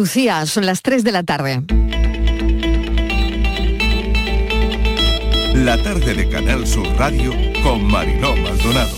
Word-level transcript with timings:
Lucía, 0.00 0.46
son 0.46 0.64
las 0.64 0.80
3 0.80 1.04
de 1.04 1.12
la 1.12 1.24
tarde. 1.24 1.60
La 5.54 5.76
tarde 5.82 6.14
de 6.14 6.26
Canal 6.26 6.66
Sur 6.66 6.86
Radio 6.96 7.34
con 7.62 7.84
Mariló 7.84 8.34
Maldonado. 8.34 8.96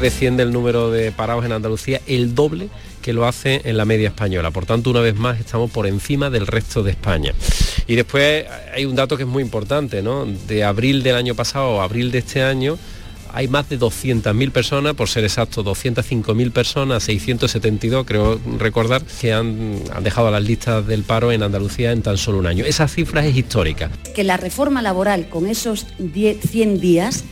Desciende 0.00 0.44
el 0.44 0.52
número 0.52 0.92
de 0.92 1.10
parados 1.10 1.44
en 1.44 1.50
Andalucía 1.50 2.00
el 2.06 2.36
doble 2.36 2.68
que 3.02 3.12
lo 3.12 3.26
hace 3.26 3.62
en 3.64 3.76
la 3.76 3.84
media 3.84 4.10
española. 4.10 4.52
Por 4.52 4.64
tanto, 4.64 4.90
una 4.90 5.00
vez 5.00 5.16
más 5.16 5.40
estamos 5.40 5.72
por 5.72 5.88
encima 5.88 6.30
del 6.30 6.46
resto 6.46 6.84
de 6.84 6.92
España. 6.92 7.34
Y 7.88 7.96
después 7.96 8.46
hay 8.72 8.84
un 8.84 8.94
dato 8.94 9.16
que 9.16 9.24
es 9.24 9.28
muy 9.28 9.42
importante, 9.42 10.02
¿no? 10.02 10.24
De 10.24 10.62
abril 10.62 11.02
del 11.02 11.16
año 11.16 11.34
pasado 11.34 11.80
a 11.80 11.84
abril 11.84 12.12
de 12.12 12.18
este 12.18 12.44
año 12.44 12.78
hay 13.32 13.48
más 13.48 13.68
de 13.68 13.78
200.000 13.78 14.50
personas, 14.50 14.94
por 14.94 15.08
ser 15.08 15.24
exacto, 15.24 15.64
205.000 15.64 16.52
personas, 16.52 17.02
672 17.04 18.04
creo 18.06 18.40
recordar, 18.58 19.02
que 19.20 19.32
han, 19.32 19.82
dejado 20.02 20.30
las 20.30 20.42
listas 20.42 20.86
del 20.86 21.02
paro 21.02 21.32
en 21.32 21.42
Andalucía 21.42 21.92
en 21.92 22.02
tan 22.02 22.18
solo 22.18 22.38
un 22.38 22.46
año. 22.46 22.64
Esa 22.64 22.88
cifra 22.88 23.24
es 23.24 23.36
histórica. 23.36 23.90
Que 24.14 24.24
la 24.24 24.36
reforma 24.36 24.82
laboral 24.82 25.28
con 25.28 25.46
esos 25.46 25.86
10, 25.98 26.40
100 26.40 26.80
días, 26.80 27.24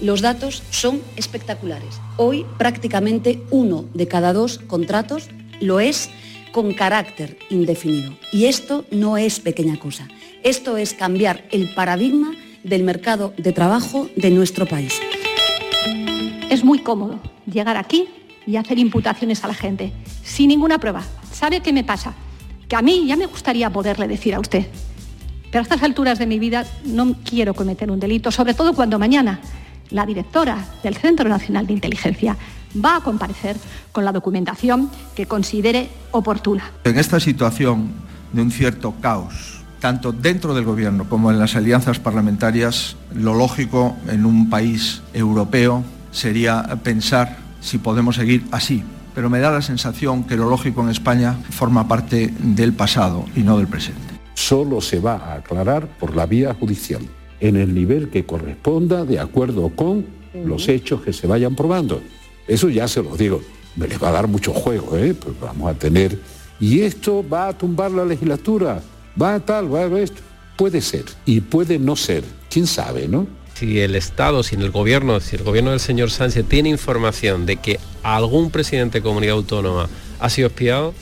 los 0.00 0.20
datos 0.20 0.62
son 0.70 1.00
espectaculares. 1.16 2.00
Hoy 2.16 2.44
prácticamente 2.58 3.40
uno 3.50 3.84
de 3.94 4.08
cada 4.08 4.32
dos 4.32 4.58
contratos 4.58 5.28
lo 5.60 5.80
es 5.80 6.10
con 6.52 6.72
carácter 6.74 7.38
indefinido. 7.50 8.16
Y 8.32 8.46
esto 8.46 8.84
no 8.90 9.18
es 9.18 9.40
pequeña 9.40 9.78
cosa. 9.78 10.08
Esto 10.42 10.76
es 10.76 10.94
cambiar 10.94 11.44
el 11.50 11.72
paradigma 11.74 12.32
del 12.62 12.82
mercado 12.82 13.32
de 13.36 13.52
trabajo 13.52 14.08
de 14.16 14.30
nuestro 14.30 14.66
país. 14.66 15.00
Es 16.54 16.62
muy 16.62 16.78
cómodo 16.78 17.18
llegar 17.52 17.76
aquí 17.76 18.08
y 18.46 18.54
hacer 18.54 18.78
imputaciones 18.78 19.42
a 19.42 19.48
la 19.48 19.54
gente, 19.54 19.92
sin 20.22 20.46
ninguna 20.46 20.78
prueba. 20.78 21.02
¿Sabe 21.32 21.58
qué 21.58 21.72
me 21.72 21.82
pasa? 21.82 22.14
Que 22.68 22.76
a 22.76 22.80
mí 22.80 23.06
ya 23.08 23.16
me 23.16 23.26
gustaría 23.26 23.70
poderle 23.70 24.06
decir 24.06 24.36
a 24.36 24.38
usted, 24.38 24.64
pero 25.50 25.58
a 25.58 25.62
estas 25.62 25.82
alturas 25.82 26.20
de 26.20 26.28
mi 26.28 26.38
vida 26.38 26.64
no 26.84 27.16
quiero 27.28 27.54
cometer 27.54 27.90
un 27.90 27.98
delito, 27.98 28.30
sobre 28.30 28.54
todo 28.54 28.72
cuando 28.72 29.00
mañana 29.00 29.40
la 29.90 30.06
directora 30.06 30.64
del 30.84 30.94
Centro 30.94 31.28
Nacional 31.28 31.66
de 31.66 31.72
Inteligencia 31.72 32.36
va 32.84 32.98
a 32.98 33.00
comparecer 33.00 33.56
con 33.90 34.04
la 34.04 34.12
documentación 34.12 34.92
que 35.16 35.26
considere 35.26 35.88
oportuna. 36.12 36.70
En 36.84 37.00
esta 37.00 37.18
situación 37.18 37.90
de 38.32 38.42
un 38.42 38.52
cierto 38.52 38.94
caos, 39.00 39.64
tanto 39.80 40.12
dentro 40.12 40.54
del 40.54 40.64
Gobierno 40.64 41.08
como 41.08 41.32
en 41.32 41.40
las 41.40 41.56
alianzas 41.56 41.98
parlamentarias, 41.98 42.94
lo 43.12 43.34
lógico 43.34 43.96
en 44.06 44.24
un 44.24 44.48
país 44.50 45.02
europeo 45.14 45.82
sería 46.14 46.62
pensar 46.82 47.36
si 47.60 47.78
podemos 47.78 48.16
seguir 48.16 48.44
así. 48.52 48.82
Pero 49.14 49.28
me 49.28 49.40
da 49.40 49.50
la 49.50 49.62
sensación 49.62 50.24
que 50.24 50.36
lo 50.36 50.48
lógico 50.48 50.82
en 50.82 50.88
España 50.88 51.38
forma 51.50 51.86
parte 51.86 52.32
del 52.38 52.72
pasado 52.72 53.26
y 53.36 53.40
no 53.40 53.58
del 53.58 53.68
presente. 53.68 54.00
Solo 54.34 54.80
se 54.80 55.00
va 55.00 55.16
a 55.16 55.34
aclarar 55.34 55.86
por 55.98 56.16
la 56.16 56.26
vía 56.26 56.54
judicial, 56.54 57.02
en 57.38 57.56
el 57.56 57.74
nivel 57.74 58.10
que 58.10 58.24
corresponda 58.24 59.04
de 59.04 59.20
acuerdo 59.20 59.68
con 59.70 60.06
los 60.44 60.68
hechos 60.68 61.02
que 61.02 61.12
se 61.12 61.26
vayan 61.26 61.54
probando. 61.54 62.00
Eso 62.48 62.68
ya 62.68 62.88
se 62.88 63.02
los 63.02 63.16
digo, 63.16 63.40
me 63.76 63.86
les 63.86 64.02
va 64.02 64.08
a 64.08 64.12
dar 64.12 64.26
mucho 64.26 64.52
juego, 64.52 64.96
¿eh? 64.96 65.14
Pues 65.14 65.38
vamos 65.40 65.70
a 65.70 65.74
tener... 65.74 66.18
Y 66.60 66.80
esto 66.80 67.24
va 67.28 67.48
a 67.48 67.58
tumbar 67.58 67.90
la 67.90 68.04
legislatura, 68.04 68.80
va 69.20 69.34
a 69.34 69.40
tal, 69.40 69.72
va 69.74 69.80
a 69.80 70.00
esto. 70.00 70.22
Puede 70.56 70.80
ser 70.80 71.04
y 71.26 71.40
puede 71.40 71.78
no 71.78 71.96
ser, 71.96 72.22
quién 72.48 72.66
sabe, 72.66 73.08
¿no? 73.08 73.26
Si 73.54 73.80
el 73.80 73.94
Estado, 73.94 74.42
si 74.42 74.56
el 74.56 74.70
gobierno, 74.70 75.20
si 75.20 75.36
el 75.36 75.42
gobierno 75.42 75.70
del 75.70 75.80
señor 75.80 76.10
Sánchez 76.10 76.44
tiene 76.48 76.68
información 76.68 77.46
de 77.46 77.56
que 77.56 77.78
algún 78.02 78.50
presidente 78.50 78.98
de 78.98 79.02
comunidad 79.02 79.36
autónoma 79.36 79.88
ha 80.18 80.28
sido 80.28 80.48
espiado, 80.48 80.94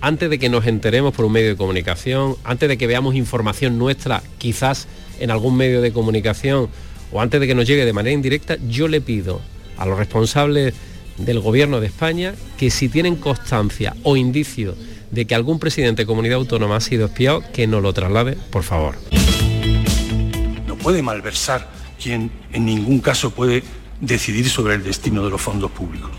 antes 0.00 0.28
de 0.28 0.38
que 0.38 0.50
nos 0.50 0.66
enteremos 0.66 1.14
por 1.14 1.24
un 1.24 1.32
medio 1.32 1.48
de 1.48 1.56
comunicación, 1.56 2.36
antes 2.44 2.68
de 2.68 2.76
que 2.76 2.86
veamos 2.86 3.14
información 3.14 3.78
nuestra, 3.78 4.22
quizás 4.38 4.86
en 5.18 5.30
algún 5.30 5.56
medio 5.56 5.80
de 5.80 5.92
comunicación, 5.92 6.68
o 7.10 7.20
antes 7.20 7.40
de 7.40 7.46
que 7.46 7.54
nos 7.54 7.66
llegue 7.66 7.86
de 7.86 7.92
manera 7.92 8.12
indirecta, 8.12 8.56
yo 8.68 8.86
le 8.86 9.00
pido 9.00 9.40
a 9.78 9.86
los 9.86 9.98
responsables 9.98 10.74
del 11.16 11.40
gobierno 11.40 11.80
de 11.80 11.86
España 11.86 12.34
que 12.58 12.70
si 12.70 12.88
tienen 12.88 13.16
constancia 13.16 13.94
o 14.02 14.16
indicio 14.16 14.74
de 15.10 15.26
que 15.26 15.34
algún 15.34 15.58
presidente 15.58 16.02
de 16.02 16.06
comunidad 16.06 16.36
autónoma 16.36 16.76
ha 16.76 16.80
sido 16.80 17.06
espiado, 17.06 17.42
que 17.52 17.66
nos 17.66 17.82
lo 17.82 17.92
traslade, 17.92 18.36
por 18.50 18.62
favor. 18.62 18.96
No 20.66 20.76
puede 20.76 21.02
malversar 21.02 21.83
quien 22.04 22.30
en 22.52 22.66
ningún 22.66 23.00
caso 23.00 23.30
puede 23.30 23.64
decidir 23.98 24.50
sobre 24.50 24.74
el 24.74 24.84
destino 24.84 25.24
de 25.24 25.30
los 25.30 25.40
fondos 25.40 25.70
públicos. 25.70 26.10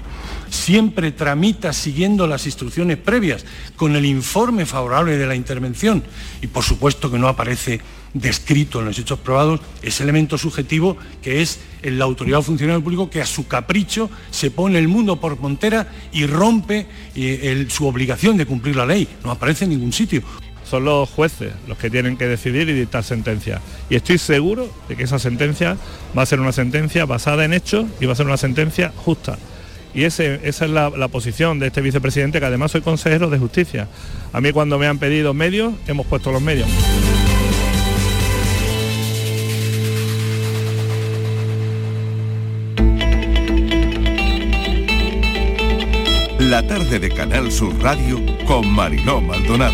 Siempre 0.49 1.11
tramita 1.11 1.73
siguiendo 1.73 2.25
las 2.25 2.47
instrucciones 2.47 2.97
previas, 2.97 3.45
con 3.75 3.95
el 3.95 4.03
informe 4.05 4.65
favorable 4.65 5.15
de 5.15 5.27
la 5.27 5.35
intervención 5.35 6.03
y 6.41 6.47
por 6.47 6.63
supuesto 6.63 7.11
que 7.11 7.19
no 7.19 7.27
aparece 7.27 7.81
descrito 8.15 8.79
en 8.79 8.85
los 8.85 8.97
hechos 8.97 9.19
probados 9.19 9.59
ese 9.83 10.01
elemento 10.01 10.39
subjetivo 10.39 10.97
que 11.21 11.43
es 11.43 11.59
la 11.83 12.05
autoridad 12.05 12.39
o 12.39 12.43
funcionario 12.43 12.81
público 12.81 13.09
que 13.09 13.21
a 13.21 13.25
su 13.27 13.45
capricho 13.45 14.09
se 14.31 14.49
pone 14.49 14.79
el 14.79 14.87
mundo 14.87 15.19
por 15.19 15.39
montera 15.39 15.91
y 16.11 16.25
rompe 16.25 16.87
eh, 17.13 17.67
su 17.69 17.85
obligación 17.85 18.37
de 18.37 18.47
cumplir 18.47 18.75
la 18.75 18.87
ley. 18.87 19.07
No 19.23 19.29
aparece 19.29 19.65
en 19.65 19.71
ningún 19.71 19.93
sitio 19.93 20.23
son 20.69 20.85
los 20.85 21.09
jueces 21.09 21.53
los 21.67 21.77
que 21.77 21.89
tienen 21.89 22.17
que 22.17 22.27
decidir 22.27 22.69
y 22.69 22.73
dictar 22.73 23.03
sentencias. 23.03 23.61
Y 23.89 23.95
estoy 23.95 24.17
seguro 24.17 24.69
de 24.89 24.95
que 24.95 25.03
esa 25.03 25.19
sentencia 25.19 25.77
va 26.17 26.23
a 26.23 26.25
ser 26.25 26.39
una 26.39 26.51
sentencia 26.51 27.05
basada 27.05 27.45
en 27.45 27.53
hechos 27.53 27.85
y 27.99 28.05
va 28.05 28.13
a 28.13 28.15
ser 28.15 28.25
una 28.25 28.37
sentencia 28.37 28.91
justa. 28.95 29.37
Y 29.93 30.03
ese, 30.03 30.41
esa 30.43 30.65
es 30.65 30.71
la, 30.71 31.07
posición 31.07 31.57
de 31.57 31.67
este 31.67 31.79
vicepresidente, 31.79 32.39
que 32.39 32.45
además 32.45 32.71
soy 32.71 32.81
consejero 32.81 33.29
de 33.29 33.39
justicia. 33.39 33.87
A 34.33 34.41
mí 34.41 34.51
cuando 34.51 34.77
me 34.77 34.87
han 34.87 34.99
pedido 34.99 35.33
medios, 35.33 35.73
hemos 35.87 36.05
puesto 36.05 36.33
los 36.33 36.41
medios. 36.41 36.67
La 46.39 46.61
tarde 46.67 46.99
de 46.99 47.09
Canal 47.09 47.51
Sur 47.51 47.73
Radio 47.81 48.19
con 48.45 48.69
Mariló 48.69 49.21
Maldonado. 49.21 49.73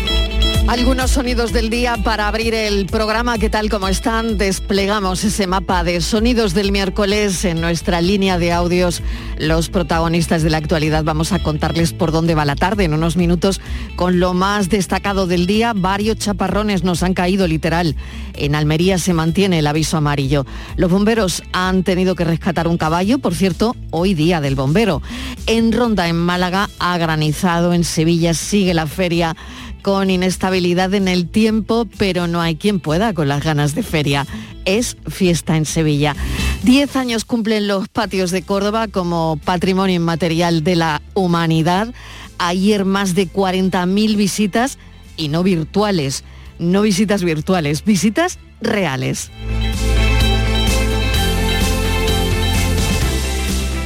Algunos 0.68 1.10
sonidos 1.10 1.52
del 1.52 1.68
día 1.70 1.98
para 2.02 2.28
abrir 2.28 2.54
el 2.54 2.86
programa 2.86 3.36
que 3.36 3.50
tal 3.50 3.68
como 3.68 3.88
están 3.88 4.38
desplegamos 4.38 5.22
ese 5.22 5.46
mapa 5.46 5.84
de 5.84 6.00
sonidos 6.00 6.54
del 6.54 6.72
miércoles 6.72 7.44
en 7.44 7.60
nuestra 7.60 8.00
línea 8.00 8.38
de 8.38 8.52
audios. 8.52 9.02
Los 9.38 9.68
protagonistas 9.68 10.42
de 10.42 10.50
la 10.50 10.58
actualidad 10.58 11.04
vamos 11.04 11.32
a 11.32 11.42
contarles 11.42 11.92
por 11.92 12.12
dónde 12.12 12.34
va 12.34 12.44
la 12.44 12.56
tarde 12.56 12.84
en 12.84 12.94
unos 12.94 13.16
minutos 13.16 13.60
con 13.96 14.20
lo 14.20 14.34
más 14.34 14.70
destacado 14.70 15.26
del 15.26 15.46
día. 15.46 15.74
Varios 15.74 16.16
chaparrones 16.18 16.84
nos 16.84 17.02
han 17.02 17.12
caído 17.12 17.46
literal. 17.48 17.96
En 18.34 18.54
Almería 18.54 18.98
se 18.98 19.12
mantiene 19.12 19.58
el 19.58 19.66
aviso 19.66 19.96
amarillo. 19.98 20.46
Los 20.76 20.90
bomberos 20.90 21.42
han 21.52 21.82
tenido 21.82 22.14
que 22.14 22.24
rescatar 22.24 22.66
un 22.66 22.78
caballo, 22.78 23.18
por 23.18 23.34
cierto, 23.34 23.76
hoy 23.90 24.14
día 24.14 24.40
del 24.40 24.54
bombero. 24.54 25.02
En 25.46 25.72
Ronda, 25.72 26.08
en 26.08 26.16
Málaga, 26.16 26.70
ha 26.78 26.96
granizado. 26.96 27.74
En 27.74 27.84
Sevilla 27.84 28.32
sigue 28.32 28.72
la 28.74 28.86
feria 28.86 29.36
con 29.82 30.10
inestabilidad 30.10 30.94
en 30.94 31.08
el 31.08 31.28
tiempo, 31.28 31.86
pero 31.98 32.26
no 32.26 32.40
hay 32.40 32.56
quien 32.56 32.80
pueda 32.80 33.12
con 33.12 33.28
las 33.28 33.42
ganas 33.42 33.74
de 33.74 33.82
feria. 33.82 34.26
Es 34.64 34.96
fiesta 35.08 35.56
en 35.56 35.66
Sevilla. 35.66 36.16
Diez 36.62 36.94
años 36.96 37.24
cumplen 37.24 37.66
los 37.66 37.88
patios 37.88 38.30
de 38.30 38.42
Córdoba 38.42 38.88
como 38.88 39.38
patrimonio 39.44 39.96
inmaterial 39.96 40.62
de 40.62 40.76
la 40.76 41.02
humanidad. 41.14 41.92
Ayer 42.38 42.84
más 42.84 43.14
de 43.14 43.28
40.000 43.28 44.16
visitas 44.16 44.78
y 45.16 45.28
no 45.28 45.42
virtuales, 45.42 46.24
no 46.58 46.82
visitas 46.82 47.24
virtuales, 47.24 47.84
visitas 47.84 48.38
reales. 48.60 49.30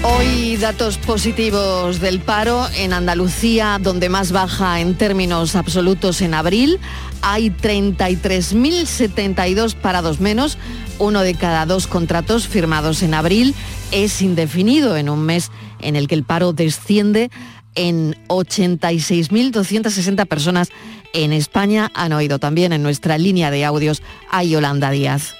Hoy 0.08 0.56
datos 0.56 0.98
positivos 0.98 1.98
del 2.00 2.20
paro 2.20 2.64
en 2.76 2.92
Andalucía, 2.92 3.80
donde 3.82 4.08
más 4.08 4.30
baja 4.30 4.78
en 4.80 4.94
términos 4.94 5.56
absolutos 5.56 6.22
en 6.22 6.32
abril. 6.32 6.78
Hay 7.22 7.50
33.072 7.50 9.74
parados 9.74 10.20
menos. 10.20 10.58
Uno 11.00 11.22
de 11.22 11.34
cada 11.34 11.66
dos 11.66 11.88
contratos 11.88 12.46
firmados 12.46 13.02
en 13.02 13.14
abril 13.14 13.52
es 13.90 14.22
indefinido 14.22 14.96
en 14.96 15.08
un 15.08 15.22
mes 15.22 15.50
en 15.80 15.96
el 15.96 16.06
que 16.06 16.14
el 16.14 16.22
paro 16.22 16.52
desciende 16.52 17.28
en 17.74 18.14
86.260 18.28 20.24
personas 20.26 20.68
en 21.14 21.32
España. 21.32 21.90
Han 21.94 22.12
oído 22.12 22.38
también 22.38 22.72
en 22.72 22.84
nuestra 22.84 23.18
línea 23.18 23.50
de 23.50 23.64
audios 23.64 24.04
a 24.30 24.44
Yolanda 24.44 24.92
Díaz. 24.92 25.34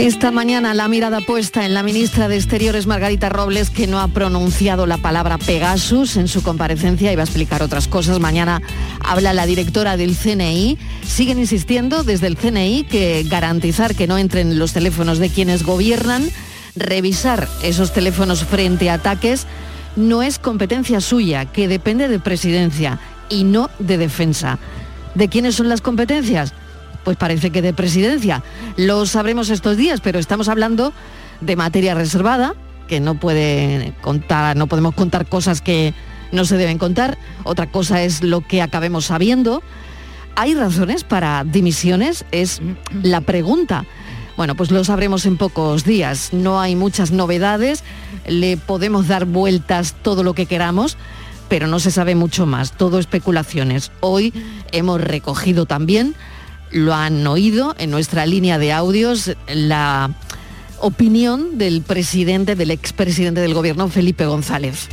Esta 0.00 0.30
mañana 0.30 0.72
la 0.72 0.88
mirada 0.88 1.20
puesta 1.20 1.66
en 1.66 1.74
la 1.74 1.82
ministra 1.82 2.26
de 2.26 2.36
Exteriores 2.36 2.86
Margarita 2.86 3.28
Robles, 3.28 3.68
que 3.68 3.86
no 3.86 4.00
ha 4.00 4.08
pronunciado 4.08 4.86
la 4.86 4.96
palabra 4.96 5.36
Pegasus 5.36 6.16
en 6.16 6.26
su 6.26 6.42
comparecencia 6.42 7.12
y 7.12 7.16
va 7.16 7.20
a 7.20 7.26
explicar 7.26 7.62
otras 7.62 7.86
cosas. 7.86 8.18
Mañana 8.18 8.62
habla 9.04 9.34
la 9.34 9.44
directora 9.44 9.98
del 9.98 10.16
CNI. 10.16 10.78
Siguen 11.06 11.38
insistiendo 11.38 12.02
desde 12.02 12.28
el 12.28 12.38
CNI 12.38 12.84
que 12.84 13.26
garantizar 13.28 13.94
que 13.94 14.06
no 14.06 14.16
entren 14.16 14.58
los 14.58 14.72
teléfonos 14.72 15.18
de 15.18 15.28
quienes 15.28 15.64
gobiernan 15.64 16.30
revisar 16.74 17.46
esos 17.62 17.92
teléfonos 17.92 18.42
frente 18.44 18.88
a 18.88 18.94
ataques 18.94 19.46
no 19.96 20.22
es 20.22 20.38
competencia 20.38 21.02
suya, 21.02 21.44
que 21.44 21.68
depende 21.68 22.08
de 22.08 22.20
presidencia 22.20 22.98
y 23.28 23.44
no 23.44 23.68
de 23.78 23.98
defensa. 23.98 24.58
¿De 25.14 25.28
quiénes 25.28 25.56
son 25.56 25.68
las 25.68 25.82
competencias? 25.82 26.54
Pues 27.04 27.16
parece 27.16 27.50
que 27.50 27.62
de 27.62 27.72
presidencia. 27.72 28.42
Lo 28.76 29.06
sabremos 29.06 29.50
estos 29.50 29.76
días, 29.76 30.00
pero 30.00 30.18
estamos 30.18 30.48
hablando 30.48 30.92
de 31.40 31.56
materia 31.56 31.94
reservada, 31.94 32.54
que 32.88 33.00
no 33.00 33.14
puede 33.14 33.94
contar, 34.00 34.56
no 34.56 34.66
podemos 34.66 34.94
contar 34.94 35.26
cosas 35.26 35.60
que 35.60 35.94
no 36.32 36.44
se 36.44 36.56
deben 36.56 36.78
contar. 36.78 37.18
Otra 37.44 37.66
cosa 37.70 38.02
es 38.02 38.22
lo 38.22 38.40
que 38.40 38.62
acabemos 38.62 39.06
sabiendo. 39.06 39.62
¿Hay 40.36 40.54
razones 40.54 41.04
para 41.04 41.44
dimisiones? 41.44 42.24
Es 42.30 42.60
la 43.02 43.20
pregunta. 43.20 43.84
Bueno, 44.36 44.54
pues 44.54 44.70
lo 44.70 44.82
sabremos 44.84 45.26
en 45.26 45.36
pocos 45.36 45.84
días. 45.84 46.32
No 46.32 46.60
hay 46.60 46.74
muchas 46.74 47.10
novedades, 47.10 47.84
le 48.26 48.56
podemos 48.56 49.06
dar 49.06 49.26
vueltas 49.26 49.94
todo 50.02 50.22
lo 50.22 50.34
que 50.34 50.46
queramos, 50.46 50.96
pero 51.48 51.66
no 51.66 51.78
se 51.78 51.90
sabe 51.90 52.14
mucho 52.14 52.46
más, 52.46 52.72
todo 52.72 52.98
especulaciones. 52.98 53.90
Hoy 54.00 54.32
hemos 54.72 55.00
recogido 55.00 55.66
también, 55.66 56.14
lo 56.70 56.94
han 56.94 57.26
oído 57.26 57.74
en 57.78 57.90
nuestra 57.90 58.26
línea 58.26 58.58
de 58.58 58.72
audios, 58.72 59.36
la 59.48 60.10
opinión 60.78 61.58
del 61.58 61.82
presidente, 61.82 62.56
del 62.56 62.70
expresidente 62.70 63.40
del 63.40 63.54
gobierno, 63.54 63.88
Felipe 63.88 64.26
González. 64.26 64.88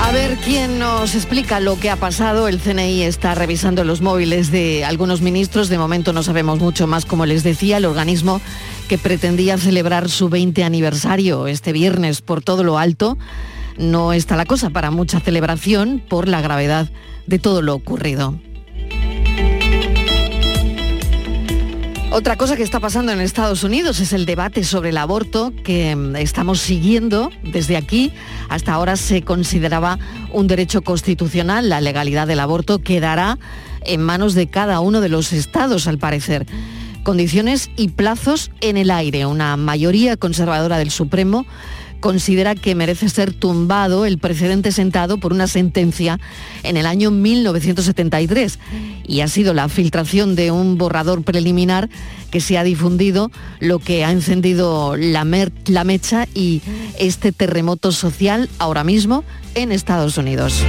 A 0.00 0.10
ver 0.10 0.36
quién 0.44 0.78
nos 0.78 1.14
explica 1.14 1.60
lo 1.60 1.78
que 1.78 1.88
ha 1.88 1.96
pasado. 1.96 2.46
El 2.48 2.58
CNI 2.58 3.02
está 3.02 3.34
revisando 3.34 3.82
los 3.84 4.02
móviles 4.02 4.50
de 4.50 4.84
algunos 4.84 5.22
ministros. 5.22 5.68
De 5.68 5.78
momento 5.78 6.12
no 6.12 6.22
sabemos 6.22 6.58
mucho 6.58 6.86
más, 6.86 7.06
como 7.06 7.24
les 7.24 7.44
decía, 7.44 7.78
el 7.78 7.86
organismo 7.86 8.40
que 8.88 8.98
pretendía 8.98 9.56
celebrar 9.56 10.10
su 10.10 10.28
20 10.28 10.64
aniversario 10.64 11.46
este 11.46 11.72
viernes 11.72 12.20
por 12.20 12.42
todo 12.42 12.62
lo 12.62 12.78
alto. 12.78 13.16
No 13.78 14.12
está 14.12 14.36
la 14.36 14.44
cosa 14.44 14.70
para 14.70 14.90
mucha 14.90 15.20
celebración 15.20 16.02
por 16.06 16.28
la 16.28 16.42
gravedad 16.42 16.90
de 17.26 17.38
todo 17.38 17.62
lo 17.62 17.74
ocurrido. 17.74 18.38
Otra 22.12 22.36
cosa 22.36 22.56
que 22.56 22.62
está 22.62 22.78
pasando 22.78 23.10
en 23.10 23.22
Estados 23.22 23.64
Unidos 23.64 23.98
es 23.98 24.12
el 24.12 24.26
debate 24.26 24.64
sobre 24.64 24.90
el 24.90 24.98
aborto 24.98 25.50
que 25.64 25.96
mm, 25.96 26.16
estamos 26.16 26.60
siguiendo 26.60 27.30
desde 27.42 27.74
aquí. 27.74 28.12
Hasta 28.50 28.74
ahora 28.74 28.96
se 28.96 29.22
consideraba 29.22 29.98
un 30.30 30.46
derecho 30.46 30.82
constitucional. 30.82 31.70
La 31.70 31.80
legalidad 31.80 32.26
del 32.26 32.40
aborto 32.40 32.80
quedará 32.80 33.38
en 33.86 34.02
manos 34.02 34.34
de 34.34 34.46
cada 34.46 34.80
uno 34.80 35.00
de 35.00 35.08
los 35.08 35.32
estados, 35.32 35.86
al 35.86 35.96
parecer. 35.96 36.46
Condiciones 37.02 37.70
y 37.78 37.88
plazos 37.88 38.50
en 38.60 38.76
el 38.76 38.90
aire. 38.90 39.24
Una 39.24 39.56
mayoría 39.56 40.18
conservadora 40.18 40.76
del 40.76 40.90
Supremo 40.90 41.46
considera 42.02 42.54
que 42.54 42.74
merece 42.74 43.08
ser 43.08 43.32
tumbado 43.32 44.04
el 44.04 44.18
precedente 44.18 44.72
sentado 44.72 45.16
por 45.16 45.32
una 45.32 45.46
sentencia 45.46 46.20
en 46.64 46.76
el 46.76 46.84
año 46.84 47.10
1973 47.10 48.58
y 49.06 49.20
ha 49.20 49.28
sido 49.28 49.54
la 49.54 49.70
filtración 49.70 50.34
de 50.34 50.50
un 50.50 50.76
borrador 50.76 51.22
preliminar 51.22 51.88
que 52.30 52.40
se 52.40 52.58
ha 52.58 52.64
difundido 52.64 53.30
lo 53.60 53.78
que 53.78 54.04
ha 54.04 54.10
encendido 54.10 54.96
la, 54.96 55.24
mecha 55.24 56.26
y 56.34 56.60
este 56.98 57.32
terremoto 57.32 57.92
social 57.92 58.50
ahora 58.58 58.84
mismo 58.84 59.24
en 59.54 59.70
Estados 59.72 60.18
Unidos. 60.18 60.62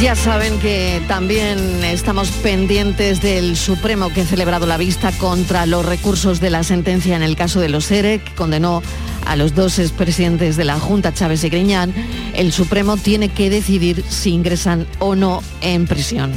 Ya 0.00 0.14
saben 0.14 0.58
que 0.58 1.00
también 1.08 1.82
estamos 1.84 2.30
pendientes 2.30 3.22
del 3.22 3.56
Supremo 3.56 4.12
que 4.12 4.22
ha 4.22 4.24
celebrado 4.26 4.66
la 4.66 4.76
vista 4.76 5.10
contra 5.12 5.64
los 5.64 5.86
recursos 5.86 6.40
de 6.40 6.50
la 6.50 6.64
sentencia 6.64 7.16
en 7.16 7.22
el 7.22 7.34
caso 7.34 7.60
de 7.60 7.68
los 7.68 7.90
ERE, 7.90 8.18
que 8.18 8.34
condenó 8.34 8.82
a 9.24 9.36
los 9.36 9.54
dos 9.54 9.78
expresidentes 9.78 10.56
de 10.56 10.64
la 10.64 10.78
Junta, 10.78 11.14
Chávez 11.14 11.44
y 11.44 11.48
Griñán. 11.48 11.94
El 12.34 12.52
Supremo 12.52 12.96
tiene 12.96 13.30
que 13.30 13.48
decidir 13.48 14.04
si 14.08 14.30
ingresan 14.30 14.86
o 14.98 15.14
no 15.14 15.42
en 15.62 15.86
prisión. 15.86 16.32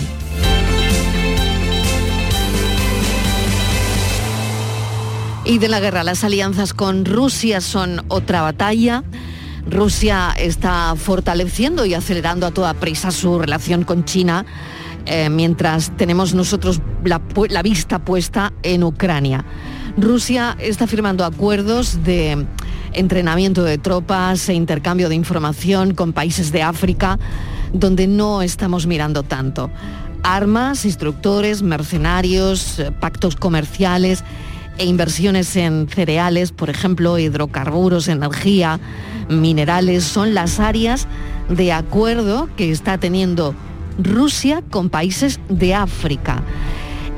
Y 5.43 5.57
de 5.57 5.67
la 5.67 5.79
guerra, 5.79 6.03
las 6.03 6.23
alianzas 6.23 6.73
con 6.73 7.03
Rusia 7.03 7.59
son 7.59 8.05
otra 8.07 8.41
batalla. 8.41 9.03
Rusia 9.67 10.33
está 10.37 10.95
fortaleciendo 10.95 11.85
y 11.85 11.93
acelerando 11.93 12.45
a 12.45 12.51
toda 12.51 12.73
prisa 12.73 13.11
su 13.11 13.39
relación 13.39 13.83
con 13.83 14.05
China, 14.05 14.45
eh, 15.05 15.29
mientras 15.29 15.95
tenemos 15.97 16.33
nosotros 16.33 16.81
la, 17.03 17.61
vista 17.61 17.99
puesta 17.99 18.53
en 18.63 18.83
Ucrania. 18.83 19.45
Rusia 19.97 20.55
está 20.59 20.87
firmando 20.87 21.25
acuerdos 21.25 22.03
de 22.03 22.45
entrenamiento 22.93 23.63
de 23.63 23.77
tropas 23.77 24.49
e 24.49 24.53
intercambio 24.53 25.09
de 25.09 25.15
información 25.15 25.93
con 25.93 26.13
países 26.13 26.51
de 26.51 26.61
África, 26.61 27.19
donde 27.73 28.07
no 28.07 28.41
estamos 28.41 28.87
mirando 28.87 29.23
tanto. 29.23 29.69
Armas, 30.23 30.85
instructores, 30.85 31.61
mercenarios, 31.61 32.79
eh, 32.79 32.91
pactos 32.91 33.35
comerciales 33.35 34.23
e 34.77 34.85
inversiones 34.85 35.55
en 35.55 35.87
cereales, 35.89 36.51
por 36.51 36.69
ejemplo, 36.69 37.19
hidrocarburos, 37.19 38.07
energía, 38.07 38.79
minerales, 39.29 40.03
son 40.03 40.33
las 40.33 40.59
áreas 40.59 41.07
de 41.49 41.71
acuerdo 41.71 42.49
que 42.57 42.71
está 42.71 42.97
teniendo 42.97 43.55
Rusia 43.97 44.63
con 44.69 44.89
países 44.89 45.39
de 45.49 45.73
África. 45.73 46.43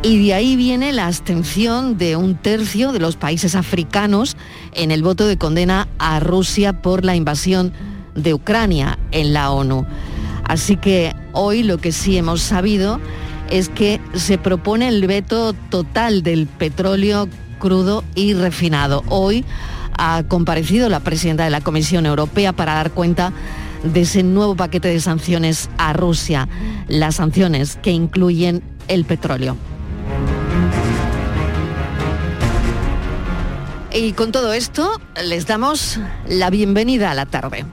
Y 0.04 0.26
de 0.26 0.34
ahí 0.34 0.56
viene 0.56 0.94
la 0.94 1.08
abstención 1.08 1.98
de 1.98 2.16
un 2.16 2.36
tercio 2.36 2.92
de 2.92 3.00
los 3.00 3.18
países 3.18 3.56
africanos 3.56 4.36
en 4.74 4.90
el 4.90 5.04
voto 5.04 5.28
de 5.28 5.38
condena 5.38 5.88
a 6.00 6.20
Rusia 6.20 6.82
por 6.82 7.06
la 7.06 7.16
invasión 7.16 7.72
de 8.16 8.34
Ucrania 8.34 8.98
en 9.12 9.34
la 9.34 9.52
ONU. 9.52 9.86
Así 10.44 10.76
que 10.76 11.16
hoy 11.34 11.62
lo 11.62 11.78
que 11.78 11.92
sí 11.92 12.18
hemos 12.18 12.42
sabido 12.42 13.00
es 13.52 13.70
que 13.70 14.02
se 14.16 14.38
propone 14.38 14.88
el 14.88 15.06
veto 15.06 15.54
total 15.70 16.24
del 16.24 16.48
petróleo 16.48 17.28
crudo 17.60 18.04
y 18.16 18.34
refinado. 18.34 19.04
Hoy 19.08 19.46
ha 19.98 20.24
comparecido 20.28 20.90
la 20.90 21.00
presidenta 21.00 21.44
de 21.44 21.50
la 21.50 21.62
Comisión 21.62 22.06
Europea 22.06 22.54
para 22.54 22.76
dar 22.76 22.92
cuenta 22.92 23.34
de 23.84 24.02
ese 24.02 24.24
nuevo 24.24 24.56
paquete 24.56 24.90
de 24.90 25.00
sanciones 25.00 25.70
a 25.78 25.94
Rusia, 25.94 26.48
las 26.88 27.16
sanciones 27.16 27.78
que 27.82 27.92
incluyen 27.92 28.64
el 28.88 29.06
petróleo. 29.06 29.58
Y 33.94 34.14
con 34.14 34.32
todo 34.32 34.54
esto 34.54 35.02
les 35.26 35.48
damos 35.48 36.00
la 36.28 36.50
bienvenida 36.50 37.12
a 37.12 37.14
la 37.14 37.26
tarde. 37.26 37.66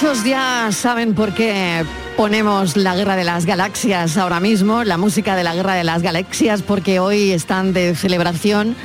Muchos 0.00 0.22
ya 0.22 0.68
saben 0.70 1.12
por 1.12 1.34
qué 1.34 1.84
ponemos 2.16 2.76
la 2.76 2.94
Guerra 2.94 3.16
de 3.16 3.24
las 3.24 3.46
Galaxias 3.46 4.16
ahora 4.16 4.38
mismo, 4.38 4.84
la 4.84 4.96
música 4.96 5.34
de 5.34 5.42
la 5.42 5.56
Guerra 5.56 5.74
de 5.74 5.82
las 5.82 6.02
Galaxias, 6.02 6.62
porque 6.62 7.00
hoy 7.00 7.32
están 7.32 7.72
de 7.72 7.96
celebración 7.96 8.76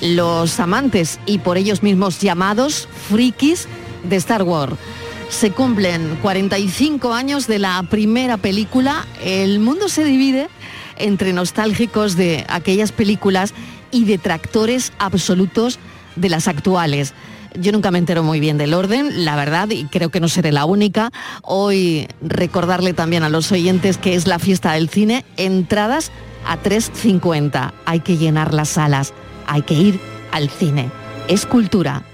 los 0.00 0.60
amantes 0.60 1.18
y 1.26 1.38
por 1.38 1.58
ellos 1.58 1.82
mismos 1.82 2.20
llamados 2.20 2.88
frikis 3.08 3.66
de 4.04 4.14
Star 4.14 4.44
Wars. 4.44 4.76
Se 5.28 5.50
cumplen 5.50 6.16
45 6.22 7.14
años 7.14 7.48
de 7.48 7.58
la 7.58 7.82
primera 7.90 8.36
película. 8.36 9.08
El 9.24 9.58
mundo 9.58 9.88
se 9.88 10.04
divide 10.04 10.48
entre 10.98 11.32
nostálgicos 11.32 12.14
de 12.14 12.46
aquellas 12.48 12.92
películas 12.92 13.54
y 13.90 14.04
detractores 14.04 14.92
absolutos 15.00 15.80
de 16.14 16.28
las 16.28 16.46
actuales. 16.46 17.12
Yo 17.58 17.72
nunca 17.72 17.90
me 17.90 17.98
entero 17.98 18.22
muy 18.22 18.40
bien 18.40 18.58
del 18.58 18.74
orden, 18.74 19.24
la 19.24 19.36
verdad, 19.36 19.68
y 19.70 19.84
creo 19.86 20.10
que 20.10 20.20
no 20.20 20.28
seré 20.28 20.52
la 20.52 20.64
única. 20.64 21.10
Hoy 21.42 22.08
recordarle 22.20 22.92
también 22.92 23.22
a 23.22 23.28
los 23.28 23.50
oyentes 23.52 23.98
que 23.98 24.14
es 24.14 24.26
la 24.26 24.38
fiesta 24.38 24.72
del 24.72 24.88
cine, 24.88 25.24
entradas 25.36 26.12
a 26.46 26.58
3.50. 26.58 27.72
Hay 27.86 28.00
que 28.00 28.16
llenar 28.16 28.54
las 28.54 28.70
salas, 28.70 29.12
hay 29.46 29.62
que 29.62 29.74
ir 29.74 30.00
al 30.32 30.48
cine. 30.48 30.90
Es 31.28 31.46
cultura. 31.46 32.04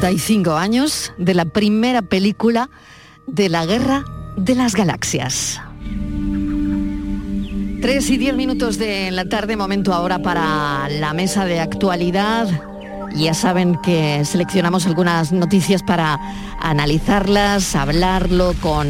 45 0.00 0.56
años 0.56 1.12
de 1.18 1.34
la 1.34 1.44
primera 1.44 2.00
película 2.00 2.70
de 3.26 3.50
la 3.50 3.66
Guerra 3.66 4.06
de 4.34 4.54
las 4.54 4.74
Galaxias. 4.74 5.60
3 7.82 8.10
y 8.10 8.16
10 8.16 8.34
minutos 8.34 8.78
de 8.78 9.10
la 9.10 9.26
tarde, 9.26 9.58
momento 9.58 9.92
ahora 9.92 10.18
para 10.20 10.88
la 10.88 11.12
mesa 11.12 11.44
de 11.44 11.60
actualidad. 11.60 12.48
Ya 13.14 13.34
saben 13.34 13.76
que 13.82 14.24
seleccionamos 14.24 14.86
algunas 14.86 15.32
noticias 15.32 15.82
para 15.82 16.18
analizarlas, 16.60 17.74
hablarlo 17.74 18.54
con 18.62 18.88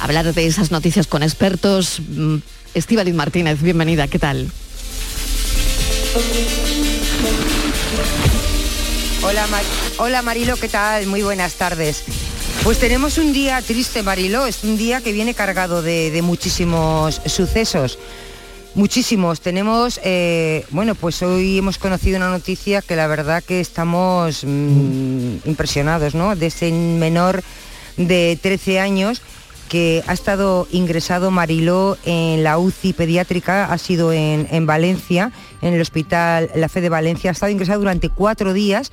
hablar 0.00 0.32
de 0.32 0.46
esas 0.46 0.70
noticias 0.70 1.06
con 1.06 1.22
expertos. 1.22 2.00
Mm, 2.08 2.36
Estíbaliz 2.72 3.14
Martínez, 3.14 3.60
bienvenida, 3.60 4.08
¿qué 4.08 4.18
tal? 4.18 4.50
Hola, 9.22 9.46
Hola 9.98 10.22
Marilo, 10.22 10.56
¿qué 10.56 10.68
tal? 10.68 11.06
Muy 11.06 11.22
buenas 11.22 11.54
tardes. 11.54 12.04
Pues 12.62 12.78
tenemos 12.78 13.18
un 13.18 13.32
día 13.32 13.60
triste, 13.62 14.02
Marilo, 14.02 14.46
es 14.46 14.62
un 14.62 14.76
día 14.76 15.00
que 15.00 15.12
viene 15.12 15.34
cargado 15.34 15.82
de, 15.82 16.18
muchísimos 16.22 17.20
sucesos. 17.26 17.98
Muchísimos. 18.74 19.40
Tenemos, 19.40 19.98
eh, 20.04 20.64
bueno, 20.70 20.94
pues 20.94 21.20
hoy 21.22 21.58
hemos 21.58 21.78
conocido 21.78 22.16
una 22.16 22.30
noticia 22.30 22.80
que 22.80 22.94
la 22.94 23.08
verdad 23.08 23.42
que 23.42 23.60
estamos 23.60 24.44
mm, 24.44 25.38
impresionados, 25.46 26.14
¿no? 26.14 26.36
De 26.36 26.46
ese 26.46 26.70
menor 26.70 27.42
de 27.96 28.38
13 28.40 28.78
años 28.78 29.20
que 29.68 30.02
ha 30.06 30.12
estado 30.12 30.66
ingresado 30.72 31.30
Mariló 31.30 31.96
en 32.04 32.42
la 32.42 32.58
UCI 32.58 32.92
pediátrica, 32.92 33.66
ha 33.66 33.78
sido 33.78 34.12
en, 34.12 34.66
Valencia, 34.66 35.32
en 35.62 35.74
el 35.74 35.80
Hospital 35.80 36.50
La 36.54 36.68
Fe 36.68 36.80
de 36.80 36.88
Valencia, 36.88 37.30
ha 37.30 37.32
estado 37.32 37.52
ingresado 37.52 37.80
durante 37.80 38.08
cuatro 38.08 38.52
días 38.52 38.90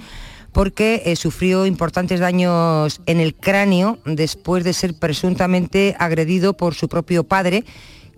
porque 0.52 1.02
eh, 1.06 1.16
sufrió 1.16 1.66
importantes 1.66 2.20
daños 2.20 3.02
en 3.06 3.20
el 3.20 3.36
cráneo 3.36 4.00
después 4.06 4.64
de 4.64 4.74
ser 4.74 4.94
presuntamente 4.94 5.96
agredido 6.00 6.54
por 6.54 6.76
su 6.76 6.88
propio 6.88 7.26
padre, 7.26 7.66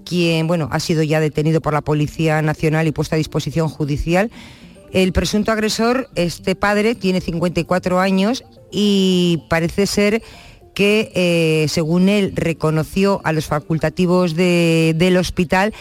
quien 0.06 0.46
bueno, 0.46 0.70
ha 0.72 0.80
sido 0.80 1.02
ya 1.02 1.20
detenido 1.20 1.62
por 1.62 1.74
la 1.74 1.82
Policía 1.82 2.42
Nacional 2.42 2.86
y 2.88 2.92
puesto 2.92 3.16
a 3.16 3.18
disposición 3.18 3.70
judicial. 3.70 4.30
El 4.92 5.14
presunto 5.14 5.52
agresor, 5.52 6.10
este 6.16 6.56
padre, 6.56 6.96
tiene 6.96 7.22
54 7.22 8.00
años 8.00 8.44
y 8.72 9.44
parece 9.50 9.86
ser 9.86 10.22
que, 10.78 11.12
eh, 11.16 11.66
según 11.70 12.08
él, 12.08 12.34
reconoció 12.36 13.20
a 13.24 13.34
los 13.34 13.48
facultativos 13.48 14.36
del 14.36 15.18
hospital, 15.18 15.74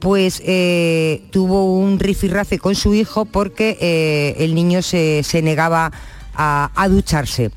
pues 0.00 0.42
eh, 0.44 1.22
tuvo 1.30 1.76
un 1.76 2.00
rifirrafe 2.00 2.58
con 2.58 2.74
su 2.74 2.92
hijo 2.92 3.26
porque 3.26 3.78
eh, 3.80 4.34
el 4.42 4.56
niño 4.56 4.82
se, 4.82 5.22
negaba 5.40 5.92
a, 6.34 6.88
ducharse. 6.90 7.52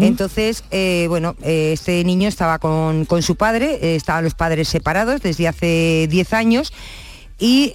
Entonces, 0.00 0.64
bueno, 1.06 1.36
este 1.44 2.02
niño 2.02 2.28
estaba 2.28 2.58
con, 2.58 3.06
su 3.22 3.36
padre, 3.36 3.94
estaban 3.94 4.24
los 4.24 4.34
padres 4.34 4.66
separados 4.66 5.22
desde 5.22 5.46
hace 5.46 6.08
10 6.10 6.32
años 6.32 6.72
y 7.38 7.72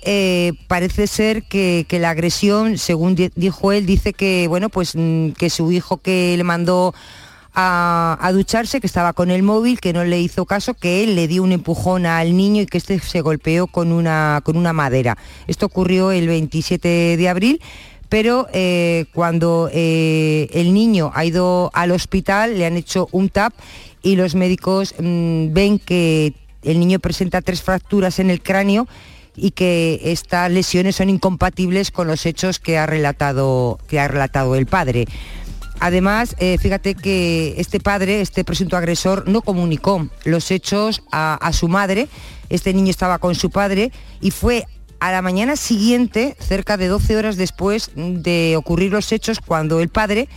parece 0.68 1.08
ser 1.08 1.44
que, 1.44 1.86
que, 1.88 2.00
la 2.00 2.10
agresión, 2.10 2.78
según 2.78 3.16
dijo 3.16 3.72
él, 3.72 3.86
dice 3.86 4.12
que, 4.12 4.50
bueno, 4.50 4.68
pues 4.68 4.92
mm, 4.94 5.30
que 5.40 5.50
su 5.50 5.72
hijo 5.72 6.02
que 6.02 6.36
le 6.36 6.44
mandó 6.44 6.94
a, 7.60 8.30
ducharse, 8.34 8.80
que 8.80 8.86
estaba 8.86 9.14
con 9.14 9.32
el 9.32 9.42
móvil, 9.42 9.80
que 9.80 9.92
no 9.92 10.04
le 10.04 10.22
hizo 10.22 10.46
caso, 10.46 10.76
que 10.76 11.04
él 11.04 11.16
le 11.16 11.28
dio 11.28 11.42
un 11.42 11.52
empujón 11.52 12.06
al 12.06 12.38
niño 12.38 12.62
y 12.62 12.66
que 12.68 12.78
este 12.78 13.00
se 13.00 13.22
golpeó 13.22 13.66
con 13.66 13.92
una, 13.92 14.42
con 14.44 14.58
una 14.58 14.74
madera. 14.74 15.18
Esto 15.48 15.66
ocurrió 15.66 16.12
el 16.12 16.28
27 16.28 17.18
de 17.18 17.30
abril 17.30 17.62
pero 18.10 18.48
eh, 18.54 19.04
cuando 19.14 19.70
eh, 19.74 20.48
el 20.54 20.74
niño 20.74 21.12
ha 21.14 21.26
ido 21.26 21.72
al 21.74 21.92
hospital 21.92 22.58
le 22.58 22.66
han 22.66 22.78
hecho 22.78 23.10
un 23.12 23.28
TAP 23.28 23.54
y 24.02 24.16
los 24.16 24.34
médicos 24.34 24.96
mm, 24.98 25.52
ven 25.52 25.78
que 25.78 26.34
el 26.64 26.80
niño 26.80 27.00
presenta 27.00 27.42
tres 27.42 27.62
fracturas 27.62 28.20
en 28.20 28.30
el 28.30 28.42
cráneo 28.42 28.88
y 29.36 29.52
que 29.52 30.00
estas 30.04 30.50
lesiones 30.52 30.96
son 30.96 31.10
incompatibles 31.10 31.92
con 31.92 32.08
los 32.08 32.26
hechos 32.26 32.60
que 32.60 32.78
ha 32.78 32.86
relatado, 32.86 33.78
que 33.88 34.00
ha 34.00 34.08
relatado 34.08 34.56
el 34.56 34.68
padre. 34.68 35.06
Además, 35.80 36.36
eh, 36.40 36.58
fíjate 36.60 36.96
que 36.96 37.56
este 37.58 37.80
padre, 37.80 38.22
este 38.22 38.44
presunto 38.44 38.78
agresor, 38.78 39.28
no 39.28 39.42
comunicó 39.42 40.08
los 40.26 40.50
hechos 40.52 41.04
a, 41.12 41.52
su 41.54 41.68
madre. 41.68 42.08
Este 42.50 42.74
niño 42.74 42.90
estaba 42.90 43.20
con 43.20 43.36
su 43.36 43.52
padre 43.52 43.92
y 44.22 44.32
fue 44.32 44.66
a 45.00 45.12
la 45.12 45.22
mañana 45.22 45.56
siguiente, 45.56 46.36
cerca 46.40 46.78
de 46.78 46.88
12 46.88 47.18
horas 47.18 47.38
después 47.38 47.92
de 47.96 48.56
ocurrir 48.58 48.92
los 48.92 49.12
hechos, 49.12 49.40
cuando 49.40 49.80
el 49.80 49.90
padre 49.90 50.28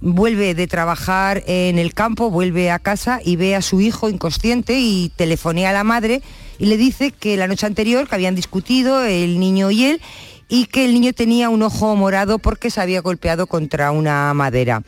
vuelve 0.00 0.54
de 0.54 0.66
trabajar 0.66 1.42
en 1.46 1.78
el 1.78 1.92
campo, 1.92 2.30
vuelve 2.30 2.70
a 2.70 2.78
casa 2.78 3.20
y 3.22 3.36
ve 3.36 3.54
a 3.56 3.62
su 3.62 3.80
hijo 3.80 4.08
inconsciente 4.08 4.78
y 4.78 5.10
telefonea 5.16 5.70
a 5.70 5.72
la 5.72 5.84
madre 5.84 6.22
y 6.58 6.66
le 6.66 6.76
dice 6.76 7.10
que 7.10 7.36
la 7.36 7.48
noche 7.48 7.66
anterior 7.66 8.08
que 8.08 8.14
habían 8.14 8.34
discutido 8.34 9.04
el 9.04 9.38
niño 9.38 9.70
y 9.70 9.84
él 9.84 10.00
y 10.48 10.66
que 10.66 10.84
el 10.84 10.94
niño 10.94 11.12
tenía 11.12 11.50
un 11.50 11.62
ojo 11.62 11.94
morado 11.94 12.38
porque 12.38 12.70
se 12.70 12.80
había 12.80 13.02
golpeado 13.02 13.46
contra 13.46 13.92
una 13.92 14.32
madera. 14.34 14.82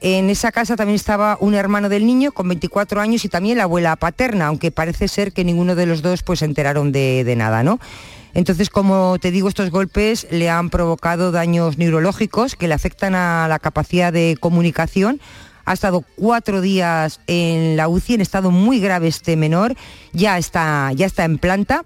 En 0.00 0.28
esa 0.28 0.52
casa 0.52 0.76
también 0.76 0.96
estaba 0.96 1.38
un 1.40 1.54
hermano 1.54 1.88
del 1.88 2.06
niño 2.06 2.32
con 2.32 2.46
24 2.48 3.00
años 3.00 3.24
y 3.24 3.28
también 3.28 3.56
la 3.56 3.64
abuela 3.64 3.96
paterna, 3.96 4.46
aunque 4.46 4.70
parece 4.70 5.08
ser 5.08 5.32
que 5.32 5.44
ninguno 5.44 5.74
de 5.74 5.86
los 5.86 6.02
dos 6.02 6.22
pues 6.22 6.40
se 6.40 6.44
enteraron 6.44 6.92
de, 6.92 7.32
nada, 7.36 7.62
¿no? 7.62 7.80
Entonces, 8.34 8.68
como 8.68 9.16
te 9.18 9.30
digo, 9.30 9.48
estos 9.48 9.70
golpes 9.70 10.26
le 10.30 10.50
han 10.50 10.68
provocado 10.68 11.32
daños 11.32 11.78
neurológicos 11.78 12.54
que 12.54 12.68
le 12.68 12.74
afectan 12.74 13.14
a 13.14 13.46
la 13.48 13.58
capacidad 13.58 14.12
de 14.12 14.36
comunicación. 14.38 15.20
Ha 15.64 15.72
estado 15.72 16.04
cuatro 16.16 16.60
días 16.60 17.20
en 17.26 17.76
la 17.78 17.88
UCI, 17.88 18.14
en 18.14 18.20
estado 18.20 18.50
muy 18.50 18.80
grave 18.80 19.08
este 19.08 19.36
menor, 19.36 19.74
ya 20.12 20.36
está, 20.36 20.92
ya 20.92 21.06
está 21.06 21.24
en 21.24 21.38
planta 21.38 21.84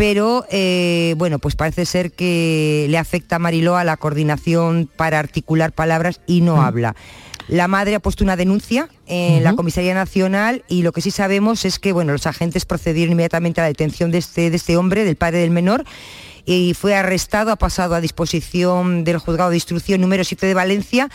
pero 0.00 0.46
eh, 0.48 1.14
bueno, 1.18 1.38
pues 1.38 1.56
parece 1.56 1.84
ser 1.84 2.10
que 2.12 2.86
le 2.88 2.96
afecta 2.96 3.36
a 3.36 3.38
Mariló 3.38 3.76
a 3.76 3.84
la 3.84 3.98
coordinación 3.98 4.88
para 4.96 5.18
articular 5.18 5.72
palabras 5.72 6.22
y 6.26 6.40
no 6.40 6.62
habla. 6.62 6.96
La 7.48 7.68
madre 7.68 7.96
ha 7.96 8.00
puesto 8.00 8.24
una 8.24 8.34
denuncia 8.34 8.88
en 9.06 9.44
la 9.44 9.52
Comisaría 9.52 9.92
Nacional 9.92 10.64
y 10.68 10.80
lo 10.80 10.92
que 10.92 11.02
sí 11.02 11.10
sabemos 11.10 11.66
es 11.66 11.78
que 11.78 11.92
bueno, 11.92 12.12
los 12.12 12.26
agentes 12.26 12.64
procedieron 12.64 13.12
inmediatamente 13.12 13.60
a 13.60 13.64
la 13.64 13.68
detención 13.68 14.10
de 14.10 14.16
este, 14.16 14.48
de 14.48 14.56
este 14.56 14.78
hombre, 14.78 15.04
del 15.04 15.16
padre 15.16 15.40
del 15.40 15.50
menor, 15.50 15.84
y 16.46 16.72
fue 16.72 16.94
arrestado, 16.94 17.52
ha 17.52 17.56
pasado 17.56 17.94
a 17.94 18.00
disposición 18.00 19.04
del 19.04 19.18
juzgado 19.18 19.50
de 19.50 19.56
instrucción 19.56 20.00
número 20.00 20.24
7 20.24 20.46
de 20.46 20.54
Valencia 20.54 21.10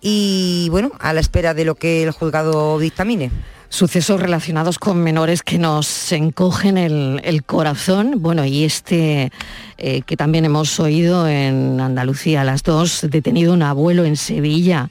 y 0.00 0.68
bueno, 0.70 0.92
a 1.00 1.12
la 1.14 1.18
espera 1.18 1.52
de 1.52 1.64
lo 1.64 1.74
que 1.74 2.04
el 2.04 2.12
juzgado 2.12 2.78
dictamine 2.78 3.32
sucesos 3.70 4.20
relacionados 4.20 4.78
con 4.78 5.02
menores 5.02 5.42
que 5.42 5.56
nos 5.56 6.12
encogen 6.12 6.76
el, 6.76 7.44
corazón. 7.44 8.16
Bueno, 8.18 8.44
y 8.44 8.64
este 8.64 9.32
eh, 9.78 10.02
que 10.02 10.16
también 10.16 10.44
hemos 10.44 10.78
oído 10.80 11.26
en 11.26 11.80
Andalucía, 11.80 12.44
las 12.44 12.62
dos, 12.62 13.06
detenido 13.08 13.54
un 13.54 13.62
abuelo 13.62 14.04
en 14.04 14.16
Sevilla 14.16 14.90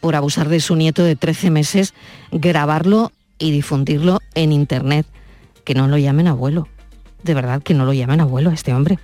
por 0.00 0.16
abusar 0.16 0.48
de 0.48 0.60
su 0.60 0.76
nieto 0.76 1.04
de 1.04 1.16
13 1.16 1.50
meses, 1.50 1.94
grabarlo 2.30 3.12
y 3.38 3.52
difundirlo 3.52 4.20
en 4.34 4.52
Internet. 4.52 5.06
Que 5.64 5.74
no 5.74 5.88
lo 5.88 5.96
llamen 5.96 6.26
abuelo. 6.28 6.68
De 7.22 7.34
verdad, 7.34 7.62
que 7.62 7.74
no 7.74 7.86
lo 7.86 7.92
llamen 7.92 8.20
abuelo 8.20 8.50
a 8.50 8.54
este 8.54 8.74
hombre. 8.74 8.98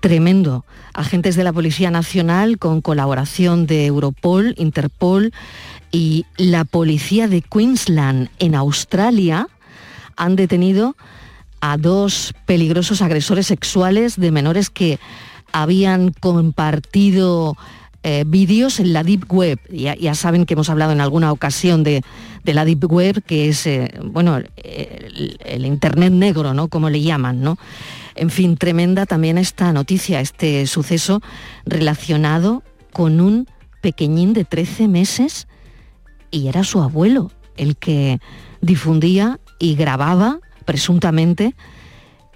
Tremendo. 0.00 0.64
Agentes 0.94 1.36
de 1.36 1.44
la 1.44 1.52
Policía 1.52 1.90
Nacional 1.90 2.58
con 2.58 2.80
colaboración 2.80 3.66
de 3.66 3.86
Europol, 3.86 4.54
Interpol, 4.58 5.32
y 5.90 6.26
la 6.36 6.64
policía 6.64 7.28
de 7.28 7.42
Queensland 7.42 8.28
en 8.38 8.54
Australia 8.54 9.48
han 10.16 10.36
detenido 10.36 10.96
a 11.60 11.76
dos 11.76 12.34
peligrosos 12.44 13.02
agresores 13.02 13.46
sexuales 13.46 14.16
de 14.16 14.30
menores 14.30 14.70
que 14.70 14.98
habían 15.52 16.12
compartido 16.12 17.56
eh, 18.02 18.24
vídeos 18.26 18.78
en 18.78 18.92
la 18.92 19.02
Deep 19.02 19.32
Web. 19.32 19.58
Ya, 19.70 20.14
saben 20.14 20.46
que 20.46 20.54
hemos 20.54 20.70
hablado 20.70 20.92
en 20.92 21.00
alguna 21.00 21.32
ocasión 21.32 21.82
de, 21.82 22.02
la 22.44 22.64
Deep 22.64 22.84
Web, 22.84 23.22
que 23.24 23.48
es 23.48 23.66
eh, 23.66 23.92
bueno, 24.04 24.38
el, 24.62 25.66
Internet 25.66 26.12
negro, 26.12 26.54
¿no? 26.54 26.68
Como 26.68 26.90
le 26.90 27.00
llaman, 27.00 27.40
¿no? 27.40 27.58
En 28.16 28.30
fin, 28.30 28.56
tremenda 28.56 29.06
también 29.06 29.38
esta 29.38 29.72
noticia, 29.72 30.20
este 30.20 30.66
suceso 30.66 31.20
relacionado 31.66 32.62
con 32.92 33.20
un 33.20 33.46
pequeñín 33.82 34.32
de 34.32 34.44
13 34.44 34.88
meses 34.88 35.48
y 36.30 36.48
era 36.48 36.64
su 36.64 36.82
abuelo 36.82 37.30
el 37.56 37.76
que 37.76 38.18
difundía 38.60 39.38
y 39.58 39.76
grababa 39.76 40.40
presuntamente 40.64 41.54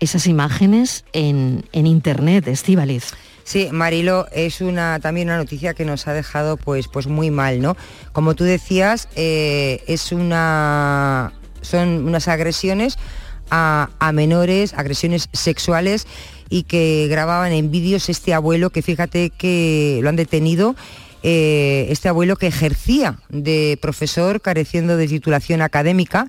esas 0.00 0.26
imágenes 0.26 1.04
en, 1.12 1.64
internet, 1.72 2.46
Estíbaliz. 2.48 3.12
Sí, 3.44 3.68
Marilo, 3.72 4.26
es 4.32 4.60
una 4.60 4.98
también 5.00 5.28
una 5.28 5.38
noticia 5.38 5.74
que 5.74 5.84
nos 5.84 6.06
ha 6.06 6.14
dejado 6.14 6.56
pues, 6.56 6.88
pues 6.88 7.06
muy 7.06 7.30
mal, 7.30 7.60
¿no? 7.60 7.76
Como 8.12 8.34
tú 8.34 8.44
decías, 8.44 9.08
eh, 9.16 9.82
es 9.86 10.12
una, 10.12 11.32
son 11.60 12.06
unas 12.06 12.28
agresiones 12.28 12.96
a, 13.50 13.88
menores, 14.12 14.74
agresiones 14.74 15.28
sexuales 15.32 16.06
y 16.48 16.64
que 16.64 17.06
grababan 17.08 17.52
en 17.52 17.70
vídeos 17.70 18.08
este 18.08 18.34
abuelo 18.34 18.70
que 18.70 18.82
fíjate 18.82 19.30
que 19.30 20.00
lo 20.02 20.08
han 20.08 20.16
detenido 20.16 20.74
eh, 21.22 21.86
este 21.90 22.08
abuelo 22.08 22.36
que 22.36 22.46
ejercía 22.46 23.18
de 23.28 23.78
profesor 23.80 24.40
careciendo 24.40 24.96
de 24.96 25.06
titulación 25.06 25.62
académica 25.62 26.26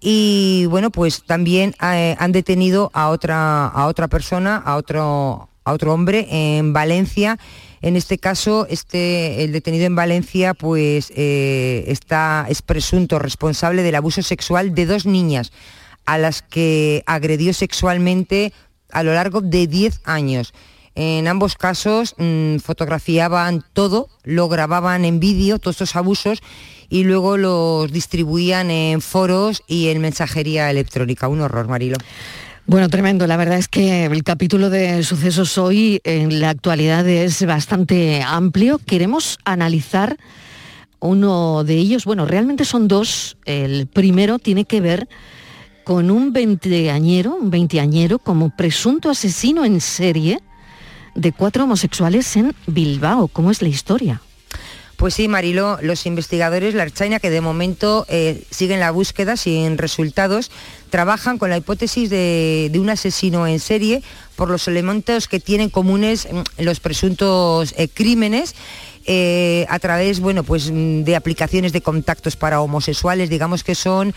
y 0.00 0.66
bueno, 0.66 0.90
pues 0.90 1.24
también 1.24 1.74
eh, 1.82 2.14
han 2.18 2.32
detenido 2.32 2.90
a 2.94 3.08
otra, 3.08 3.66
a 3.66 3.86
otra 3.86 4.06
persona, 4.08 4.56
a 4.56 4.76
otro, 4.76 5.48
a 5.64 5.72
otro 5.72 5.92
hombre 5.92 6.26
en 6.30 6.72
Valencia. 6.72 7.38
En 7.80 7.96
este 7.96 8.18
caso, 8.18 8.66
este, 8.70 9.44
el 9.44 9.52
detenido 9.52 9.86
en 9.86 9.96
Valencia 9.96 10.54
pues, 10.54 11.12
eh, 11.16 11.84
está, 11.88 12.46
es 12.48 12.62
presunto 12.62 13.18
responsable 13.18 13.82
del 13.82 13.94
abuso 13.96 14.22
sexual 14.22 14.74
de 14.74 14.86
dos 14.86 15.04
niñas 15.06 15.52
a 16.08 16.16
las 16.16 16.40
que 16.40 17.02
agredió 17.04 17.52
sexualmente 17.52 18.54
a 18.90 19.02
lo 19.02 19.12
largo 19.12 19.42
de 19.42 19.66
10 19.66 20.00
años. 20.04 20.54
En 20.94 21.28
ambos 21.28 21.54
casos 21.54 22.14
mm, 22.16 22.60
fotografiaban 22.60 23.62
todo, 23.74 24.08
lo 24.24 24.48
grababan 24.48 25.04
en 25.04 25.20
vídeo, 25.20 25.58
todos 25.58 25.74
estos 25.74 25.96
abusos, 25.96 26.38
y 26.88 27.04
luego 27.04 27.36
los 27.36 27.92
distribuían 27.92 28.70
en 28.70 29.02
foros 29.02 29.62
y 29.66 29.88
en 29.88 30.00
mensajería 30.00 30.70
electrónica. 30.70 31.28
Un 31.28 31.42
horror, 31.42 31.68
Marilo. 31.68 31.98
Bueno, 32.64 32.88
tremendo. 32.88 33.26
La 33.26 33.36
verdad 33.36 33.58
es 33.58 33.68
que 33.68 34.06
el 34.06 34.24
capítulo 34.24 34.70
de 34.70 35.02
sucesos 35.02 35.58
hoy 35.58 36.00
en 36.04 36.40
la 36.40 36.48
actualidad 36.48 37.06
es 37.06 37.44
bastante 37.44 38.22
amplio. 38.22 38.78
Queremos 38.78 39.38
analizar 39.44 40.16
uno 41.00 41.64
de 41.64 41.74
ellos. 41.74 42.06
Bueno, 42.06 42.24
realmente 42.24 42.64
son 42.64 42.88
dos. 42.88 43.36
El 43.44 43.86
primero 43.88 44.38
tiene 44.38 44.64
que 44.64 44.80
ver 44.80 45.06
con 45.88 46.10
un 46.10 46.34
veinteañero, 46.34 47.34
un 47.34 47.48
veinteañero 47.48 48.18
como 48.18 48.54
presunto 48.54 49.08
asesino 49.08 49.64
en 49.64 49.80
serie 49.80 50.38
de 51.14 51.32
cuatro 51.32 51.64
homosexuales 51.64 52.36
en 52.36 52.54
Bilbao. 52.66 53.28
¿Cómo 53.28 53.50
es 53.50 53.62
la 53.62 53.68
historia? 53.68 54.20
Pues 54.98 55.14
sí, 55.14 55.28
Marilo, 55.28 55.78
los 55.80 56.04
investigadores, 56.04 56.74
la 56.74 56.82
Archaina, 56.82 57.20
que 57.20 57.30
de 57.30 57.40
momento 57.40 58.04
eh, 58.10 58.44
siguen 58.50 58.80
la 58.80 58.90
búsqueda 58.90 59.38
sin 59.38 59.78
resultados, 59.78 60.50
trabajan 60.90 61.38
con 61.38 61.48
la 61.48 61.56
hipótesis 61.56 62.10
de, 62.10 62.70
un 62.74 62.90
asesino 62.90 63.46
en 63.46 63.58
serie 63.58 64.02
por 64.36 64.50
los 64.50 64.68
elementos 64.68 65.26
que 65.26 65.40
tienen 65.40 65.70
comunes 65.70 66.28
mm, 66.30 66.64
los 66.64 66.80
presuntos 66.80 67.72
eh, 67.78 67.88
crímenes. 67.88 68.54
Eh, 69.10 69.64
a 69.70 69.78
través 69.78 70.20
bueno, 70.20 70.44
pues, 70.44 70.70
mm, 70.70 71.04
de 71.04 71.16
aplicaciones 71.16 71.72
de 71.72 71.80
contactos 71.80 72.36
para 72.36 72.60
homosexuales, 72.60 73.30
digamos 73.30 73.64
que 73.64 73.74
son 73.74 74.12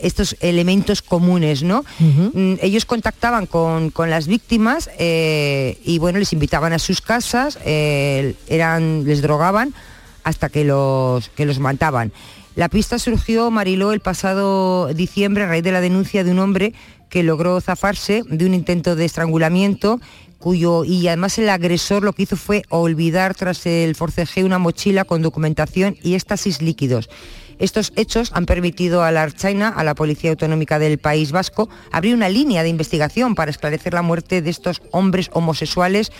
estos 0.00 0.36
elementos 0.40 1.02
comunes, 1.02 1.62
¿no? 1.62 1.84
Mm, 1.98 2.54
ellos 2.60 2.84
contactaban 2.84 3.46
con, 3.46 3.92
las 3.96 4.26
víctimas 4.26 4.90
eh, 4.98 5.78
y 5.84 5.98
bueno, 5.98 6.18
les 6.18 6.32
invitaban 6.32 6.72
a 6.72 6.78
sus 6.78 7.00
casas, 7.00 7.58
eh, 7.64 8.34
eran, 8.48 9.04
les 9.04 9.22
drogaban 9.22 9.74
hasta 10.24 10.48
que 10.48 10.64
los, 10.64 11.28
que 11.30 11.46
los 11.46 11.58
mataban. 11.58 12.12
La 12.56 12.68
pista 12.68 12.98
surgió, 12.98 13.50
Mariló, 13.50 13.92
el 13.92 14.00
pasado 14.00 14.92
diciembre 14.94 15.44
a 15.44 15.48
raíz 15.48 15.64
de 15.64 15.72
la 15.72 15.80
denuncia 15.80 16.22
de 16.22 16.30
un 16.30 16.38
hombre 16.38 16.72
que 17.08 17.22
logró 17.22 17.60
zafarse 17.60 18.22
de 18.28 18.46
un 18.46 18.54
intento 18.54 18.96
de 18.96 19.04
estrangulamiento 19.04 20.00
cuyo 20.44 20.84
y 20.84 21.08
además 21.08 21.38
el 21.38 21.48
agresor 21.48 22.02
lo 22.02 22.12
que 22.12 22.24
hizo 22.24 22.36
fue 22.36 22.64
olvidar 22.68 23.34
tras 23.34 23.64
el 23.64 23.94
forcejeo 23.94 24.44
una 24.44 24.58
mochila 24.58 25.04
con 25.04 25.22
documentación 25.22 25.96
y 26.02 26.14
éxtasis 26.14 26.60
líquidos. 26.60 27.08
Estos 27.58 27.92
hechos 27.96 28.30
han 28.34 28.46
permitido 28.46 29.02
a 29.02 29.12
la 29.12 29.22
Archaina, 29.22 29.68
a 29.68 29.84
la 29.84 29.94
Policía 29.94 30.30
Autonómica 30.30 30.78
del 30.78 30.98
País 30.98 31.32
Vasco, 31.32 31.68
abrir 31.92 32.14
una 32.14 32.28
línea 32.28 32.62
de 32.62 32.68
investigación 32.68 33.34
para 33.34 33.50
esclarecer 33.50 33.94
la 33.94 34.02
muerte 34.02 34.42
de 34.42 34.50
estos 34.50 34.82
hombres 34.90 35.30
homosexuales 35.32 36.12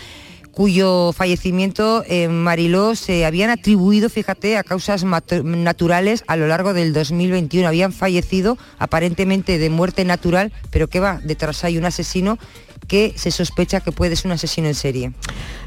cuyo 0.54 1.12
fallecimiento 1.12 2.04
en 2.06 2.42
Mariló 2.42 2.94
se 2.94 3.26
habían 3.26 3.50
atribuido, 3.50 4.08
fíjate, 4.08 4.56
a 4.56 4.62
causas 4.62 5.04
naturales 5.04 6.24
a 6.26 6.36
lo 6.36 6.46
largo 6.46 6.72
del 6.72 6.92
2021. 6.92 7.66
Habían 7.66 7.92
fallecido 7.92 8.56
aparentemente 8.78 9.58
de 9.58 9.70
muerte 9.70 10.04
natural, 10.04 10.52
pero 10.70 10.88
que 10.88 11.00
va, 11.00 11.20
detrás 11.24 11.64
hay 11.64 11.76
un 11.76 11.84
asesino 11.84 12.38
que 12.84 13.14
se 13.16 13.30
sospecha 13.30 13.80
que 13.80 13.92
puede 13.92 14.16
ser 14.16 14.26
un 14.26 14.32
asesino 14.32 14.68
en 14.68 14.74
serie. 14.74 15.12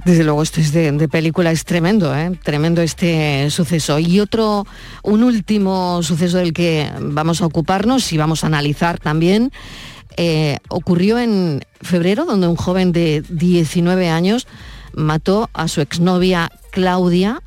Desde 0.06 0.23
luego, 0.23 0.41
esto 0.43 0.62
es 0.62 0.71
de, 0.71 1.08
película, 1.10 1.51
es 1.51 1.65
tremendo, 1.65 2.15
¿eh? 2.15 2.32
tremendo 2.43 2.82
este 2.82 3.49
suceso. 3.49 3.99
Y 3.99 4.19
otro, 4.19 4.65
un 5.03 5.23
último 5.23 6.01
suceso 6.03 6.38
del 6.38 6.53
que 6.53 6.89
vamos 6.99 7.41
a 7.41 7.45
ocuparnos 7.45 8.12
y 8.13 8.17
vamos 8.17 8.43
a 8.43 8.47
analizar 8.47 8.99
también, 8.99 9.51
eh, 10.15 10.58
ocurrió 10.69 11.19
en 11.19 11.62
febrero, 11.82 12.25
donde 12.25 12.47
un 12.47 12.56
joven 12.56 12.91
de 12.91 13.23
19 13.30 14.10
años 14.10 14.47
mató 14.93 15.49
a 15.53 15.67
su 15.67 15.82
exnovia 15.82 16.51
Claudia 16.71 17.41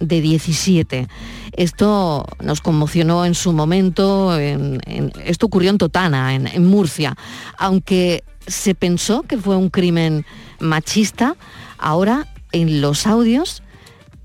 de 0.00 0.20
17. 0.20 1.08
Esto 1.52 2.26
nos 2.42 2.60
conmocionó 2.60 3.24
en 3.24 3.34
su 3.34 3.52
momento, 3.52 4.36
esto 4.38 5.46
ocurrió 5.46 5.70
en 5.70 5.78
Totana, 5.78 6.34
en 6.34 6.66
Murcia, 6.66 7.16
aunque 7.58 8.24
se 8.46 8.74
pensó 8.74 9.22
que 9.22 9.38
fue 9.38 9.56
un 9.56 9.70
crimen 9.70 10.24
machista, 10.60 11.36
ahora 11.78 12.28
en 12.52 12.80
los 12.80 13.06
audios 13.06 13.62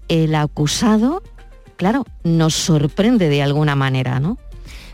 el 0.07 0.35
acusado, 0.35 1.23
claro, 1.77 2.05
nos 2.23 2.53
sorprende 2.53 3.29
de 3.29 3.41
alguna 3.41 3.75
manera, 3.75 4.19
¿no? 4.19 4.37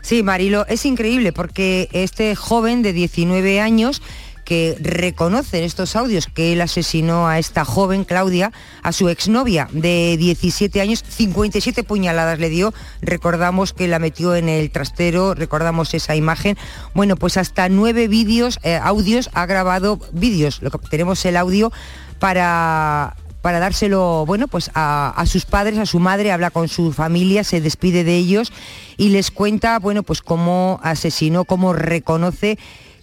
Sí, 0.00 0.22
Marilo, 0.22 0.64
es 0.68 0.86
increíble 0.86 1.32
porque 1.32 1.88
este 1.92 2.34
joven 2.34 2.82
de 2.82 2.92
19 2.92 3.60
años 3.60 4.00
que 4.48 4.78
reconoce 4.80 5.66
estos 5.66 5.94
audios 5.94 6.26
que 6.26 6.54
él 6.54 6.62
asesinó 6.62 7.28
a 7.28 7.38
esta 7.38 7.66
joven, 7.66 8.04
Claudia, 8.04 8.50
a 8.82 8.92
su 8.92 9.10
exnovia 9.10 9.68
de 9.72 10.16
17 10.18 10.80
años, 10.80 11.04
57 11.06 11.84
puñaladas 11.84 12.38
le 12.38 12.48
dio, 12.48 12.72
recordamos 13.02 13.74
que 13.74 13.88
la 13.88 13.98
metió 13.98 14.34
en 14.34 14.48
el 14.48 14.70
trastero, 14.70 15.34
recordamos 15.34 15.92
esa 15.92 16.16
imagen. 16.16 16.56
Bueno, 16.94 17.16
pues 17.16 17.36
hasta 17.36 17.68
nueve 17.68 18.08
vídeos, 18.08 18.58
eh, 18.62 18.80
audios, 18.82 19.28
ha 19.34 19.44
grabado 19.44 20.00
vídeos, 20.12 20.62
lo 20.62 20.70
que 20.70 20.78
tenemos 20.88 21.22
el 21.26 21.36
audio 21.36 21.70
para 22.18 23.16
para 23.42 23.60
dárselo 23.60 24.26
bueno 24.26 24.48
pues 24.48 24.70
a, 24.74 25.10
a, 25.10 25.26
sus 25.26 25.44
padres, 25.44 25.78
a 25.78 25.86
su 25.86 26.00
madre, 26.00 26.32
habla 26.32 26.50
con 26.50 26.68
su 26.68 26.92
familia, 26.92 27.44
se 27.44 27.60
despide 27.60 28.02
de 28.02 28.16
ellos 28.16 28.50
y 28.96 29.10
les 29.10 29.30
cuenta 29.30 29.78
bueno 29.78 30.02
pues 30.02 30.22
cómo 30.22 30.80
asesinó, 30.82 31.44
cómo 31.44 31.72
reconoce 31.72 32.58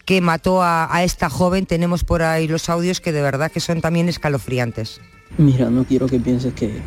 que 0.06 0.22
mató 0.22 0.62
a, 0.62 1.04
esta 1.04 1.30
joven. 1.30 1.66
Tenemos 1.66 2.04
por 2.04 2.22
ahí 2.22 2.48
los 2.48 2.70
audios 2.70 3.02
que 3.02 3.12
de 3.12 3.22
verdad 3.22 3.52
que 3.52 3.60
son 3.60 3.82
también 3.82 4.08
escalofriantes. 4.08 5.02
Mira, 5.38 5.70
no 5.70 5.84
quiero 5.84 6.06
que 6.06 6.20
pienses 6.20 6.54
que, 6.54 6.82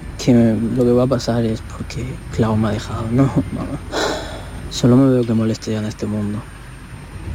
lo 0.76 0.84
que 0.84 0.92
va 0.92 1.02
a 1.02 1.06
pasar 1.06 1.44
es 1.44 1.60
porque 1.60 2.04
Clau 2.34 2.56
me 2.56 2.68
ha 2.68 2.70
dejado. 2.72 3.06
No, 3.12 3.24
mamá. 3.52 3.78
Solo 4.70 4.96
me 4.96 5.10
veo 5.10 5.24
que 5.24 5.34
moleste 5.34 5.72
ya 5.72 5.78
en 5.78 5.86
este 5.86 6.06
mundo. 6.06 6.40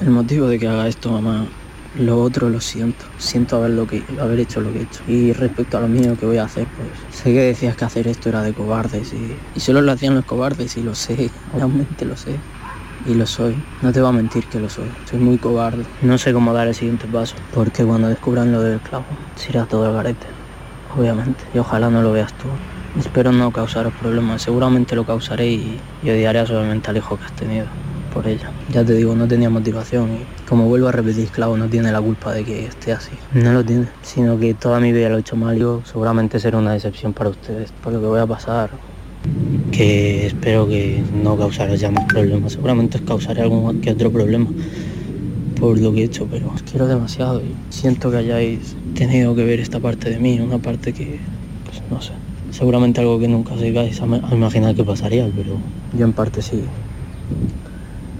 El 0.02 0.10
motivo 0.10 0.48
de 0.48 0.58
que 0.58 0.68
haga 0.68 0.88
esto, 0.88 1.12
mamá, 1.12 1.48
lo 1.98 2.22
otro 2.22 2.50
lo 2.50 2.62
siento. 2.62 3.06
Siento 3.18 3.58
haber, 3.58 3.72
lo 3.72 3.86
que, 3.86 4.04
haber 4.20 4.40
hecho 4.40 4.62
lo 4.62 4.72
que 4.72 4.80
he 4.80 4.84
hecho. 4.84 5.02
Y 5.08 5.34
respecto 5.34 5.78
a 5.78 5.82
lo 5.82 5.88
mío 5.88 6.18
que 6.18 6.26
voy 6.26 6.38
a 6.38 6.46
hacer, 6.46 6.68
pues 6.78 6.88
sé 7.12 7.34
que 7.34 7.42
decías 7.42 7.76
que 7.76 7.86
hacer 7.86 8.08
esto 8.08 8.30
era 8.30 8.42
de 8.42 8.54
cobardes 8.54 9.14
y, 9.14 9.36
y 9.56 9.60
solo 9.60 9.82
lo 9.82 9.92
hacían 9.92 10.16
los 10.16 10.26
cobardes 10.26 10.78
y 10.78 10.84
lo 10.84 10.96
sé, 10.96 11.30
realmente 11.54 12.06
lo 12.06 12.16
sé 12.16 12.38
y 13.06 13.14
lo 13.16 13.26
soy. 13.26 13.56
No 13.82 13.92
te 13.92 14.02
voy 14.02 14.10
a 14.10 14.14
mentir 14.14 14.46
que 14.46 14.60
lo 14.60 14.70
soy. 14.70 14.90
Soy 15.10 15.20
muy 15.20 15.38
cobarde. 15.38 15.84
No 16.02 16.18
sé 16.18 16.34
cómo 16.34 16.54
dar 16.54 16.68
el 16.68 16.76
siguiente 16.76 17.08
paso, 17.08 17.36
porque 17.54 17.84
cuando 17.84 18.08
descubran 18.08 18.52
lo 18.52 18.62
del 18.62 18.80
clavo, 18.80 19.06
se 19.36 19.52
irá 19.52 19.66
todo 19.66 19.88
el 19.88 19.94
garete, 19.94 20.28
obviamente. 20.98 21.44
Y 21.54 21.60
ojalá 21.60 21.90
no 21.90 22.02
lo 22.02 22.12
veas 22.12 22.34
tú. 22.34 22.48
Espero 23.00 23.32
no 23.32 23.52
causaros 23.52 23.94
problemas. 23.94 24.42
Seguramente 24.42 24.96
lo 24.96 25.06
causaré 25.06 25.48
y, 25.48 25.80
odiaré 26.04 26.46
suavemente 26.46 26.90
al 26.92 26.98
hijo 26.98 27.18
que 27.18 27.26
has 27.26 27.34
tenido 27.34 27.66
por 28.14 28.28
ella. 28.28 28.52
Ya 28.72 28.86
te 28.86 28.94
digo, 28.94 29.16
no 29.16 29.28
tenía 29.28 29.50
motivación 29.50 30.14
y 30.14 30.48
como 30.48 30.68
vuelvo 30.68 30.88
a 30.88 30.92
repetir, 30.92 31.30
Clavo 31.30 31.58
no 31.58 31.68
tiene 31.68 31.92
la 31.92 32.00
culpa 32.00 32.32
de 32.32 32.46
que 32.46 32.66
esté 32.66 32.92
así. 32.92 33.14
No 33.34 33.52
lo 33.54 33.64
tiene, 33.64 33.88
sino 34.04 34.38
que 34.38 34.54
toda 34.54 34.80
mi 34.80 34.92
vida 34.92 35.10
lo 35.10 35.18
he 35.18 35.22
hecho 35.22 35.36
mal. 35.36 35.58
Yo 35.58 35.82
seguramente 35.84 36.40
será 36.40 36.60
una 36.60 36.74
decepción 36.74 37.14
para 37.14 37.32
ustedes 37.32 37.72
por 37.72 37.92
lo 37.92 38.00
que 38.00 38.06
voy 38.06 38.20
a 38.20 38.28
pasar 38.28 38.70
que 39.72 40.28
espero 40.28 40.68
que 40.68 41.04
no 41.24 41.38
causara 41.38 41.76
ya 41.76 41.92
más 41.92 42.06
problemas. 42.06 42.54
Seguramente 42.54 42.98
os 42.98 43.04
causaré 43.04 43.42
algún 43.42 43.82
que 43.82 43.92
otro 43.92 44.12
problema 44.12 44.48
por 45.64 45.80
lo 45.80 45.94
que 45.94 46.02
he 46.02 46.04
hecho, 46.04 46.28
pero 46.30 46.52
os 46.54 46.62
quiero 46.64 46.88
demasiado 46.88 47.40
y 47.40 47.56
siento 47.70 48.12
que 48.12 48.18
hayáis 48.18 48.76
tenido 48.96 49.34
que 49.34 49.46
ver 49.46 49.62
esta 49.62 49.80
parte 49.80 50.10
de 50.10 50.20
mí, 50.20 50.38
una 50.40 50.58
parte 50.58 50.92
que, 50.92 51.20
pues, 51.66 51.82
no 51.90 52.02
sé, 52.02 52.12
seguramente 52.52 53.00
algo 53.00 53.18
que 53.18 53.30
nunca 53.30 53.54
os 53.54 53.62
llegáis 53.62 54.02
a, 54.02 54.06
imaginar 54.06 54.76
que 54.76 54.84
pasaría, 54.84 55.26
pero 55.34 55.58
yo 55.98 56.06
en 56.06 56.12
parte 56.12 56.42
sí. 56.42 56.66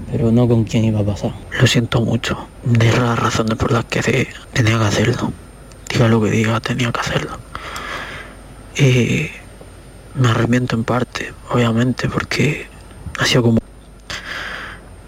Pero 0.10 0.32
no 0.32 0.48
con 0.48 0.64
quién 0.64 0.86
iba 0.86 1.02
a 1.02 1.04
pasar. 1.04 1.34
Lo 1.60 1.68
siento 1.68 2.00
mucho. 2.00 2.38
De 2.64 2.90
las 2.94 3.20
razones 3.20 3.56
por 3.56 3.74
las 3.74 3.84
que 3.86 4.28
tenía 4.54 4.78
que 4.78 4.86
hacerlo. 4.86 5.34
Diga 5.92 6.08
lo 6.08 6.22
que 6.22 6.32
diga, 6.32 6.62
tenía 6.62 6.94
que 6.94 7.00
hacerlo. 7.02 7.40
Y 8.78 9.28
me 10.16 10.30
arrepiento 10.30 10.76
en 10.76 10.84
parte, 10.84 11.34
obviamente, 11.52 12.08
porque 12.08 12.68
ha 13.20 13.26
sido 13.26 13.44
como... 13.44 13.60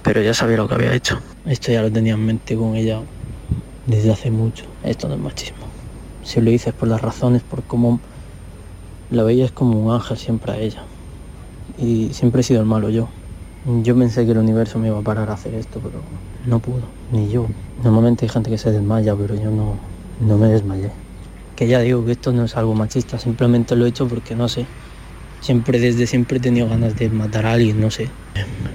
Pero 0.03 0.21
ya 0.21 0.33
sabía 0.33 0.57
lo 0.57 0.67
que 0.67 0.75
había 0.75 0.93
hecho. 0.93 1.19
Esto 1.45 1.71
ya 1.71 1.81
lo 1.81 1.91
tenía 1.91 2.13
en 2.13 2.25
mente 2.25 2.55
con 2.55 2.75
ella 2.75 3.01
desde 3.85 4.11
hace 4.11 4.31
mucho. 4.31 4.65
Esto 4.83 5.07
no 5.07 5.15
es 5.15 5.19
machismo. 5.19 5.65
Si 6.23 6.41
lo 6.41 6.49
dices 6.49 6.73
por 6.73 6.87
las 6.87 7.01
razones, 7.01 7.43
por 7.43 7.63
cómo 7.63 7.99
La 9.11 9.23
veía 9.23 9.45
es 9.45 9.51
como 9.51 9.79
un 9.79 9.93
ángel 9.93 10.17
siempre 10.17 10.51
a 10.51 10.57
ella. 10.57 10.83
Y 11.77 12.09
siempre 12.13 12.41
he 12.41 12.43
sido 12.43 12.61
el 12.61 12.65
malo 12.65 12.89
yo. 12.89 13.07
Yo 13.83 13.95
pensé 13.97 14.25
que 14.25 14.31
el 14.31 14.37
universo 14.39 14.79
me 14.79 14.87
iba 14.87 14.99
a 14.99 15.01
parar 15.01 15.29
a 15.29 15.33
hacer 15.33 15.53
esto, 15.55 15.79
pero 15.79 16.01
no 16.45 16.59
pudo, 16.59 16.83
ni 17.11 17.29
yo. 17.29 17.47
Normalmente 17.83 18.25
hay 18.25 18.29
gente 18.29 18.49
que 18.49 18.57
se 18.57 18.71
desmaya, 18.71 19.15
pero 19.15 19.35
yo 19.35 19.49
no, 19.49 19.75
no 20.19 20.37
me 20.37 20.47
desmayé. 20.47 20.91
Que 21.55 21.67
ya 21.67 21.79
digo 21.79 22.05
que 22.05 22.11
esto 22.11 22.31
no 22.31 22.43
es 22.45 22.55
algo 22.57 22.75
machista, 22.75 23.17
simplemente 23.17 23.75
lo 23.75 23.85
he 23.85 23.89
hecho 23.89 24.07
porque 24.07 24.35
no 24.35 24.47
sé. 24.49 24.67
Siempre, 25.41 25.80
desde 25.80 26.08
siempre 26.08 26.38
he 26.38 26.39
tenido 26.39 26.67
ganas 26.67 26.95
de 26.95 27.10
matar 27.10 27.45
a 27.45 27.54
alguien, 27.54 27.80
no 27.80 27.91
sé. 27.91 28.10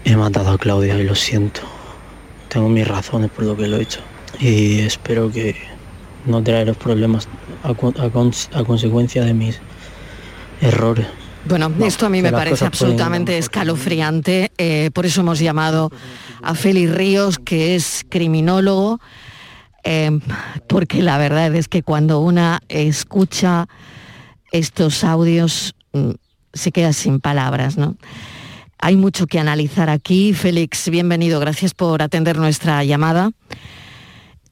He 0.05 0.17
matado 0.17 0.51
a 0.51 0.59
Claudia 0.59 0.99
y 0.99 1.05
lo 1.05 1.15
siento. 1.15 1.63
Tengo 2.49 2.69
mis 2.69 2.87
razones 2.87 3.31
por 3.31 3.45
lo 3.45 3.57
que 3.57 3.67
lo 3.67 3.79
he 3.79 3.83
hecho. 3.83 4.01
Y 4.39 4.81
espero 4.81 5.31
que 5.31 5.57
no 6.27 6.41
los 6.41 6.77
problemas 6.77 7.29
a, 7.63 7.71
a 7.71 8.65
consecuencia 8.65 9.25
de 9.25 9.35
mis 9.35 9.61
errores. 10.61 11.07
Bueno, 11.45 11.73
esto 11.85 12.07
a 12.07 12.11
mí 12.11 12.21
me 12.21 12.33
parece 12.33 12.67
absolutamente 12.67 13.39
escalofriante, 13.39 14.53
eh, 14.59 14.91
por 14.93 15.07
eso 15.07 15.23
hemos 15.23 15.39
llamado 15.39 15.91
a 16.43 16.55
Félix 16.55 16.95
Ríos, 16.95 17.39
que 17.39 17.75
es 17.75 18.05
criminólogo, 18.09 19.01
eh, 19.83 20.21
porque 20.69 21.03
la 21.03 21.17
verdad 21.17 21.55
es 21.55 21.67
que 21.67 21.83
cuando 21.83 22.21
una 22.21 22.61
escucha 22.69 23.69
estos 24.53 25.03
audios 25.03 25.75
mm, 25.93 26.11
se 26.53 26.73
queda 26.73 26.93
sin 26.93 27.21
palabras, 27.21 27.77
¿no? 27.77 27.97
Hay 28.79 28.97
mucho 28.97 29.27
que 29.27 29.39
analizar 29.39 29.91
aquí. 29.91 30.33
Félix, 30.33 30.89
bienvenido, 30.89 31.39
gracias 31.39 31.75
por 31.75 32.03
atender 32.03 32.39
nuestra 32.39 32.83
llamada. 32.85 33.31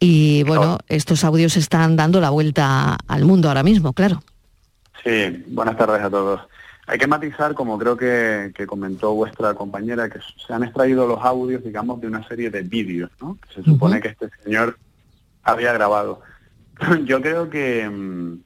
Y 0.01 0.45
bueno, 0.45 0.79
estos 0.89 1.25
audios 1.25 1.57
están 1.57 1.97
dando 1.97 2.21
la 2.21 2.31
vuelta 2.31 2.99
al 3.09 3.25
mundo 3.25 3.49
ahora 3.49 3.63
mismo, 3.63 3.93
claro. 3.95 4.23
Sí, 5.03 5.45
buenas 5.49 5.77
tardes 5.77 6.03
a 6.03 6.11
todos. 6.11 6.41
Hay 6.87 6.99
que 6.99 7.07
matizar, 7.07 7.55
como 7.55 7.79
creo 7.79 7.97
que, 7.97 8.53
comentó 8.67 9.15
vuestra 9.15 9.55
compañera, 9.55 10.09
que 10.09 10.21
se 10.47 10.53
han 10.53 10.63
extraído 10.63 11.07
los 11.07 11.23
audios, 11.23 11.65
digamos, 11.65 12.01
de 12.01 12.07
una 12.07 12.27
serie 12.29 12.51
de 12.51 12.63
vídeos, 12.63 13.11
¿no? 13.21 13.39
Que 13.43 13.55
se 13.55 13.63
supone 13.63 14.01
que 14.01 14.09
este 14.09 14.29
señor 14.43 14.79
había 15.43 15.73
grabado. 15.73 16.21
Yo 17.05 17.21
creo 17.21 17.51
que 17.51 17.89
mm, 17.89 18.41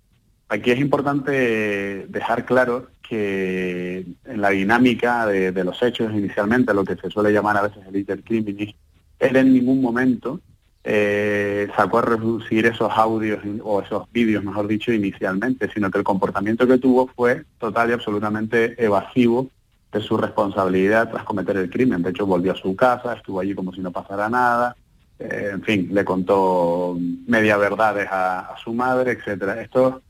aquí 0.48 0.70
es 0.70 0.78
importante 0.78 2.06
dejar 2.08 2.44
claro 2.44 2.91
que 3.12 4.06
en 4.24 4.40
la 4.40 4.48
dinámica 4.48 5.26
de, 5.26 5.64
los 5.64 5.82
hechos 5.82 6.10
inicialmente, 6.14 6.72
lo 6.72 6.82
que 6.82 6.96
se 6.96 7.10
suele 7.10 7.30
llamar 7.30 7.58
a 7.58 7.62
veces 7.64 7.84
el 7.86 7.94
intercriminis, 7.94 8.74
él 9.18 9.36
en 9.36 9.52
ningún 9.52 9.82
momento 9.82 10.40
eh, 10.82 11.68
sacó 11.76 11.98
a 11.98 12.02
reducir 12.02 12.64
esos 12.64 12.90
audios 12.90 13.40
o 13.62 13.82
esos 13.82 14.10
vídeos, 14.10 14.42
mejor 14.42 14.66
dicho, 14.66 14.94
inicialmente, 14.94 15.70
sino 15.74 15.90
que 15.90 15.98
el 15.98 16.04
comportamiento 16.04 16.66
que 16.66 16.78
tuvo 16.78 17.06
fue 17.08 17.44
total 17.58 17.90
y 17.90 17.92
absolutamente 17.92 18.82
evasivo 18.82 19.50
de 19.92 20.00
su 20.00 20.16
responsabilidad 20.16 21.10
tras 21.10 21.24
cometer 21.24 21.58
el 21.58 21.68
crimen. 21.68 22.00
De 22.00 22.10
hecho, 22.12 22.24
volvió 22.24 22.52
a 22.52 22.56
su 22.56 22.74
casa, 22.74 23.12
estuvo 23.12 23.40
allí 23.40 23.54
como 23.54 23.74
si 23.74 23.82
no 23.82 23.90
pasara 23.90 24.30
nada, 24.30 24.74
eh, 25.18 25.50
en 25.52 25.62
fin, 25.62 25.90
le 25.92 26.02
contó 26.02 26.96
media 27.26 27.58
verdades 27.58 28.08
a, 28.10 28.54
su 28.64 28.72
madre, 28.72 29.12
etcétera. 29.12 29.60
Esto, 29.60 30.00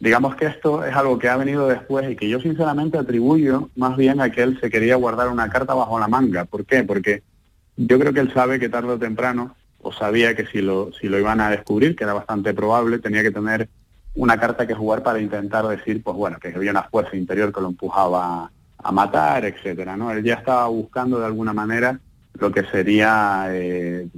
digamos 0.00 0.36
que 0.36 0.46
esto 0.46 0.84
es 0.84 0.94
algo 0.94 1.18
que 1.18 1.28
ha 1.28 1.36
venido 1.36 1.68
después 1.68 2.08
y 2.10 2.16
que 2.16 2.28
yo 2.28 2.40
sinceramente 2.40 2.98
atribuyo 2.98 3.70
más 3.76 3.96
bien 3.96 4.20
a 4.20 4.30
que 4.30 4.42
él 4.42 4.58
se 4.60 4.70
quería 4.70 4.96
guardar 4.96 5.28
una 5.28 5.48
carta 5.50 5.74
bajo 5.74 5.98
la 5.98 6.08
manga. 6.08 6.44
¿Por 6.44 6.64
qué? 6.64 6.84
Porque 6.84 7.22
yo 7.76 7.98
creo 7.98 8.12
que 8.12 8.20
él 8.20 8.32
sabe 8.32 8.58
que 8.58 8.68
tarde 8.68 8.92
o 8.92 8.98
temprano 8.98 9.56
o 9.80 9.92
sabía 9.92 10.34
que 10.34 10.46
si 10.46 10.60
lo, 10.60 10.92
si 10.92 11.08
lo 11.08 11.18
iban 11.18 11.40
a 11.40 11.50
descubrir, 11.50 11.96
que 11.96 12.04
era 12.04 12.12
bastante 12.12 12.54
probable, 12.54 12.98
tenía 12.98 13.22
que 13.22 13.30
tener 13.30 13.68
una 14.14 14.38
carta 14.38 14.66
que 14.66 14.74
jugar 14.74 15.02
para 15.02 15.20
intentar 15.20 15.66
decir, 15.68 16.02
pues 16.02 16.16
bueno, 16.16 16.38
que 16.40 16.48
había 16.48 16.72
una 16.72 16.82
fuerza 16.84 17.16
interior 17.16 17.52
que 17.52 17.60
lo 17.60 17.68
empujaba 17.68 18.50
a 18.78 18.92
matar, 18.92 19.44
etcétera, 19.44 19.96
¿no? 19.96 20.10
Él 20.10 20.24
ya 20.24 20.34
estaba 20.34 20.66
buscando 20.66 21.18
de 21.20 21.26
alguna 21.26 21.52
manera 21.52 22.00
lo 22.34 22.50
que 22.50 22.64
sería, 22.64 23.46
eh, 23.50 24.08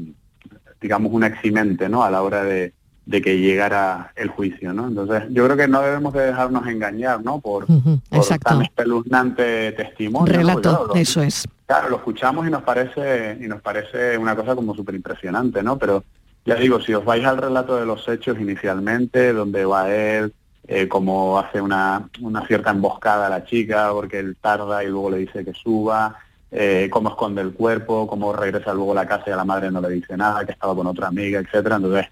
digamos, 0.80 1.12
un 1.12 1.24
eximente, 1.24 1.88
¿no? 1.88 2.02
A 2.02 2.10
la 2.10 2.22
hora 2.22 2.44
de, 2.44 2.72
de 3.10 3.20
que 3.20 3.40
llegara 3.40 4.12
el 4.14 4.28
juicio, 4.28 4.72
¿no? 4.72 4.86
Entonces, 4.86 5.24
yo 5.30 5.44
creo 5.44 5.56
que 5.56 5.66
no 5.66 5.82
debemos 5.82 6.14
de 6.14 6.26
dejarnos 6.26 6.64
engañar, 6.68 7.20
¿no? 7.24 7.40
Por, 7.40 7.66
tan 7.66 8.62
espeluznante 8.62 9.72
testimonio. 9.72 10.32
relato, 10.32 10.94
eso 10.94 11.20
es. 11.20 11.44
Claro, 11.66 11.88
lo 11.88 11.96
escuchamos 11.96 12.46
y 12.46 12.50
nos 12.50 12.62
parece 12.62 13.36
y 13.40 13.48
nos 13.48 13.60
parece 13.62 14.16
una 14.16 14.36
cosa 14.36 14.54
como 14.54 14.76
súper 14.76 14.94
impresionante, 14.94 15.60
¿no? 15.60 15.76
Pero 15.76 16.04
ya 16.44 16.54
digo, 16.54 16.80
si 16.80 16.94
os 16.94 17.04
vais 17.04 17.24
al 17.24 17.38
relato 17.38 17.76
de 17.76 17.84
los 17.84 18.08
hechos 18.08 18.38
inicialmente, 18.38 19.32
donde 19.32 19.64
va 19.64 19.92
él, 19.92 20.32
eh, 20.68 20.86
como 20.86 21.36
hace 21.36 21.60
una, 21.60 22.08
una 22.20 22.46
cierta 22.46 22.70
emboscada 22.70 23.26
a 23.26 23.30
la 23.30 23.44
chica, 23.44 23.90
porque 23.90 24.20
él 24.20 24.36
tarda 24.40 24.84
y 24.84 24.86
luego 24.86 25.10
le 25.10 25.18
dice 25.18 25.44
que 25.44 25.52
suba, 25.52 26.16
eh, 26.52 26.88
cómo 26.92 27.08
esconde 27.08 27.42
el 27.42 27.54
cuerpo, 27.54 28.06
cómo 28.06 28.32
regresa 28.32 28.72
luego 28.72 28.92
a 28.92 29.02
la 29.02 29.08
casa 29.08 29.24
y 29.26 29.32
a 29.32 29.36
la 29.36 29.44
madre 29.44 29.72
no 29.72 29.80
le 29.80 29.88
dice 29.88 30.16
nada, 30.16 30.46
que 30.46 30.52
estaba 30.52 30.76
con 30.76 30.86
otra 30.86 31.08
amiga, 31.08 31.40
etcétera. 31.40 31.74
Entonces, 31.74 32.06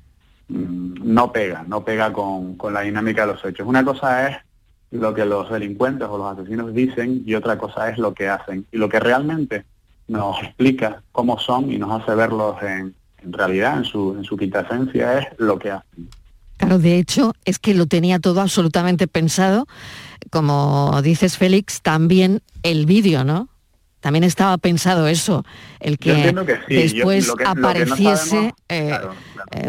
no 0.49 1.33
pega, 1.33 1.65
no 1.67 1.85
pega 1.85 2.13
con, 2.13 2.57
la 2.73 2.81
dinámica 2.81 3.27
de 3.27 3.33
los 3.35 3.45
hechos. 3.45 3.67
Una 3.67 3.85
cosa 3.85 4.29
es 4.29 4.37
lo 4.91 5.15
que 5.15 5.25
los 5.25 5.51
delincuentes 5.51 6.09
o 6.09 6.17
los 6.17 6.39
asesinos 6.39 6.73
dicen 6.73 7.23
y 7.27 7.35
otra 7.35 7.59
cosa 7.59 7.91
es 7.91 7.99
lo 7.99 8.15
que 8.15 8.29
hacen. 8.29 8.67
Y 8.73 8.79
lo 8.79 8.89
que 8.89 9.01
realmente 9.01 9.65
nos 10.07 10.43
explica 10.43 11.03
cómo 11.13 11.39
son 11.39 11.71
y 11.71 11.79
nos 11.79 12.01
hace 12.01 12.15
verlos 12.15 12.57
en, 12.63 12.95
realidad, 13.25 13.79
en 13.79 13.85
su, 13.85 14.15
en 14.17 14.25
su 14.25 14.37
es 14.41 15.27
lo 15.37 15.59
que 15.59 15.71
hacen. 15.71 16.09
Claro, 16.57 16.79
de 16.79 16.99
hecho, 16.99 17.35
es 17.45 17.59
que 17.59 17.75
lo 17.75 17.87
tenía 17.87 18.19
todo 18.19 18.41
absolutamente 18.41 19.07
pensado. 19.07 19.67
Como 20.31 21.01
dices, 21.03 21.37
Félix, 21.37 21.83
también 21.83 22.43
el 22.63 22.87
vídeo, 22.87 23.23
¿no? 23.23 23.49
También 24.01 24.25
estaba 24.25 24.57
pensado 24.59 25.09
eso, 25.09 25.45
el 25.81 25.99
que, 25.99 26.33
después 26.69 27.33
apareciese, 27.45 28.55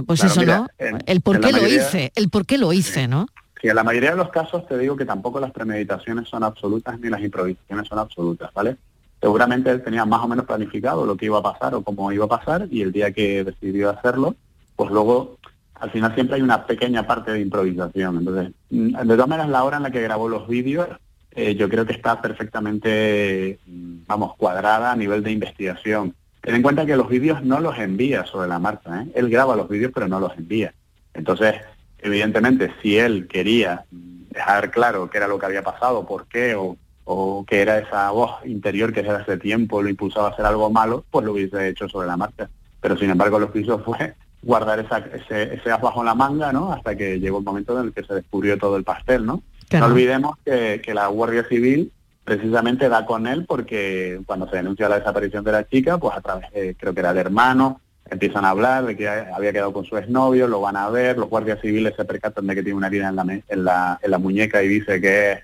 pues 0.05 0.23
eso, 0.23 0.43
¿no? 0.43 0.67
el 0.77 1.21
por 1.21 1.39
qué 1.39 1.51
lo 1.51 1.65
hice, 1.65 2.11
el 2.15 2.29
por 2.29 2.45
qué 2.45 2.57
lo 2.57 2.71
hice, 2.71 3.07
¿no? 3.07 3.27
Sí, 3.61 3.67
en 3.67 3.75
la 3.75 3.83
mayoría 3.83 4.11
de 4.11 4.17
los 4.17 4.29
casos 4.29 4.65
te 4.67 4.77
digo 4.77 4.95
que 4.95 5.05
tampoco 5.05 5.39
las 5.39 5.51
premeditaciones 5.51 6.29
son 6.29 6.43
absolutas 6.43 6.99
ni 6.99 7.09
las 7.09 7.21
improvisaciones 7.21 7.87
son 7.87 7.99
absolutas, 7.99 8.53
¿vale? 8.53 8.77
Seguramente 9.19 9.69
él 9.69 9.83
tenía 9.83 10.05
más 10.05 10.23
o 10.23 10.27
menos 10.27 10.45
planificado 10.45 11.05
lo 11.05 11.17
que 11.17 11.25
iba 11.25 11.39
a 11.39 11.43
pasar 11.43 11.75
o 11.75 11.83
cómo 11.83 12.11
iba 12.11 12.25
a 12.25 12.29
pasar 12.29 12.67
y 12.71 12.81
el 12.81 12.93
día 12.93 13.11
que 13.11 13.43
decidió 13.43 13.89
hacerlo, 13.89 14.35
pues 14.77 14.91
luego 14.91 15.39
al 15.75 15.91
final 15.91 16.13
siempre 16.13 16.37
hay 16.37 16.41
una 16.41 16.65
pequeña 16.65 17.05
parte 17.05 17.31
de 17.31 17.41
improvisación. 17.41 18.17
Entonces, 18.19 18.53
mm, 18.69 18.95
de 18.95 19.15
todas 19.15 19.27
maneras, 19.27 19.49
la 19.49 19.63
hora 19.63 19.77
en 19.77 19.83
la 19.83 19.91
que 19.91 20.01
grabó 20.01 20.29
los 20.29 20.47
vídeos 20.47 20.87
eh, 21.31 21.55
yo 21.55 21.69
creo 21.69 21.85
que 21.85 21.93
está 21.93 22.21
perfectamente, 22.21 23.59
vamos, 23.65 24.35
cuadrada 24.35 24.91
a 24.91 24.95
nivel 24.95 25.23
de 25.23 25.31
investigación. 25.31 26.15
Ten 26.41 26.55
en 26.55 26.61
cuenta 26.61 26.85
que 26.85 26.95
los 26.95 27.09
vídeos 27.09 27.43
no 27.43 27.59
los 27.59 27.77
envía 27.77 28.25
sobre 28.25 28.47
la 28.47 28.59
marcha, 28.59 29.03
¿eh? 29.03 29.07
él 29.13 29.29
graba 29.29 29.55
los 29.55 29.69
vídeos 29.69 29.91
pero 29.93 30.07
no 30.07 30.19
los 30.19 30.35
envía. 30.37 30.73
Entonces, 31.13 31.55
evidentemente, 31.99 32.73
si 32.81 32.97
él 32.97 33.27
quería 33.27 33.85
dejar 33.91 34.71
claro 34.71 35.09
qué 35.09 35.17
era 35.17 35.27
lo 35.27 35.37
que 35.37 35.45
había 35.45 35.63
pasado, 35.63 36.05
por 36.05 36.27
qué, 36.27 36.55
o, 36.55 36.77
o 37.03 37.45
que 37.45 37.61
era 37.61 37.79
esa 37.79 38.09
voz 38.11 38.31
interior 38.45 38.93
que 38.93 39.01
desde 39.01 39.15
hace 39.15 39.37
tiempo 39.37 39.81
lo 39.81 39.89
impulsaba 39.89 40.29
a 40.29 40.31
hacer 40.31 40.45
algo 40.45 40.69
malo, 40.69 41.03
pues 41.11 41.25
lo 41.25 41.33
hubiese 41.33 41.67
hecho 41.67 41.89
sobre 41.89 42.07
la 42.07 42.17
marcha. 42.17 42.49
Pero 42.81 42.97
sin 42.97 43.09
embargo 43.09 43.39
lo 43.39 43.51
que 43.51 43.59
hizo 43.59 43.79
fue 43.79 44.15
guardar 44.41 44.79
esa, 44.79 44.99
ese, 44.99 45.55
ese 45.55 45.71
as 45.71 45.81
bajo 45.81 46.03
la 46.03 46.15
manga, 46.15 46.53
¿no? 46.53 46.71
Hasta 46.71 46.95
que 46.95 47.19
llegó 47.19 47.39
el 47.39 47.43
momento 47.43 47.77
en 47.79 47.87
el 47.87 47.93
que 47.93 48.03
se 48.03 48.13
descubrió 48.13 48.57
todo 48.57 48.77
el 48.77 48.83
pastel, 48.83 49.25
¿no? 49.25 49.43
No 49.71 49.85
olvidemos 49.85 50.37
que, 50.43 50.81
la 50.93 51.07
Guardia 51.07 51.45
Civil 51.47 51.91
precisamente 52.23 52.89
da 52.89 53.05
con 53.05 53.27
él 53.27 53.45
porque 53.47 54.21
cuando 54.25 54.49
se 54.49 54.57
denuncia 54.57 54.89
la 54.89 54.99
desaparición 54.99 55.43
de 55.43 55.51
la 55.51 55.67
chica, 55.67 55.97
pues 55.97 56.15
a 56.15 56.21
través, 56.21 56.51
de, 56.51 56.75
creo 56.75 56.93
que 56.93 56.99
era 56.99 57.11
el 57.11 57.17
hermano, 57.17 57.81
empiezan 58.09 58.45
a 58.45 58.49
hablar 58.49 58.85
de 58.85 58.97
que 58.97 59.07
había 59.07 59.51
quedado 59.51 59.73
con 59.73 59.85
su 59.85 59.97
exnovio, 59.97 60.47
lo 60.47 60.61
van 60.61 60.75
a 60.75 60.89
ver, 60.89 61.17
los 61.17 61.29
guardias 61.29 61.59
civiles 61.61 61.93
se 61.95 62.05
percatan 62.05 62.47
de 62.47 62.55
que 62.55 62.63
tiene 62.63 62.77
una 62.77 62.87
herida 62.87 63.09
en 63.09 63.15
la, 63.15 63.41
en 63.47 63.63
la, 63.63 63.99
en 64.01 64.11
la 64.11 64.17
muñeca 64.17 64.63
y 64.63 64.67
dice 64.67 64.99
que 64.99 65.31
es 65.31 65.39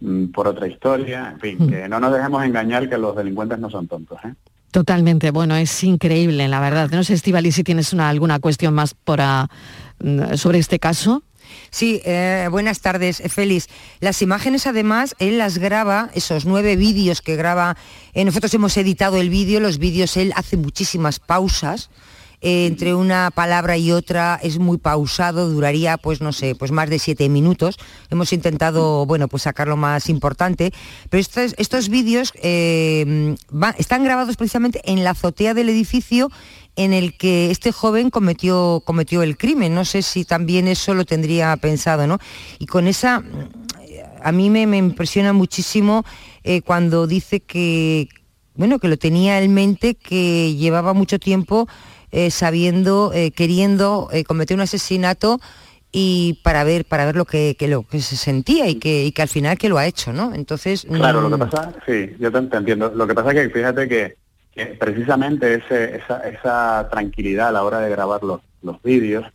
mm, 0.00 0.26
por 0.26 0.48
otra 0.48 0.66
historia, 0.66 1.30
en 1.32 1.40
fin, 1.40 1.68
que 1.68 1.88
no 1.88 2.00
nos 2.00 2.12
dejemos 2.12 2.44
engañar 2.44 2.88
que 2.88 2.98
los 2.98 3.16
delincuentes 3.16 3.58
no 3.58 3.70
son 3.70 3.86
tontos. 3.86 4.18
¿eh? 4.24 4.32
Totalmente, 4.70 5.30
bueno, 5.30 5.56
es 5.56 5.84
increíble, 5.84 6.48
la 6.48 6.60
verdad. 6.60 6.90
No 6.90 7.02
sé, 7.02 7.14
Estivali, 7.14 7.52
si 7.52 7.64
tienes 7.64 7.92
una, 7.92 8.08
alguna 8.08 8.40
cuestión 8.40 8.74
más 8.74 8.94
por, 8.94 9.20
mm, 10.00 10.34
sobre 10.34 10.58
este 10.58 10.78
caso. 10.78 11.22
Sí, 11.70 12.00
eh, 12.04 12.48
buenas 12.50 12.80
tardes, 12.80 13.22
Félix. 13.28 13.68
Las 14.00 14.22
imágenes, 14.22 14.66
además, 14.66 15.14
él 15.18 15.38
las 15.38 15.58
graba, 15.58 16.10
esos 16.14 16.44
nueve 16.44 16.76
vídeos 16.76 17.22
que 17.22 17.36
graba. 17.36 17.76
Eh, 18.14 18.24
nosotros 18.24 18.52
hemos 18.54 18.76
editado 18.76 19.18
el 19.18 19.30
vídeo, 19.30 19.60
los 19.60 19.78
vídeos 19.78 20.16
él 20.16 20.32
hace 20.36 20.56
muchísimas 20.56 21.18
pausas. 21.18 21.90
Eh, 22.42 22.66
entre 22.66 22.94
una 22.94 23.30
palabra 23.30 23.78
y 23.78 23.92
otra 23.92 24.38
es 24.42 24.58
muy 24.58 24.76
pausado, 24.76 25.48
duraría 25.48 25.96
pues 25.96 26.20
no 26.20 26.32
sé, 26.32 26.54
pues 26.54 26.70
más 26.70 26.90
de 26.90 26.98
siete 26.98 27.28
minutos. 27.30 27.78
Hemos 28.10 28.32
intentado, 28.32 29.06
bueno, 29.06 29.26
pues 29.26 29.44
sacar 29.44 29.68
lo 29.68 29.78
más 29.78 30.10
importante, 30.10 30.72
pero 31.08 31.20
estos, 31.20 31.54
estos 31.56 31.88
vídeos 31.88 32.34
están 32.36 34.04
grabados 34.04 34.36
precisamente 34.36 34.82
en 34.84 35.02
la 35.02 35.10
azotea 35.10 35.54
del 35.54 35.70
edificio 35.70 36.30
en 36.76 36.92
el 36.92 37.16
que 37.16 37.50
este 37.50 37.72
joven 37.72 38.10
cometió, 38.10 38.82
cometió 38.84 39.22
el 39.22 39.36
crimen. 39.36 39.74
No 39.74 39.84
sé 39.84 40.02
si 40.02 40.24
también 40.24 40.68
eso 40.68 40.94
lo 40.94 41.04
tendría 41.04 41.56
pensado, 41.56 42.06
¿no? 42.06 42.18
Y 42.58 42.66
con 42.66 42.86
esa 42.86 43.22
a 44.22 44.32
mí 44.32 44.50
me, 44.50 44.66
me 44.66 44.76
impresiona 44.76 45.32
muchísimo 45.32 46.04
eh, 46.44 46.62
cuando 46.62 47.06
dice 47.06 47.40
que, 47.40 48.08
bueno, 48.54 48.78
que 48.78 48.88
lo 48.88 48.96
tenía 48.96 49.40
en 49.40 49.54
mente, 49.54 49.94
que 49.94 50.54
llevaba 50.54 50.94
mucho 50.94 51.18
tiempo 51.18 51.68
eh, 52.12 52.30
sabiendo, 52.30 53.12
eh, 53.14 53.30
queriendo 53.30 54.08
eh, 54.12 54.24
cometer 54.24 54.56
un 54.56 54.62
asesinato 54.62 55.40
y 55.92 56.40
para 56.42 56.64
ver 56.64 56.84
para 56.84 57.06
ver 57.06 57.16
lo 57.16 57.24
que, 57.24 57.56
que 57.58 57.68
lo 57.68 57.82
que 57.82 58.00
se 58.00 58.16
sentía 58.16 58.68
y 58.68 58.76
que, 58.76 59.04
y 59.04 59.12
que 59.12 59.22
al 59.22 59.28
final 59.28 59.58
que 59.58 59.68
lo 59.68 59.78
ha 59.78 59.86
hecho, 59.86 60.12
¿no? 60.12 60.34
Entonces 60.34 60.86
Claro, 60.90 61.20
lo 61.20 61.30
que 61.30 61.36
mm, 61.36 61.48
pasa, 61.48 61.72
sí, 61.86 62.16
yo 62.18 62.30
te, 62.30 62.42
te 62.42 62.56
entiendo. 62.56 62.92
Lo 62.94 63.06
que 63.06 63.14
pasa 63.14 63.30
es 63.32 63.48
que 63.48 63.50
fíjate 63.50 63.88
que 63.88 64.16
precisamente 64.78 65.54
ese, 65.54 65.96
esa, 65.96 66.26
esa 66.28 66.88
tranquilidad 66.90 67.48
a 67.48 67.52
la 67.52 67.64
hora 67.64 67.80
de 67.80 67.90
grabar 67.90 68.22
los, 68.22 68.40
los 68.62 68.82
vídeos, 68.82 69.26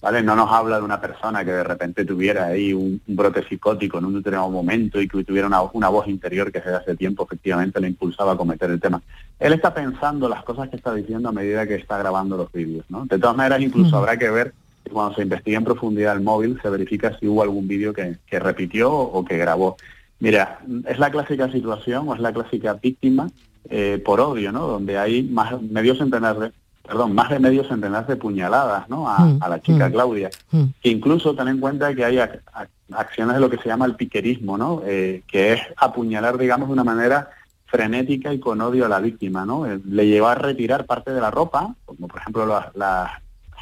¿vale? 0.00 0.22
No 0.22 0.36
nos 0.36 0.52
habla 0.52 0.78
de 0.78 0.84
una 0.84 1.00
persona 1.00 1.44
que 1.44 1.50
de 1.50 1.64
repente 1.64 2.04
tuviera 2.04 2.46
ahí 2.46 2.72
un, 2.72 3.00
un 3.06 3.16
brote 3.16 3.42
psicótico 3.48 3.98
en 3.98 4.04
un 4.04 4.14
determinado 4.14 4.48
momento 4.50 5.00
y 5.00 5.08
que 5.08 5.24
tuviera 5.24 5.48
una, 5.48 5.62
una 5.62 5.88
voz 5.88 6.06
interior 6.06 6.52
que 6.52 6.60
desde 6.60 6.76
hace 6.76 6.96
tiempo 6.96 7.24
efectivamente 7.24 7.80
le 7.80 7.88
impulsaba 7.88 8.32
a 8.32 8.36
cometer 8.36 8.70
el 8.70 8.80
tema. 8.80 9.02
Él 9.40 9.52
está 9.52 9.74
pensando 9.74 10.28
las 10.28 10.44
cosas 10.44 10.68
que 10.68 10.76
está 10.76 10.94
diciendo 10.94 11.28
a 11.28 11.32
medida 11.32 11.66
que 11.66 11.74
está 11.74 11.98
grabando 11.98 12.36
los 12.36 12.52
vídeos, 12.52 12.84
¿no? 12.88 13.04
De 13.06 13.18
todas 13.18 13.36
maneras, 13.36 13.60
incluso 13.60 13.96
habrá 13.96 14.16
que 14.16 14.30
ver 14.30 14.54
que 14.84 14.90
cuando 14.92 15.16
se 15.16 15.22
investiga 15.22 15.58
en 15.58 15.64
profundidad 15.64 16.14
el 16.14 16.22
móvil, 16.22 16.60
se 16.62 16.70
verifica 16.70 17.18
si 17.18 17.26
hubo 17.26 17.42
algún 17.42 17.66
vídeo 17.66 17.92
que, 17.92 18.18
que 18.26 18.38
repitió 18.38 18.92
o 18.92 19.24
que 19.24 19.36
grabó. 19.36 19.76
Mira, 20.20 20.60
es 20.86 20.98
la 20.98 21.10
clásica 21.10 21.50
situación 21.50 22.08
o 22.08 22.14
es 22.14 22.20
la 22.20 22.32
clásica 22.32 22.74
víctima 22.74 23.28
eh, 23.70 24.02
por 24.04 24.20
odio, 24.20 24.52
¿no? 24.52 24.66
Donde 24.66 24.98
hay 24.98 25.22
más 25.22 25.60
medio 25.62 25.94
centenar 25.94 26.38
de, 26.38 26.52
perdón, 26.86 27.14
más 27.14 27.28
de 27.30 27.38
medio 27.38 27.64
centenar 27.64 28.06
de 28.06 28.16
puñaladas, 28.16 28.88
¿no? 28.88 29.08
A, 29.08 29.18
Mm, 29.20 29.38
a 29.42 29.48
la 29.48 29.60
chica 29.60 29.88
mm. 29.88 29.92
Claudia. 29.92 30.30
Mm. 30.52 30.64
Incluso 30.84 31.34
ten 31.34 31.48
en 31.48 31.58
cuenta 31.60 31.94
que 31.94 32.04
hay 32.04 32.16
ac- 32.16 32.40
ac- 32.54 32.68
acciones 32.92 33.34
de 33.34 33.40
lo 33.40 33.50
que 33.50 33.58
se 33.58 33.68
llama 33.68 33.84
el 33.86 33.94
piquerismo, 33.96 34.56
¿no? 34.56 34.82
Eh, 34.86 35.22
que 35.26 35.52
es 35.52 35.60
apuñalar, 35.76 36.38
digamos, 36.38 36.68
de 36.68 36.72
una 36.72 36.84
manera 36.84 37.28
frenética 37.66 38.32
y 38.32 38.40
con 38.40 38.60
odio 38.62 38.86
a 38.86 38.88
la 38.88 39.00
víctima, 39.00 39.44
¿no? 39.44 39.66
Eh, 39.66 39.78
le 39.86 40.06
llevó 40.06 40.28
a 40.28 40.34
retirar 40.34 40.86
parte 40.86 41.12
de 41.12 41.20
la 41.20 41.30
ropa, 41.30 41.74
como 41.84 42.08
por 42.08 42.20
ejemplo 42.20 42.46
las, 42.46 42.74
las 42.74 43.10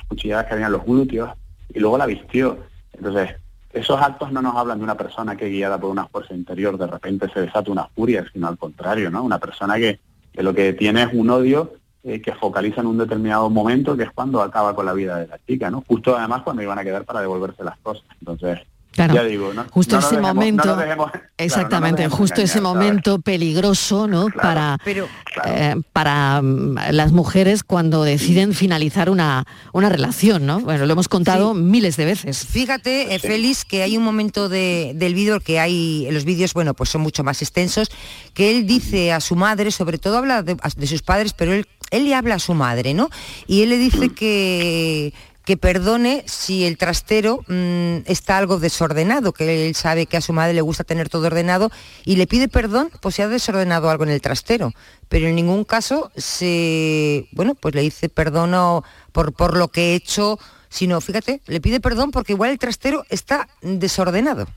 cuchilladas 0.09 0.47
que 0.47 0.55
había 0.55 0.66
en 0.66 0.73
los 0.73 0.85
glúteos, 0.85 1.31
y 1.75 1.81
luego 1.81 1.99
la 1.99 2.07
vistió. 2.07 2.59
Entonces, 2.92 3.31
esos 3.77 4.01
actos 4.01 4.33
no 4.33 4.41
nos 4.41 4.57
hablan 4.57 4.79
de 4.79 4.85
una 4.85 4.97
persona 4.97 5.37
que 5.37 5.49
guiada 5.49 5.79
por 5.79 5.91
una 5.91 6.07
fuerza 6.07 6.35
interior 6.35 6.79
de 6.79 6.87
repente 6.87 7.29
se 7.33 7.43
desata 7.43 7.71
una 7.71 7.87
furia, 7.89 8.25
sino 8.33 8.49
al 8.49 8.57
contrario, 8.57 9.11
¿no? 9.11 9.23
Una 9.23 9.39
persona 9.39 9.77
que, 9.77 10.01
que 10.33 10.43
lo 10.43 10.55
que 10.55 10.73
tiene 10.73 11.03
es 11.03 11.09
un 11.12 11.29
odio 11.31 11.75
eh, 12.03 12.21
que 12.21 12.33
focaliza 12.33 12.81
en 12.81 12.87
un 12.87 12.99
determinado 12.99 13.51
momento, 13.51 13.97
que 13.97 14.05
es 14.05 14.11
cuando 14.12 14.41
acaba 14.41 14.75
con 14.75 14.87
la 14.87 14.93
vida 14.93 15.19
de 15.19 15.27
la 15.27 15.39
chica, 15.47 15.71
¿no? 15.71 15.85
Justo 15.87 16.17
además 16.17 16.43
cuando 16.43 16.62
iban 16.62 16.79
a 16.79 16.85
quedar 16.85 17.05
para 17.05 17.21
devolverse 17.21 17.65
las 17.65 17.79
cosas. 17.79 18.05
Entonces, 18.21 18.61
Claro. 18.97 19.15
ya 19.15 19.23
digo, 19.25 19.53
¿no? 19.55 19.67
Justo 19.71 19.95
no 19.97 20.01
ese 20.01 20.17
dejemos- 20.17 20.35
momento, 20.35 20.65
nos 20.67 20.79
dejemos- 20.79 21.11
claro, 21.11 21.23
no 21.23 21.29
nos 21.29 21.39
exactamente, 21.39 22.09
justo 22.09 22.41
ese 22.43 22.61
momento 22.61 23.21
peligroso, 23.21 24.07
¿no? 24.09 24.27
Para, 24.31 24.79
Pero 24.85 25.07
eh, 25.45 25.75
para 25.93 26.41
mm, 26.43 26.77
las 26.93 27.13
mujeres 27.13 27.63
cuando 27.63 28.03
deciden 28.05 28.55
finalizar 28.55 29.11
una, 29.11 29.45
una 29.73 29.89
relación, 29.91 30.47
¿no? 30.47 30.61
Bueno, 30.61 30.87
lo 30.87 30.93
hemos 30.95 31.09
contado 31.09 31.53
miles 31.55 31.97
de 31.97 32.07
veces. 32.07 32.47
Fíjate, 32.47 33.15
eh, 33.15 33.19
Félix, 33.19 33.65
que 33.65 33.83
hay 33.83 33.97
un 33.97 34.03
momento 34.03 34.49
de- 34.49 34.93
del 34.95 35.15
vídeo 35.15 35.41
que 35.41 35.61
hay, 35.61 36.09
los 36.11 36.25
vídeos, 36.25 36.55
bueno, 36.55 36.75
pues 36.75 36.91
son 36.91 37.03
mucho 37.03 37.23
más 37.23 37.43
extensos, 37.43 37.89
que 38.35 38.51
él 38.51 38.67
dice 38.67 39.13
a 39.13 39.21
su 39.21 39.37
madre, 39.37 39.71
sobre 39.71 39.99
todo 39.99 40.17
habla 40.19 40.43
de, 40.43 40.57
de 40.77 40.87
sus 40.87 41.03
padres, 41.03 41.33
pero 41.35 41.53
él, 41.53 41.67
él 41.91 42.05
le 42.05 42.15
habla 42.15 42.37
a 42.37 42.39
su 42.39 42.55
madre, 42.55 42.95
¿no? 42.95 43.11
Y 43.47 43.63
él 43.63 43.69
le 43.69 43.79
dice 43.79 44.09
que 44.09 45.13
que 45.47 45.57
perdone 45.57 46.25
si 46.27 46.65
el 46.65 46.77
trastero 46.77 47.45
mm, 47.47 47.99
está 48.07 48.37
algo 48.37 48.59
desordenado, 48.59 49.33
que 49.33 49.69
él 49.69 49.77
sabe 49.77 50.07
que 50.07 50.17
a 50.17 50.21
su 50.21 50.33
madre 50.33 50.55
le 50.55 50.61
gusta 50.61 50.83
tener 50.83 51.09
todo 51.09 51.29
ordenado 51.29 51.71
y 52.05 52.17
le 52.17 52.27
pide 52.27 52.49
perdón 52.49 52.91
pues 53.01 53.15
si 53.15 53.23
ha 53.23 53.29
desordenado 53.29 53.89
algo 53.89 54.03
en 54.03 54.11
el 54.11 54.21
trastero, 54.21 54.73
pero 55.09 55.29
en 55.29 55.37
ningún 55.37 55.63
caso 55.63 56.11
se, 56.17 57.29
bueno, 57.31 57.55
pues 57.55 57.77
le 57.77 57.83
dice 57.83 58.09
perdono 58.09 58.83
por, 59.13 59.33
por 59.35 59.57
lo 59.57 59.69
que 59.69 59.93
he 59.93 59.95
hecho, 59.95 60.41
sino, 60.69 61.01
fíjate, 61.01 61.41
le 61.47 61.61
pide 61.61 61.79
perdón 61.79 62.11
porque 62.11 62.33
igual 62.33 62.51
el 62.51 62.59
trastero 62.59 63.05
está 63.09 63.49
desordenado. 63.63 64.49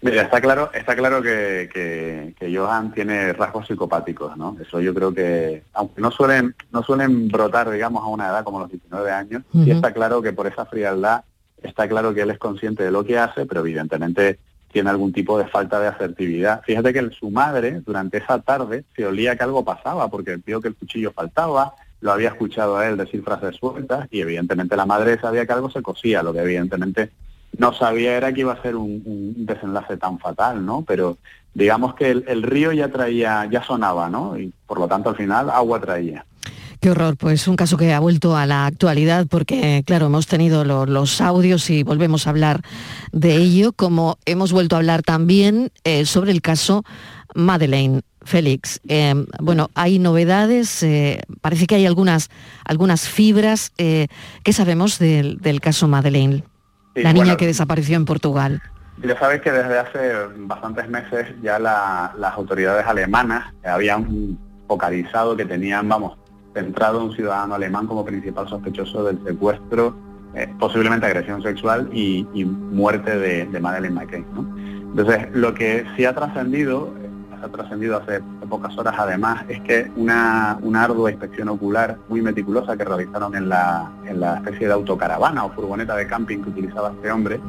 Mira, 0.00 0.22
está 0.22 0.40
claro, 0.40 0.70
está 0.72 0.94
claro 0.94 1.20
que, 1.20 1.68
que, 1.72 2.34
que 2.38 2.56
Johan 2.56 2.92
tiene 2.92 3.32
rasgos 3.32 3.66
psicopáticos, 3.66 4.36
¿no? 4.36 4.56
Eso 4.60 4.80
yo 4.80 4.94
creo 4.94 5.12
que, 5.12 5.64
aunque 5.72 6.00
no 6.00 6.12
suelen, 6.12 6.54
no 6.70 6.84
suelen 6.84 7.28
brotar, 7.28 7.68
digamos, 7.68 8.04
a 8.04 8.06
una 8.06 8.28
edad 8.28 8.44
como 8.44 8.60
los 8.60 8.70
19 8.70 9.10
años, 9.10 9.42
sí 9.52 9.62
Ujú. 9.62 9.72
está 9.72 9.92
claro 9.92 10.22
que 10.22 10.32
por 10.32 10.46
esa 10.46 10.66
frialdad, 10.66 11.24
está 11.62 11.88
claro 11.88 12.14
que 12.14 12.20
él 12.20 12.30
es 12.30 12.38
consciente 12.38 12.84
de 12.84 12.92
lo 12.92 13.04
que 13.04 13.18
hace, 13.18 13.44
pero 13.44 13.60
evidentemente 13.60 14.38
tiene 14.70 14.90
algún 14.90 15.12
tipo 15.12 15.36
de 15.36 15.48
falta 15.48 15.80
de 15.80 15.88
asertividad. 15.88 16.62
Fíjate 16.62 16.92
que 16.92 17.10
su 17.10 17.30
madre, 17.30 17.80
durante 17.84 18.18
esa 18.18 18.38
tarde, 18.40 18.84
se 18.94 19.04
olía 19.04 19.34
que 19.34 19.42
algo 19.42 19.64
pasaba, 19.64 20.08
porque 20.08 20.36
vio 20.36 20.60
que 20.60 20.68
el 20.68 20.76
cuchillo 20.76 21.10
faltaba, 21.10 21.74
lo 22.00 22.12
había 22.12 22.28
escuchado 22.28 22.76
a 22.76 22.86
él 22.86 22.96
decir 22.96 23.24
frases 23.24 23.56
sueltas, 23.56 24.06
y 24.12 24.20
evidentemente 24.20 24.76
la 24.76 24.86
madre 24.86 25.18
sabía 25.18 25.44
que 25.44 25.52
algo 25.52 25.70
se 25.70 25.82
cosía, 25.82 26.22
lo 26.22 26.32
que 26.32 26.40
evidentemente 26.40 27.10
no 27.58 27.74
sabía 27.74 28.16
era 28.16 28.32
que 28.32 28.40
iba 28.40 28.52
a 28.52 28.62
ser 28.62 28.76
un, 28.76 29.34
desenlace 29.36 29.96
tan 29.96 30.18
fatal, 30.18 30.64
¿no? 30.64 30.82
Pero 30.86 31.18
digamos 31.52 31.94
que 31.94 32.10
el, 32.10 32.42
río 32.42 32.72
ya 32.72 32.88
traía, 32.88 33.46
ya 33.50 33.62
sonaba, 33.64 34.08
¿no? 34.08 34.38
Y 34.38 34.52
por 34.66 34.78
lo 34.78 34.86
tanto 34.86 35.10
al 35.10 35.16
final 35.16 35.50
agua 35.50 35.80
traía. 35.80 36.24
Qué 36.80 36.92
horror, 36.92 37.16
pues 37.16 37.48
un 37.48 37.56
caso 37.56 37.76
que 37.76 37.92
ha 37.92 37.98
vuelto 37.98 38.36
a 38.36 38.46
la 38.46 38.66
actualidad 38.66 39.26
porque, 39.28 39.82
claro, 39.84 40.06
hemos 40.06 40.28
tenido 40.28 40.64
lo- 40.64 40.86
los 40.86 41.20
audios 41.20 41.68
y 41.70 41.82
volvemos 41.82 42.26
a 42.26 42.30
hablar 42.30 42.62
de 43.10 43.34
ello, 43.34 43.72
como 43.72 44.16
hemos 44.26 44.52
vuelto 44.52 44.76
a 44.76 44.78
hablar 44.78 45.02
también 45.02 45.72
eh, 45.82 46.06
sobre 46.06 46.30
el 46.30 46.40
caso 46.40 46.84
Madeleine. 47.34 48.02
Félix, 48.22 48.80
eh, 48.88 49.14
bueno, 49.40 49.70
hay 49.74 49.98
novedades, 49.98 50.82
eh, 50.82 51.22
parece 51.40 51.66
que 51.66 51.76
hay 51.76 51.86
algunas, 51.86 52.28
algunas 52.64 53.08
fibras. 53.08 53.72
¿Qué 53.76 54.08
sabemos 54.52 54.98
del, 54.98 55.38
del 55.38 55.60
caso 55.62 55.88
Madeleine? 55.88 56.42
Sí, 56.98 57.04
la 57.04 57.12
niña 57.12 57.24
bueno, 57.24 57.36
que 57.36 57.46
desapareció 57.46 57.96
en 57.96 58.04
Portugal. 58.04 58.60
Ya 59.02 59.16
sabes 59.18 59.40
que 59.40 59.52
desde 59.52 59.78
hace 59.78 60.12
bastantes 60.38 60.88
meses 60.88 61.26
ya 61.42 61.58
la- 61.58 62.12
las 62.18 62.34
autoridades 62.34 62.84
alemanas 62.86 63.52
habían 63.64 64.36
focalizado 64.66 65.36
que 65.36 65.44
tenían, 65.44 65.88
vamos, 65.88 66.18
centrado 66.54 67.00
a 67.00 67.04
un 67.04 67.14
ciudadano 67.14 67.54
alemán 67.54 67.86
como 67.86 68.04
principal 68.04 68.48
sospechoso 68.48 69.04
del 69.04 69.18
secuestro, 69.24 69.96
eh, 70.34 70.52
posiblemente 70.58 71.06
agresión 71.06 71.42
sexual 71.42 71.88
y, 71.92 72.26
y 72.34 72.44
muerte 72.44 73.16
de, 73.16 73.46
de 73.46 73.60
Madeleine 73.60 73.94
McCain. 73.94 74.26
¿no? 74.34 74.40
Entonces, 74.90 75.28
lo 75.32 75.54
que 75.54 75.86
sí 75.96 76.04
ha 76.04 76.14
trascendido, 76.14 76.92
eh, 77.40 77.44
ha 77.44 77.48
trascendido 77.48 77.96
hace 77.96 78.20
pocas 78.48 78.76
horas 78.78 78.94
además, 78.98 79.44
es 79.48 79.60
que 79.60 79.90
una, 79.96 80.58
una 80.62 80.84
ardua 80.84 81.10
inspección 81.10 81.48
ocular 81.48 81.98
muy 82.08 82.22
meticulosa 82.22 82.76
que 82.76 82.84
realizaron 82.84 83.34
en 83.34 83.48
la, 83.48 83.90
en 84.04 84.20
la 84.20 84.36
especie 84.36 84.66
de 84.66 84.72
autocaravana 84.72 85.44
o 85.44 85.50
furgoneta 85.50 85.96
de 85.96 86.06
camping 86.06 86.38
que 86.38 86.50
utilizaba 86.50 86.92
este 86.92 87.10
hombre, 87.10 87.40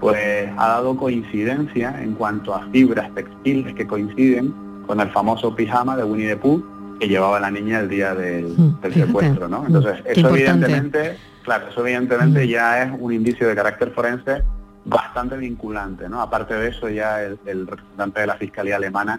pues 0.00 0.48
ha 0.56 0.68
dado 0.68 0.96
coincidencia 0.96 2.02
en 2.02 2.14
cuanto 2.14 2.54
a 2.54 2.66
fibras 2.70 3.12
textiles 3.14 3.74
que 3.74 3.86
coinciden 3.86 4.54
con 4.86 5.00
el 5.00 5.10
famoso 5.10 5.54
pijama 5.54 5.96
de 5.96 6.04
Winnie 6.04 6.28
the 6.28 6.36
Pooh 6.36 6.74
que 7.00 7.08
llevaba 7.08 7.40
la 7.40 7.50
niña 7.50 7.80
el 7.80 7.88
día 7.88 8.14
del, 8.14 8.80
del 8.80 8.94
secuestro, 8.94 9.48
¿no? 9.48 9.64
Entonces, 9.66 10.00
qué 10.02 10.12
eso 10.12 10.20
importante. 10.20 10.66
evidentemente, 10.66 11.18
claro, 11.42 11.68
eso 11.68 11.80
evidentemente 11.80 12.46
ya 12.48 12.84
es 12.84 12.92
un 12.98 13.12
indicio 13.12 13.48
de 13.48 13.54
carácter 13.54 13.90
forense 13.90 14.42
bastante 14.84 15.36
vinculante, 15.36 16.08
¿no? 16.08 16.20
Aparte 16.20 16.54
de 16.54 16.68
eso, 16.68 16.88
ya 16.88 17.22
el, 17.22 17.38
el 17.46 17.66
representante 17.66 18.20
de 18.20 18.26
la 18.26 18.36
Fiscalía 18.36 18.76
Alemana 18.76 19.18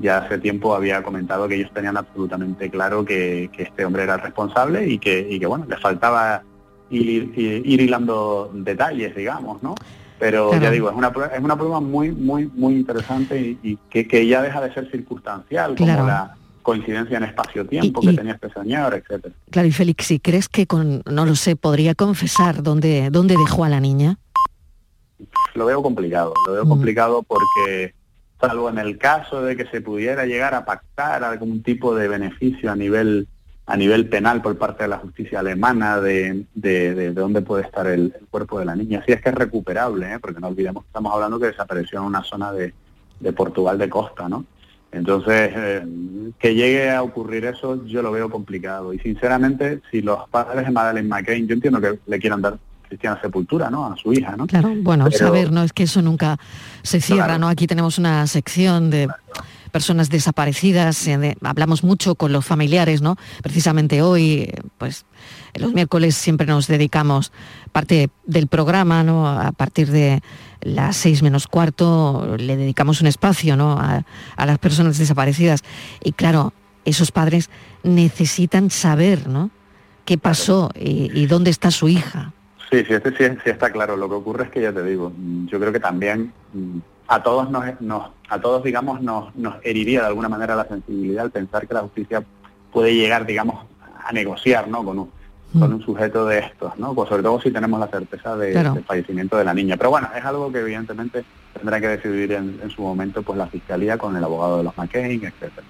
ya 0.00 0.18
hace 0.18 0.38
tiempo 0.38 0.74
había 0.74 1.02
comentado 1.02 1.48
que 1.48 1.56
ellos 1.56 1.70
tenían 1.74 1.96
absolutamente 1.96 2.70
claro 2.70 3.04
que, 3.04 3.50
que 3.52 3.64
este 3.64 3.84
hombre 3.84 4.04
era 4.04 4.14
el 4.14 4.20
responsable 4.20 4.86
y 4.88 4.98
que, 4.98 5.26
y 5.28 5.40
que 5.40 5.46
bueno, 5.46 5.66
le 5.68 5.76
faltaba 5.78 6.42
ir, 6.90 7.32
ir, 7.36 7.62
ir 7.66 7.80
hilando 7.80 8.50
detalles, 8.54 9.14
digamos, 9.16 9.62
¿no? 9.62 9.74
Pero 10.18 10.50
Claro. 10.50 10.64
ya 10.64 10.70
digo, 10.70 10.90
es 10.90 10.96
una 10.96 11.12
prueba, 11.12 11.34
es 11.34 11.42
una 11.42 11.56
prueba 11.56 11.80
muy, 11.80 12.12
muy, 12.12 12.46
muy 12.54 12.74
interesante 12.74 13.40
y, 13.40 13.58
y 13.62 13.78
que, 13.88 14.06
que 14.06 14.26
ya 14.26 14.42
deja 14.42 14.60
de 14.60 14.72
ser 14.74 14.90
circunstancial, 14.90 15.74
Claro. 15.74 16.00
como 16.02 16.08
la 16.08 16.36
coincidencia 16.62 17.16
en 17.16 17.24
espacio-tiempo 17.24 18.00
que 18.02 18.12
tenía 18.12 18.34
este 18.34 18.50
señor, 18.52 18.92
etcétera. 18.94 19.34
Claro, 19.50 19.66
y 19.66 19.72
Félix, 19.72 20.06
si 20.06 20.20
crees 20.20 20.48
que 20.48 20.66
con, 20.66 21.02
no 21.10 21.24
lo 21.24 21.34
sé, 21.34 21.56
podría 21.56 21.94
confesar 21.94 22.62
dónde, 22.62 23.08
dónde 23.10 23.34
dejó 23.36 23.64
a 23.64 23.70
la 23.70 23.80
niña. 23.80 24.18
Lo 25.54 25.66
veo 25.66 25.82
complicado, 25.82 26.32
lo 26.46 26.52
veo 26.52 26.64
Mm. 26.64 26.68
complicado 26.68 27.22
porque 27.22 27.94
salvo 28.40 28.68
en 28.70 28.78
el 28.78 28.98
caso 28.98 29.42
de 29.42 29.56
que 29.56 29.66
se 29.66 29.80
pudiera 29.80 30.24
llegar 30.26 30.54
a 30.54 30.64
pactar 30.64 31.24
algún 31.24 31.62
tipo 31.62 31.94
de 31.94 32.08
beneficio 32.08 32.70
a 32.70 32.76
nivel 32.76 33.28
a 33.66 33.76
nivel 33.76 34.08
penal 34.08 34.42
por 34.42 34.58
parte 34.58 34.82
de 34.82 34.88
la 34.88 34.98
justicia 34.98 35.38
alemana 35.38 36.00
de, 36.00 36.44
de, 36.54 36.92
de- 36.94 37.12
de 37.12 37.12
dónde 37.12 37.40
puede 37.40 37.62
estar 37.62 37.86
el, 37.86 38.12
el 38.18 38.26
cuerpo 38.28 38.58
de 38.58 38.64
la 38.64 38.74
niña, 38.74 39.00
si 39.06 39.12
es 39.12 39.20
que 39.22 39.28
es 39.28 39.34
recuperable, 39.34 40.12
¿eh? 40.14 40.18
porque 40.18 40.40
no 40.40 40.48
olvidemos 40.48 40.82
que 40.82 40.88
estamos 40.88 41.14
hablando 41.14 41.38
que 41.38 41.46
desapareció 41.46 42.00
en 42.00 42.06
una 42.06 42.24
zona 42.24 42.50
de, 42.52 42.74
de 43.20 43.32
Portugal 43.32 43.78
de 43.78 43.88
costa, 43.88 44.28
¿no? 44.28 44.44
Entonces, 44.90 45.52
eh, 45.54 45.86
que 46.40 46.54
llegue 46.56 46.90
a 46.90 47.00
ocurrir 47.04 47.44
eso, 47.44 47.86
yo 47.86 48.02
lo 48.02 48.10
veo 48.10 48.28
complicado. 48.28 48.92
Y 48.92 48.98
sinceramente, 48.98 49.82
si 49.92 50.02
los 50.02 50.28
padres 50.30 50.64
de 50.66 50.72
Madeleine 50.72 51.08
McCain, 51.08 51.46
yo 51.46 51.54
entiendo 51.54 51.80
que 51.80 51.96
le 52.04 52.18
quieran 52.18 52.42
dar 52.42 52.58
cristiana 52.90 53.18
sepultura, 53.20 53.70
¿no? 53.70 53.86
A 53.86 53.96
su 53.96 54.12
hija, 54.12 54.36
¿no? 54.36 54.46
Claro, 54.46 54.74
bueno, 54.82 55.10
saber, 55.12 55.50
¿no? 55.50 55.62
Es 55.62 55.72
que 55.72 55.84
eso 55.84 56.02
nunca 56.02 56.38
se 56.82 57.00
cierra, 57.00 57.38
¿no? 57.38 57.48
Aquí 57.48 57.66
tenemos 57.66 57.96
una 57.98 58.26
sección 58.26 58.90
de 58.90 59.08
personas 59.70 60.10
desaparecidas, 60.10 61.06
eh, 61.06 61.36
hablamos 61.42 61.84
mucho 61.84 62.16
con 62.16 62.32
los 62.32 62.44
familiares, 62.44 63.00
¿no? 63.00 63.16
Precisamente 63.42 64.02
hoy, 64.02 64.52
pues 64.76 65.06
los 65.54 65.72
miércoles 65.72 66.16
siempre 66.16 66.46
nos 66.46 66.66
dedicamos 66.66 67.32
parte 67.72 68.10
del 68.26 68.48
programa, 68.48 69.02
¿no? 69.04 69.28
A 69.28 69.52
partir 69.52 69.90
de 69.90 70.20
las 70.60 70.96
seis 70.96 71.22
menos 71.22 71.46
cuarto 71.46 72.36
le 72.36 72.56
dedicamos 72.56 73.00
un 73.00 73.06
espacio, 73.06 73.56
¿no? 73.56 73.78
A, 73.78 74.04
las 74.44 74.58
personas 74.58 74.98
desaparecidas. 74.98 75.62
Y 76.02 76.12
claro, 76.12 76.52
esos 76.84 77.12
padres 77.12 77.48
necesitan 77.84 78.70
saber, 78.70 79.28
¿no? 79.28 79.50
¿Qué 80.04 80.18
pasó 80.18 80.70
y, 80.74 81.26
dónde 81.26 81.50
está 81.50 81.70
su 81.70 81.88
hija? 81.88 82.32
Sí, 82.70 82.84
sí, 82.84 82.94
este 82.94 83.10
sí, 83.10 83.36
sí, 83.42 83.50
está 83.50 83.70
claro. 83.70 83.96
Lo 83.96 84.08
que 84.08 84.14
ocurre 84.14 84.44
es 84.44 84.50
que 84.50 84.62
ya 84.62 84.72
te 84.72 84.82
digo, 84.84 85.12
yo 85.46 85.58
creo 85.58 85.72
que 85.72 85.80
también 85.80 86.32
mm, 86.52 86.78
a 87.08 87.22
todos 87.22 87.50
nos, 87.50 88.10
a 88.28 88.40
todos 88.40 88.62
digamos 88.62 89.02
nos, 89.02 89.34
nos 89.34 89.56
heriría 89.64 90.02
de 90.02 90.06
alguna 90.06 90.28
manera 90.28 90.54
la 90.54 90.68
sensibilidad 90.68 91.24
al 91.24 91.32
pensar 91.32 91.66
que 91.66 91.74
la 91.74 91.80
justicia 91.80 92.22
puede 92.72 92.94
llegar 92.94 93.26
digamos 93.26 93.66
a 94.04 94.12
negociar 94.12 94.68
¿no? 94.68 94.84
con 94.84 95.00
un, 95.00 95.10
con 95.58 95.72
un 95.72 95.82
sujeto 95.82 96.26
de 96.26 96.38
estos, 96.38 96.78
¿no? 96.78 96.94
Pues 96.94 97.08
sobre 97.08 97.24
todo 97.24 97.40
si 97.40 97.50
tenemos 97.50 97.80
la 97.80 97.88
certeza 97.88 98.36
de, 98.36 98.52
del 98.52 98.84
fallecimiento 98.84 99.36
de 99.36 99.44
la 99.44 99.52
niña. 99.52 99.76
Pero 99.76 99.90
bueno, 99.90 100.08
es 100.16 100.24
algo 100.24 100.52
que 100.52 100.60
evidentemente 100.60 101.24
tendrá 101.54 101.80
que 101.80 101.88
decidir 101.88 102.32
en, 102.32 102.70
su 102.70 102.82
momento 102.82 103.22
pues 103.22 103.36
la 103.36 103.48
fiscalía 103.48 103.98
con 103.98 104.16
el 104.16 104.22
abogado 104.22 104.58
de 104.58 104.64
los 104.64 104.76
McCain, 104.76 105.24
etcétera. 105.24 105.66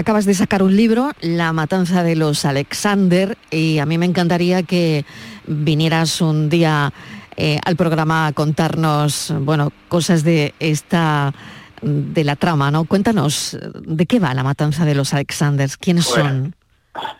Acabas 0.00 0.24
de 0.24 0.32
sacar 0.32 0.62
un 0.62 0.74
libro, 0.74 1.10
La 1.20 1.52
matanza 1.52 2.02
de 2.02 2.16
los 2.16 2.46
Alexander, 2.46 3.36
y 3.50 3.80
a 3.80 3.84
mí 3.84 3.98
me 3.98 4.06
encantaría 4.06 4.62
que 4.62 5.04
vinieras 5.46 6.22
un 6.22 6.48
día 6.48 6.90
eh, 7.36 7.58
al 7.66 7.76
programa 7.76 8.28
a 8.28 8.32
contarnos, 8.32 9.30
bueno, 9.40 9.70
cosas 9.88 10.24
de 10.24 10.54
esta 10.58 11.34
de 11.82 12.24
la 12.24 12.34
trama, 12.36 12.70
¿no? 12.70 12.86
Cuéntanos, 12.86 13.58
¿de 13.74 14.06
qué 14.06 14.18
va 14.18 14.32
la 14.32 14.42
matanza 14.42 14.86
de 14.86 14.94
los 14.94 15.12
Alexanders? 15.12 15.76
¿Quiénes 15.76 16.06
pues, 16.06 16.18
son? 16.18 16.54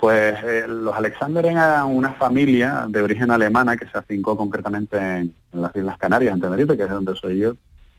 Pues 0.00 0.42
eh, 0.42 0.64
los 0.66 0.94
Alexander 0.94 1.44
eran 1.44 1.84
una 1.84 2.14
familia 2.14 2.86
de 2.88 3.02
origen 3.02 3.30
alemana 3.30 3.76
que 3.76 3.88
se 3.88 3.98
afincó 3.98 4.38
concretamente 4.38 4.96
en, 4.96 5.34
las 5.52 5.76
Islas 5.76 5.98
Canarias, 5.98 6.32
en 6.32 6.40
Tenerife, 6.40 6.78
que 6.78 6.84
es 6.84 6.90
donde 6.90 7.14
soy 7.14 7.40
yo, 7.40 7.52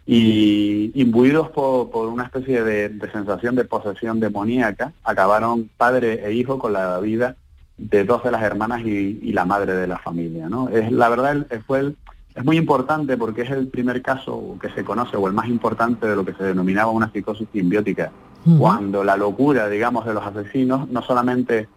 y 0.05 0.91
imbuidos 0.99 1.49
por, 1.49 1.95
una 2.07 2.23
especie 2.23 2.63
de, 2.63 2.91
sensación 3.11 3.55
de 3.55 3.65
posesión 3.65 4.19
demoníaca, 4.19 4.93
acabaron 5.03 5.69
padre 5.77 6.25
e 6.25 6.33
hijo 6.33 6.59
con 6.59 6.73
la 6.73 6.99
vida 6.99 7.35
de 7.77 8.03
dos 8.03 8.23
de 8.23 8.31
las 8.31 8.43
hermanas 8.43 8.81
y, 8.81 9.31
la 9.31 9.45
madre 9.45 9.73
de 9.73 9.87
la 9.87 9.99
familia. 9.99 10.49
¿no? 10.49 10.69
Es, 10.69 10.91
la 10.91 11.09
verdad 11.09 11.45
fue 11.65 11.93
es 12.33 12.45
muy 12.45 12.57
importante 12.57 13.17
porque 13.17 13.41
es 13.41 13.51
el 13.51 13.67
primer 13.67 14.01
caso 14.01 14.57
que 14.61 14.69
se 14.69 14.83
conoce, 14.83 15.17
o 15.17 15.27
el 15.27 15.33
más 15.33 15.47
importante 15.47 16.07
de 16.07 16.15
lo 16.15 16.23
que 16.23 16.33
se 16.33 16.43
denominaba 16.43 16.91
una 16.91 17.11
psicosis 17.11 17.47
simbiótica 17.51 18.11
cuando 18.57 19.03
la 19.03 19.17
locura, 19.17 19.69
digamos, 19.69 20.05
de 20.05 20.13
los 20.15 20.25
asesinos 20.25 20.89
no 20.89 21.03
solamente 21.03 21.67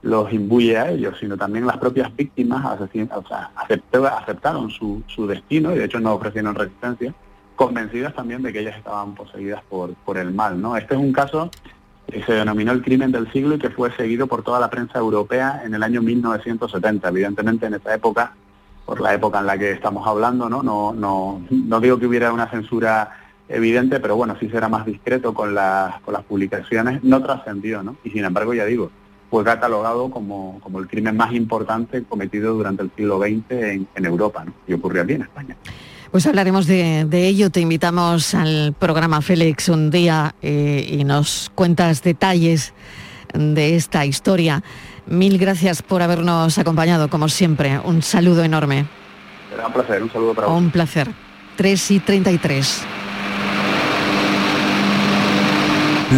los 0.00 0.32
imbuye 0.32 0.78
a 0.78 0.90
ellos, 0.90 1.16
sino 1.20 1.36
también 1.36 1.66
las 1.66 1.76
propias 1.76 2.14
víctimas 2.16 2.80
o 2.80 3.24
sea, 3.26 3.50
aceptaron 3.56 4.70
su, 4.70 5.02
su, 5.06 5.26
destino 5.26 5.74
y 5.74 5.78
de 5.78 5.84
hecho 5.84 6.00
no 6.00 6.14
ofrecieron 6.14 6.54
resistencia, 6.54 7.14
convencidas 7.56 8.14
también 8.14 8.42
de 8.42 8.52
que 8.52 8.60
ellas 8.60 8.76
estaban 8.76 9.14
poseídas 9.14 9.62
por, 9.68 9.94
por 9.94 10.18
el 10.18 10.32
mal. 10.32 10.60
¿no? 10.60 10.76
Este 10.76 10.94
es 10.94 11.00
un 11.00 11.12
caso 11.12 11.50
que 12.10 12.22
se 12.22 12.32
denominó 12.32 12.72
el 12.72 12.82
crimen 12.82 13.12
del 13.12 13.30
siglo 13.32 13.54
y 13.54 13.58
que 13.58 13.70
fue 13.70 13.90
seguido 13.96 14.26
por 14.26 14.42
toda 14.42 14.60
la 14.60 14.70
prensa 14.70 14.98
europea 14.98 15.62
en 15.64 15.74
el 15.74 15.82
año 15.82 16.02
1970. 16.02 17.08
Evidentemente 17.08 17.66
en 17.66 17.74
esa 17.74 17.94
época, 17.94 18.34
por 18.84 19.00
la 19.00 19.14
época 19.14 19.40
en 19.40 19.46
la 19.46 19.58
que 19.58 19.72
estamos 19.72 20.06
hablando, 20.06 20.48
no, 20.48 20.62
no, 20.62 20.92
no, 20.92 21.42
no 21.50 21.80
digo 21.80 21.98
que 21.98 22.06
hubiera 22.06 22.32
una 22.32 22.48
censura 22.50 23.18
evidente, 23.48 24.00
pero 24.00 24.16
bueno, 24.16 24.36
sí 24.38 24.48
será 24.48 24.68
más 24.68 24.86
discreto 24.86 25.34
con 25.34 25.54
las, 25.54 26.00
con 26.00 26.14
las 26.14 26.24
publicaciones, 26.24 27.02
no 27.02 27.22
trascendió, 27.22 27.82
¿no? 27.82 27.96
Y 28.04 28.10
sin 28.10 28.24
embargo, 28.24 28.54
ya 28.54 28.64
digo, 28.64 28.90
fue 29.30 29.44
catalogado 29.44 30.10
como, 30.10 30.60
como 30.62 30.78
el 30.78 30.86
crimen 30.86 31.16
más 31.16 31.32
importante 31.32 32.04
cometido 32.04 32.54
durante 32.54 32.82
el 32.82 32.90
siglo 32.96 33.18
XX 33.18 33.50
en, 33.50 34.04
Europa, 34.04 34.44
¿no? 34.44 34.52
Y 34.66 34.74
ocurrió 34.74 35.02
aquí 35.02 35.14
en 35.14 35.22
España. 35.22 35.56
Pues 36.14 36.28
hablaremos 36.28 36.68
de, 36.68 37.08
ello. 37.10 37.50
Te 37.50 37.58
invitamos 37.58 38.36
al 38.36 38.72
programa 38.78 39.20
Félix 39.20 39.68
un 39.68 39.90
día 39.90 40.36
eh, 40.42 40.86
y 40.88 41.02
nos 41.02 41.50
cuentas 41.56 42.04
detalles 42.04 42.72
de 43.32 43.74
esta 43.74 44.06
historia. 44.06 44.62
Mil 45.06 45.38
gracias 45.38 45.82
por 45.82 46.02
habernos 46.02 46.56
acompañado, 46.56 47.10
como 47.10 47.28
siempre. 47.28 47.80
Un 47.80 48.00
saludo 48.02 48.44
enorme. 48.44 48.86
Un 49.66 49.72
placer, 49.72 50.04
un 50.04 50.12
saludo 50.12 50.34
para 50.34 50.46
vos. 50.46 50.56
Un 50.56 50.70
placer. 50.70 51.10
3 51.56 51.90
y 51.90 51.98
33. 51.98 52.82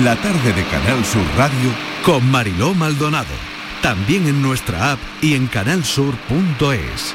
La 0.04 0.14
tarde 0.16 0.52
de 0.52 0.64
Canal 0.64 1.02
Sur 1.06 1.24
Radio 1.38 1.70
con 2.04 2.30
Mariló 2.30 2.74
Maldonado. 2.74 3.32
También 3.80 4.26
en 4.26 4.42
nuestra 4.42 4.92
app 4.92 4.98
y 5.22 5.32
en 5.32 5.46
canalsur.es. 5.46 7.14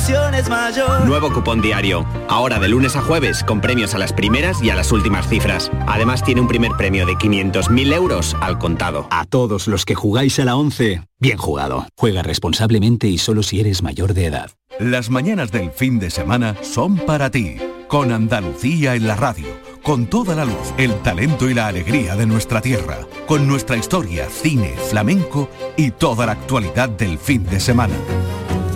la 0.00 0.12
ilusión 0.12 0.34
es 0.34 0.48
mayor. 0.48 1.06
Nuevo 1.06 1.32
cupón 1.32 1.60
diario. 1.60 2.06
Ahora 2.28 2.58
de 2.58 2.68
lunes 2.68 2.96
a 2.96 3.02
jueves, 3.02 3.44
con 3.44 3.60
premios 3.60 3.94
a 3.94 3.98
las 3.98 4.12
primeras 4.12 4.62
y 4.62 4.70
a 4.70 4.74
las 4.74 4.92
últimas 4.92 5.28
cifras. 5.28 5.70
Además 5.86 6.24
tiene 6.24 6.40
un 6.40 6.48
primer 6.48 6.72
premio 6.72 7.06
de 7.06 7.14
500.000 7.14 7.92
euros 7.92 8.36
al 8.40 8.58
contado. 8.58 9.06
A 9.10 9.24
todos 9.26 9.68
los 9.68 9.84
que 9.84 9.94
jugáis 9.94 10.38
a 10.38 10.44
la 10.44 10.56
11, 10.56 11.02
bien 11.18 11.38
jugado. 11.38 11.86
Juega 11.96 12.22
responsablemente 12.22 13.08
y 13.08 13.18
solo 13.18 13.42
si 13.42 13.60
eres 13.60 13.82
mayor 13.82 14.14
de 14.14 14.26
edad. 14.26 14.50
Las 14.78 15.10
mañanas 15.10 15.50
del 15.50 15.70
fin 15.70 15.98
de 15.98 16.10
semana 16.10 16.56
son 16.62 16.96
para 16.96 17.30
ti. 17.30 17.56
Con 17.88 18.12
Andalucía 18.12 18.94
en 18.94 19.06
la 19.06 19.16
radio 19.16 19.46
con 19.82 20.06
toda 20.06 20.34
la 20.34 20.44
luz, 20.44 20.74
el 20.76 20.94
talento 21.00 21.48
y 21.48 21.54
la 21.54 21.66
alegría 21.66 22.14
de 22.14 22.26
nuestra 22.26 22.60
tierra, 22.60 22.98
con 23.26 23.46
nuestra 23.46 23.78
historia, 23.78 24.28
cine, 24.28 24.74
flamenco 24.90 25.48
y 25.76 25.90
toda 25.90 26.26
la 26.26 26.32
actualidad 26.32 26.90
del 26.90 27.18
fin 27.18 27.44
de 27.44 27.60
semana. 27.60 27.94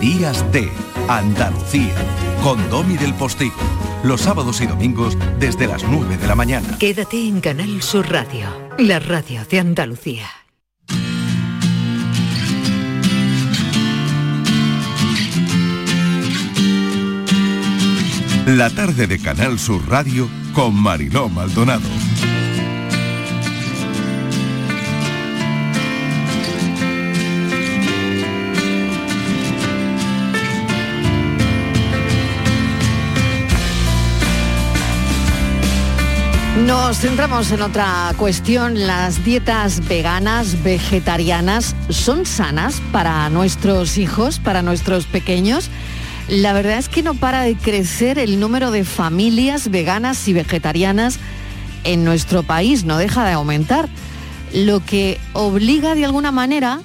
Días 0.05 0.45
de 0.51 0.69
Andalucía, 1.07 1.95
con 2.43 2.69
Domi 2.69 2.95
del 2.95 3.15
Postigo, 3.15 3.55
los 4.03 4.21
sábados 4.21 4.61
y 4.61 4.67
domingos 4.67 5.17
desde 5.39 5.65
las 5.65 5.83
9 5.83 6.17
de 6.17 6.27
la 6.27 6.35
mañana. 6.35 6.77
Quédate 6.77 7.27
en 7.27 7.41
Canal 7.41 7.81
Sur 7.81 8.11
Radio, 8.11 8.45
la 8.77 8.99
radio 8.99 9.41
de 9.49 9.59
Andalucía. 9.59 10.27
La 18.45 18.69
tarde 18.69 19.07
de 19.07 19.17
Canal 19.17 19.57
Sur 19.57 19.89
Radio 19.89 20.29
con 20.53 20.75
Mariló 20.75 21.29
Maldonado. 21.29 21.89
Nos 36.63 36.99
centramos 36.99 37.51
en 37.51 37.61
otra 37.61 38.13
cuestión. 38.17 38.87
¿Las 38.87 39.25
dietas 39.25 39.85
veganas, 39.89 40.63
vegetarianas, 40.63 41.75
son 41.89 42.25
sanas 42.25 42.81
para 42.93 43.29
nuestros 43.29 43.97
hijos, 43.97 44.39
para 44.39 44.61
nuestros 44.61 45.05
pequeños? 45.05 45.69
La 46.29 46.53
verdad 46.53 46.77
es 46.77 46.87
que 46.87 47.03
no 47.03 47.13
para 47.13 47.41
de 47.41 47.55
crecer 47.55 48.17
el 48.19 48.39
número 48.39 48.71
de 48.71 48.85
familias 48.85 49.69
veganas 49.69 50.25
y 50.29 50.33
vegetarianas 50.33 51.19
en 51.83 52.05
nuestro 52.05 52.41
país, 52.41 52.85
no 52.85 52.97
deja 52.97 53.25
de 53.25 53.33
aumentar, 53.33 53.89
lo 54.53 54.79
que 54.79 55.19
obliga 55.33 55.93
de 55.93 56.05
alguna 56.05 56.31
manera 56.31 56.79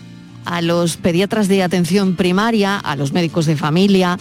a 0.47 0.63
los 0.63 0.97
pediatras 0.97 1.47
de 1.47 1.63
atención 1.63 2.17
primaria, 2.17 2.77
a 2.77 2.97
los 2.97 3.13
médicos 3.13 3.47
de 3.47 3.57
familia, 3.57 4.19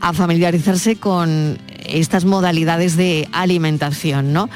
a 0.00 0.12
familiarizarse 0.12 0.94
con 0.94 1.58
estas 1.84 2.24
modalidades 2.24 2.96
de 2.96 3.28
alimentación. 3.32 4.32
¿no? 4.32 4.48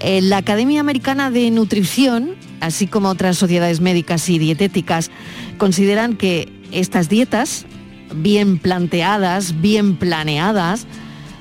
Eh, 0.00 0.20
la 0.22 0.38
Academia 0.38 0.80
Americana 0.80 1.30
de 1.30 1.50
Nutrición, 1.50 2.34
así 2.60 2.86
como 2.86 3.08
otras 3.08 3.36
sociedades 3.36 3.80
médicas 3.80 4.28
y 4.28 4.38
dietéticas, 4.38 5.10
consideran 5.58 6.16
que 6.16 6.52
estas 6.72 7.08
dietas, 7.08 7.66
bien 8.14 8.58
planteadas, 8.58 9.60
bien 9.60 9.96
planeadas, 9.96 10.86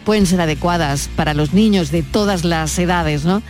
pueden 0.04 0.26
ser 0.26 0.42
adecuadas 0.42 1.10
para 1.16 1.34
los 1.34 1.54
niños 1.54 1.92
de 1.92 2.04
todas 2.04 2.44
las 2.44 2.78
edades, 2.80 3.26
¿no? 3.26 3.42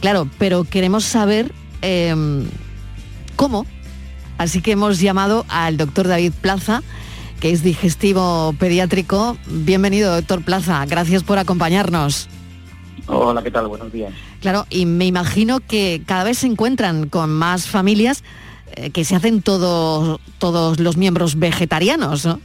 Claro, 0.00 0.28
pero 0.38 0.64
queremos 0.64 1.04
saber 1.04 1.52
em, 1.82 2.44
cómo. 3.36 3.66
Así 4.38 4.62
que 4.62 4.72
hemos 4.72 5.00
llamado 5.00 5.44
al 5.48 5.76
doctor 5.76 6.06
David 6.06 6.32
Plaza, 6.40 6.82
que 7.40 7.50
es 7.50 7.62
digestivo 7.62 8.54
pediátrico. 8.58 9.36
Bienvenido, 9.46 10.14
doctor 10.14 10.42
Plaza. 10.42 10.84
Gracias 10.86 11.22
por 11.22 11.38
acompañarnos. 11.38 12.28
Hola, 13.06 13.42
¿qué 13.42 13.50
tal? 13.50 13.68
Buenos 13.68 13.92
días. 13.92 14.12
Claro, 14.40 14.66
y 14.70 14.86
me 14.86 15.06
imagino 15.06 15.60
que 15.60 16.02
cada 16.04 16.24
vez 16.24 16.38
se 16.38 16.46
encuentran 16.46 17.08
con 17.08 17.30
más 17.30 17.66
familias 17.66 18.22
eh, 18.76 18.90
que 18.90 19.04
se 19.04 19.16
hacen 19.16 19.42
todos 19.42 20.20
todos 20.38 20.78
los 20.78 20.96
miembros 20.96 21.38
vegetarianos, 21.38 22.26
¿no? 22.26 22.40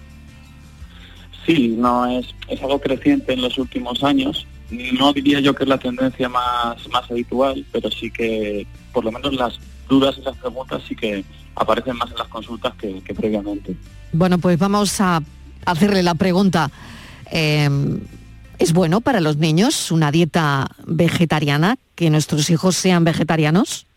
Sí, 1.45 1.75
no 1.77 2.05
es, 2.07 2.27
es 2.47 2.61
algo 2.61 2.79
creciente 2.79 3.33
en 3.33 3.41
los 3.41 3.57
últimos 3.57 4.03
años. 4.03 4.47
No 4.93 5.11
diría 5.11 5.39
yo 5.41 5.53
que 5.53 5.63
es 5.63 5.69
la 5.69 5.77
tendencia 5.77 6.29
más, 6.29 6.87
más 6.89 7.11
habitual, 7.11 7.65
pero 7.71 7.91
sí 7.91 8.09
que 8.09 8.65
por 8.93 9.03
lo 9.03 9.11
menos 9.11 9.33
las 9.33 9.59
dudas 9.87 10.17
y 10.17 10.21
las 10.21 10.37
preguntas 10.37 10.81
sí 10.87 10.95
que 10.95 11.23
aparecen 11.55 11.97
más 11.97 12.11
en 12.11 12.17
las 12.17 12.27
consultas 12.27 12.73
que, 12.75 13.01
previamente. 13.15 13.75
Bueno, 14.11 14.37
pues 14.37 14.57
vamos 14.57 14.99
a 15.01 15.21
hacerle 15.65 16.03
la 16.03 16.15
pregunta. 16.15 16.71
Em, 17.31 17.99
¿Es 18.59 18.71
bueno 18.73 19.01
para 19.01 19.19
los 19.19 19.37
niños 19.37 19.91
una 19.91 20.11
dieta 20.11 20.67
vegetariana, 20.85 21.77
que 21.95 22.09
nuestros 22.09 22.49
hijos 22.49 22.75
sean 22.75 23.03
vegetarianos? 23.03 23.87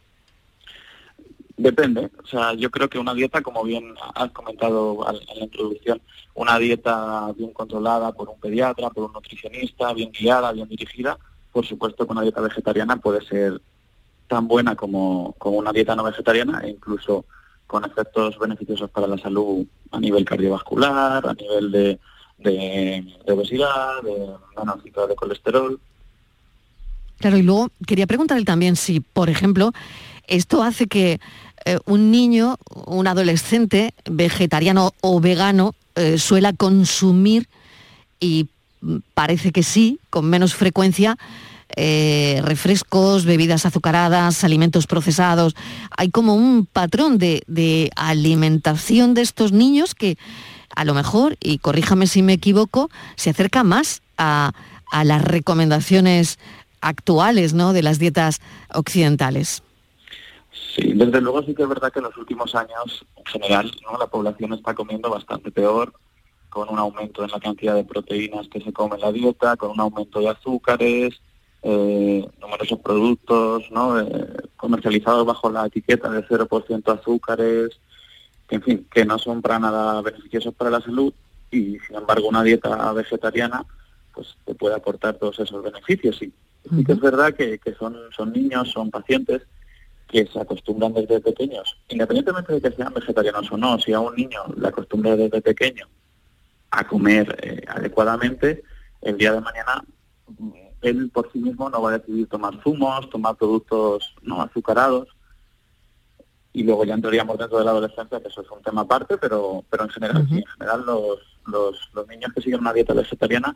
Depende, 1.59 2.11
o 2.23 2.27
sea, 2.27 2.53
yo 2.53 2.71
creo 2.71 2.89
que 2.89 2.99
una 2.99 3.15
dieta, 3.15 3.41
como 3.41 3.65
bien 3.65 3.95
has 4.15 4.31
comentado 4.31 5.07
en 5.09 5.39
la 5.39 5.45
introducción, 5.45 6.03
una 6.35 6.59
dieta 6.59 7.33
bien 7.37 7.53
controlada 7.53 8.13
por 8.13 8.29
un 8.29 8.39
pediatra, 8.39 8.91
por 8.91 9.05
un 9.05 9.13
nutricionista, 9.13 9.95
bien 9.95 10.13
guiada, 10.13 10.53
bien 10.53 10.69
dirigida, 10.69 11.19
por 11.53 11.65
supuesto 11.65 12.07
que 12.07 12.13
una 12.13 12.21
dieta 12.21 12.43
vegetariana 12.43 12.97
puede 12.99 13.25
ser 13.25 13.59
tan 14.29 14.49
buena 14.49 14.75
como, 14.77 15.35
como 15.39 15.59
una 15.59 15.73
dieta 15.73 15.95
no 15.95 16.05
vegetariana 16.05 16.61
e 16.65 16.71
incluso 16.71 17.25
con 17.67 17.85
efectos 17.85 18.39
beneficiosos 18.39 18.91
para 18.91 19.07
la 19.07 19.19
salud 19.19 19.67
a 19.91 20.01
nivel 20.01 20.25
cardiovascular, 20.25 21.27
a 21.27 21.35
nivel 21.35 21.73
de, 21.73 21.99
de, 22.39 23.33
obesidad, 23.33 24.03
de 24.03 24.29
monóxido 24.57 25.07
de 25.07 25.17
colesterol. 25.17 25.81
Claro, 27.19 27.39
y 27.39 27.43
luego 27.43 27.71
quería 27.87 28.07
preguntarle 28.07 28.45
también 28.45 28.77
si, 28.77 29.01
por 29.01 29.31
ejemplo, 29.31 29.73
esto 30.27 30.63
hace 30.63 30.87
que 30.87 31.19
eh, 31.65 31.79
un 31.87 32.11
niño, 32.11 32.57
un 32.87 33.07
adolescente 33.07 33.95
vegetariano 34.05 34.93
o 35.01 35.21
vegano 35.21 35.75
eh, 35.95 36.19
suela 36.19 36.53
consumir, 36.53 37.49
y 38.21 38.49
parece 39.15 39.51
que 39.51 39.63
sí, 39.63 39.99
con 40.11 40.27
menos 40.27 40.55
frecuencia, 40.55 41.17
eh, 41.79 42.41
refrescos, 42.43 43.27
bebidas 43.27 43.67
azucaradas, 43.67 44.45
alimentos 44.45 44.87
procesados. 44.87 45.55
Hay 45.97 46.11
como 46.11 46.35
un 46.35 46.65
patrón 46.65 47.19
de, 47.19 47.91
alimentación 47.97 49.13
de 49.13 49.21
estos 49.21 49.53
niños 49.53 49.95
que 49.95 50.17
a 50.75 50.85
lo 50.87 50.95
mejor, 50.95 51.37
y 51.39 51.59
corríjame 51.59 52.07
si 52.07 52.23
me 52.23 52.33
equivoco, 52.33 52.89
se 53.17 53.31
acerca 53.31 53.63
más 53.63 54.03
a, 54.17 54.53
las 55.05 55.23
recomendaciones 55.23 56.39
actuales 56.81 57.53
¿no? 57.53 57.75
de 57.75 57.83
las 57.83 57.99
dietas 57.99 58.41
occidentales. 58.73 59.63
Sí, 60.75 60.93
desde 60.95 61.21
luego 61.21 61.43
sí 61.43 61.55
que 61.55 61.63
es 61.63 61.69
verdad 61.69 61.93
que 61.93 61.99
en 61.99 62.05
los 62.05 62.17
últimos 62.17 62.55
años, 62.55 63.05
en 63.17 63.25
general, 63.27 63.71
la 63.99 64.07
población 64.07 64.55
está 64.55 64.75
comiendo 64.75 65.11
bastante 65.11 65.51
peor, 65.51 65.93
con 66.49 66.71
un 66.71 66.79
aumento 66.79 67.23
en 67.23 67.31
la 67.31 67.41
cantidad 67.41 67.75
de 67.75 67.85
proteínas 67.85 68.49
que 68.49 68.63
se 68.63 68.73
come 68.73 68.95
en 68.95 69.03
la 69.03 69.13
dieta, 69.13 69.57
con 69.57 69.73
un 69.73 69.81
aumento 69.81 70.21
de 70.21 70.31
azúcares, 70.31 71.21
eh, 71.69 72.25
numerosos 72.41 72.79
productos 72.79 73.65
¿no? 73.73 74.01
Eh, 74.01 74.27
comercializados 74.57 75.27
bajo 75.27 75.51
la 75.51 75.67
etiqueta 75.67 76.09
de 76.09 76.25
0% 76.25 77.01
azúcares, 77.01 77.71
que, 78.49 78.55
en 78.55 78.63
fin, 78.63 78.87
que 78.89 79.05
no 79.05 79.19
son 79.19 79.43
para 79.43 79.59
nada 79.59 80.01
beneficiosos 80.01 80.55
para 80.55 80.71
la 80.71 80.81
salud 80.81 81.13
y 81.51 81.79
sin 81.81 81.97
embargo 81.97 82.29
una 82.29 82.45
dieta 82.45 82.93
vegetariana 82.93 83.65
pues 84.15 84.37
te 84.45 84.55
puede 84.55 84.77
aportar 84.77 85.15
todos 85.15 85.41
esos 85.41 85.61
beneficios. 85.61 86.23
Y 86.23 86.33
sí 86.71 86.85
que 86.85 86.93
es 86.93 87.01
verdad 87.01 87.35
que, 87.35 87.59
que 87.59 87.75
son, 87.75 87.97
son 88.17 88.33
niños, 88.33 88.71
son 88.71 88.93
pacientes 88.93 89.43
que 90.07 90.25
se 90.25 90.41
acostumbran 90.41 90.95
desde 90.95 91.19
pequeños, 91.19 91.77
independientemente 91.89 92.53
de 92.53 92.61
que 92.61 92.77
sean 92.77 92.95
vegetarianos 92.95 93.51
o 93.51 93.57
no, 93.57 93.77
si 93.81 93.93
a 93.93 93.99
un 93.99 94.15
niño 94.15 94.41
le 94.57 94.69
acostumbra 94.69 95.17
desde 95.17 95.41
pequeño 95.41 95.89
a 96.71 96.87
comer 96.87 97.37
eh, 97.43 97.65
adecuadamente, 97.67 98.63
el 99.03 99.19
día 99.19 99.33
de 99.33 99.41
mañana 99.41 99.83
él 100.89 101.11
por 101.13 101.31
sí 101.33 101.39
mismo 101.39 101.69
no 101.71 101.83
va 101.83 101.91
a 101.91 101.99
decidir 101.99 102.29
tomar 102.29 102.61
zumos, 102.63 103.09
tomar 103.11 103.37
productos 103.37 104.15
no 104.23 104.43
azucarados, 104.43 105.09
y 106.53 106.63
luego 106.63 106.85
ya 106.85 106.95
entraríamos 106.95 107.37
dentro 107.37 107.59
de 107.59 107.65
la 107.65 107.73
adolescencia, 107.73 108.21
que 108.21 108.29
eso 108.29 108.41
es 108.41 108.51
un 108.51 108.63
tema 108.63 108.81
aparte, 108.81 109.19
pero, 109.19 109.63
pero 109.69 109.85
en 109.85 109.91
general, 109.91 110.27
en 110.31 110.45
general 110.45 110.85
los, 110.87 111.19
los, 111.47 111.77
los 111.93 112.09
niños 112.09 112.33
que 112.35 112.41
siguen 112.41 112.61
una 112.61 112.73
dieta 112.73 112.95
vegetariana 112.95 113.55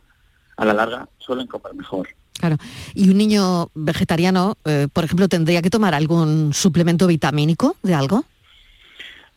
a 0.59 0.65
la 0.67 0.75
larga 0.75 1.09
suelen 1.19 1.47
comer 1.47 1.75
mejor. 1.75 2.09
Claro. 2.35 2.57
¿Y 2.95 3.09
un 3.09 3.17
niño 3.17 3.71
vegetariano, 3.75 4.57
eh, 4.65 4.89
por 4.93 5.05
ejemplo, 5.05 5.29
tendría 5.29 5.63
que 5.63 5.71
tomar 5.71 5.95
algún 5.95 6.53
suplemento 6.53 7.07
vitamínico 7.07 7.77
de 7.83 7.95
algo? 7.95 8.25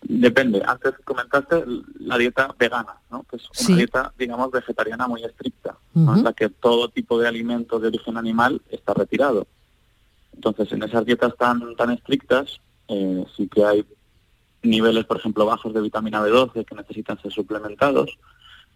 Depende. 0.04 0.62
Antes 0.66 0.94
comentaste 1.04 1.64
la 2.00 2.18
dieta 2.18 2.54
vegana, 2.60 2.98
¿no? 3.10 3.24
Que 3.24 3.38
es 3.38 3.68
una 3.68 3.78
dieta, 3.78 4.14
digamos, 4.18 4.52
vegetariana 4.52 5.08
muy 5.08 5.24
estricta, 5.24 5.78
en 5.96 6.24
la 6.24 6.34
que 6.34 6.50
todo 6.50 6.90
tipo 6.90 7.20
de 7.20 7.28
alimento 7.28 7.80
de 7.80 7.88
origen 7.88 8.18
animal 8.18 8.62
está 8.70 8.94
retirado. 8.94 9.48
Entonces, 10.34 10.72
en 10.72 10.84
esas 10.84 11.06
dietas 11.06 11.36
tan, 11.38 11.76
tan 11.76 11.92
estrictas, 11.92 12.60
eh, 12.88 13.26
sí 13.36 13.48
que 13.48 13.64
hay 13.64 13.86
niveles, 14.62 15.06
por 15.06 15.18
ejemplo, 15.18 15.46
bajos 15.46 15.74
de 15.74 15.82
vitamina 15.82 16.22
B12 16.22 16.66
que 16.66 16.76
necesitan 16.76 17.22
ser 17.22 17.32
suplementados. 17.32 18.18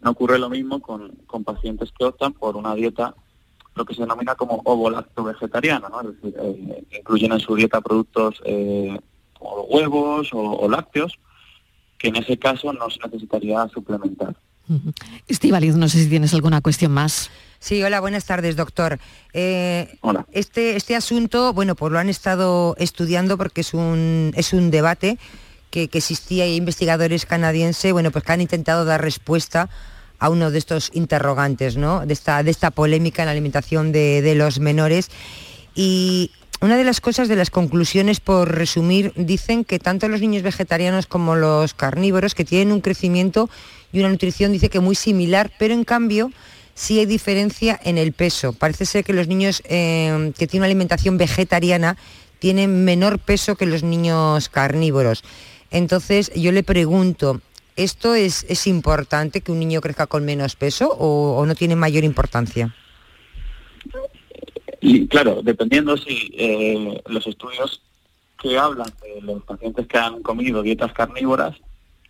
No 0.02 0.12
ocurre 0.12 0.40
lo 0.40 0.50
mismo 0.50 0.80
con, 0.80 1.10
con 1.26 1.44
pacientes 1.44 1.92
que 1.98 2.06
optan 2.06 2.34
por 2.34 2.56
una 2.56 2.76
dieta 2.76 3.16
lo 3.78 3.86
que 3.86 3.94
se 3.94 4.02
denomina 4.02 4.36
como 4.36 4.62
ovo-lacto 4.66 5.24
vegetariano, 5.24 5.88
¿no? 5.88 6.02
es 6.02 6.16
decir, 6.16 6.36
eh, 6.40 6.84
incluyen 6.98 7.32
en 7.32 7.40
su 7.40 7.56
dieta 7.56 7.80
productos 7.80 8.42
eh, 8.44 9.00
como 9.40 9.64
huevos 9.64 10.30
o, 10.34 10.68
lácteos, 10.70 11.18
que 11.98 12.10
en 12.10 12.18
ese 12.18 12.38
caso 12.38 12.74
no 12.74 12.90
se 12.90 13.00
necesitaría 13.00 13.68
suplementar. 13.74 14.36
Estivaliz, 15.28 15.76
no 15.76 15.88
sé 15.88 16.04
si 16.04 16.10
tienes 16.10 16.34
alguna 16.34 16.62
cuestión 16.62 16.92
más. 16.92 17.30
Sí, 17.60 17.82
hola, 17.82 18.00
buenas 18.00 18.26
tardes, 18.26 18.56
doctor. 18.56 19.00
Eh, 19.34 19.98
hola. 20.02 20.26
Este, 20.32 20.76
este 20.76 20.96
asunto, 20.96 21.54
bueno, 21.54 21.76
pues 21.76 21.92
lo 21.92 22.00
han 22.00 22.10
estado 22.10 22.76
estudiando 22.78 23.38
porque 23.38 23.62
es 23.62 23.74
un, 23.74 24.32
es 24.36 24.54
un 24.54 24.70
debate 24.70 25.18
que, 25.72 25.88
que 25.88 25.98
existía 25.98 26.46
y 26.48 26.56
investigadores 26.56 27.26
canadienses, 27.26 27.94
bueno, 27.94 28.12
pues 28.12 28.24
que 28.24 28.32
han 28.32 28.42
intentado 28.42 28.86
dar 28.86 29.02
respuesta 29.02 29.70
a 30.20 30.30
uno 30.30 30.52
de 30.52 30.58
estos 30.58 30.92
interrogantes, 30.94 31.78
¿no? 31.78 32.06
De 32.06 32.14
esta, 32.14 32.44
de 32.44 32.52
esta 32.52 32.72
polémica 32.72 33.22
en 33.22 33.28
la 33.28 33.32
alimentación 33.32 33.92
de, 33.92 34.34
los 34.36 34.60
menores. 34.60 35.10
Y 35.76 36.32
una 36.62 36.78
de 36.78 36.84
las 36.84 37.02
cosas 37.02 37.28
de 37.28 37.36
las 37.36 37.50
conclusiones, 37.50 38.20
por 38.20 38.56
resumir, 38.56 39.14
dicen 39.16 39.64
que 39.64 39.80
tanto 39.80 40.08
los 40.08 40.22
niños 40.22 40.44
vegetarianos 40.44 41.06
como 41.06 41.36
los 41.36 41.74
carnívoros, 41.74 42.36
que 42.36 42.46
tienen 42.46 42.72
un 42.72 42.82
crecimiento 42.82 43.50
y 43.92 44.00
una 44.00 44.10
nutrición, 44.10 44.52
dice 44.52 44.70
que 44.70 44.80
muy 44.80 44.96
similar, 44.96 45.52
pero 45.60 45.74
en 45.74 45.84
cambio 45.84 46.32
sí 46.74 47.00
hay 47.00 47.06
diferencia 47.06 47.80
en 47.84 47.98
el 47.98 48.14
peso. 48.14 48.54
Parece 48.54 48.86
ser 48.86 49.04
que 49.04 49.14
los 49.14 49.28
niños 49.28 49.62
eh, 49.66 50.32
que 50.38 50.48
tienen 50.48 50.62
una 50.62 50.68
alimentación 50.68 51.18
vegetariana 51.18 51.98
tienen 52.40 52.86
menor 52.86 53.20
peso 53.20 53.56
que 53.56 53.66
los 53.66 53.84
niños 53.84 54.50
carnívoros. 54.50 55.24
Entonces 55.72 56.32
yo 56.36 56.52
le 56.52 56.64
pregunto, 56.64 57.42
¿Esto 57.78 58.16
es, 58.16 58.44
es 58.50 58.66
importante 58.66 59.42
que 59.42 59.52
un 59.52 59.60
niño 59.60 59.82
crezca 59.82 60.08
con 60.08 60.26
menos 60.26 60.56
peso 60.56 60.90
o, 60.98 61.46
no 61.46 61.54
tiene 61.54 61.76
mayor 61.76 62.04
importancia? 62.04 62.74
Y 64.80 65.08
claro, 65.08 65.42
dependiendo 65.44 65.98
si 65.98 66.32
eh, 66.34 67.02
los 67.08 67.26
estudios 67.28 67.82
que 68.40 68.58
hablan 68.58 68.92
de 69.02 69.22
los 69.22 69.44
pacientes 69.44 69.88
que 69.88 69.98
han 69.98 70.22
comido 70.22 70.62
dietas 70.62 70.94
carnívoras, 70.94 71.56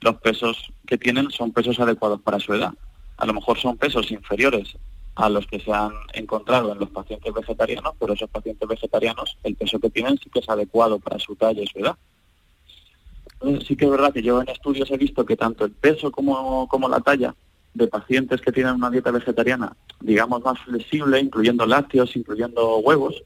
los 0.02 0.16
pesos 0.18 0.72
que 0.86 0.98
tienen 0.98 1.32
son 1.32 1.52
pesos 1.52 1.80
adecuados 1.80 2.22
para 2.22 2.40
su 2.40 2.54
edad. 2.54 2.74
A 3.18 3.26
lo 3.26 3.34
mejor 3.34 3.58
son 3.58 3.78
pesos 3.78 4.12
inferiores 4.12 4.76
a 5.16 5.30
los 5.30 5.48
que 5.48 5.60
se 5.60 5.72
han 5.72 5.94
encontrado 6.14 6.72
en 6.72 6.80
los 6.80 6.90
pacientes 6.90 7.34
vegetarianos, 7.34 7.94
pero 8.00 8.14
esos 8.14 8.30
pacientes 8.30 8.68
vegetarianos, 8.68 9.38
el 9.44 9.56
peso 9.56 9.80
que 9.80 9.90
tienen 9.90 10.20
sí 10.20 10.30
que 10.30 10.40
es 10.40 10.50
adecuado 10.50 11.00
para 11.00 11.18
su 11.18 11.36
talla 11.36 11.64
y 11.64 11.68
su 11.68 11.80
edad 11.80 11.98
sí 13.66 13.76
que 13.76 13.86
es 13.86 13.92
verdad 13.92 14.14
que 14.14 14.22
yo 14.22 14.42
en 14.42 14.50
estudios 14.50 14.90
he 14.92 14.98
visto 14.98 15.26
que 15.26 15.36
tanto 15.36 15.66
el 15.66 15.72
peso 15.72 16.12
como, 16.12 16.68
como 16.68 16.90
la 16.90 17.00
talla 17.00 17.36
de 17.78 17.88
pacientes 17.88 18.42
que 18.42 18.52
tienen 18.52 18.76
una 18.76 18.90
dieta 18.90 19.12
vegetariana, 19.12 19.76
digamos, 20.02 20.44
más 20.44 20.60
flexible, 20.60 21.20
incluyendo 21.20 21.66
lácteos, 21.66 22.16
incluyendo 22.16 22.80
huevos, 22.80 23.24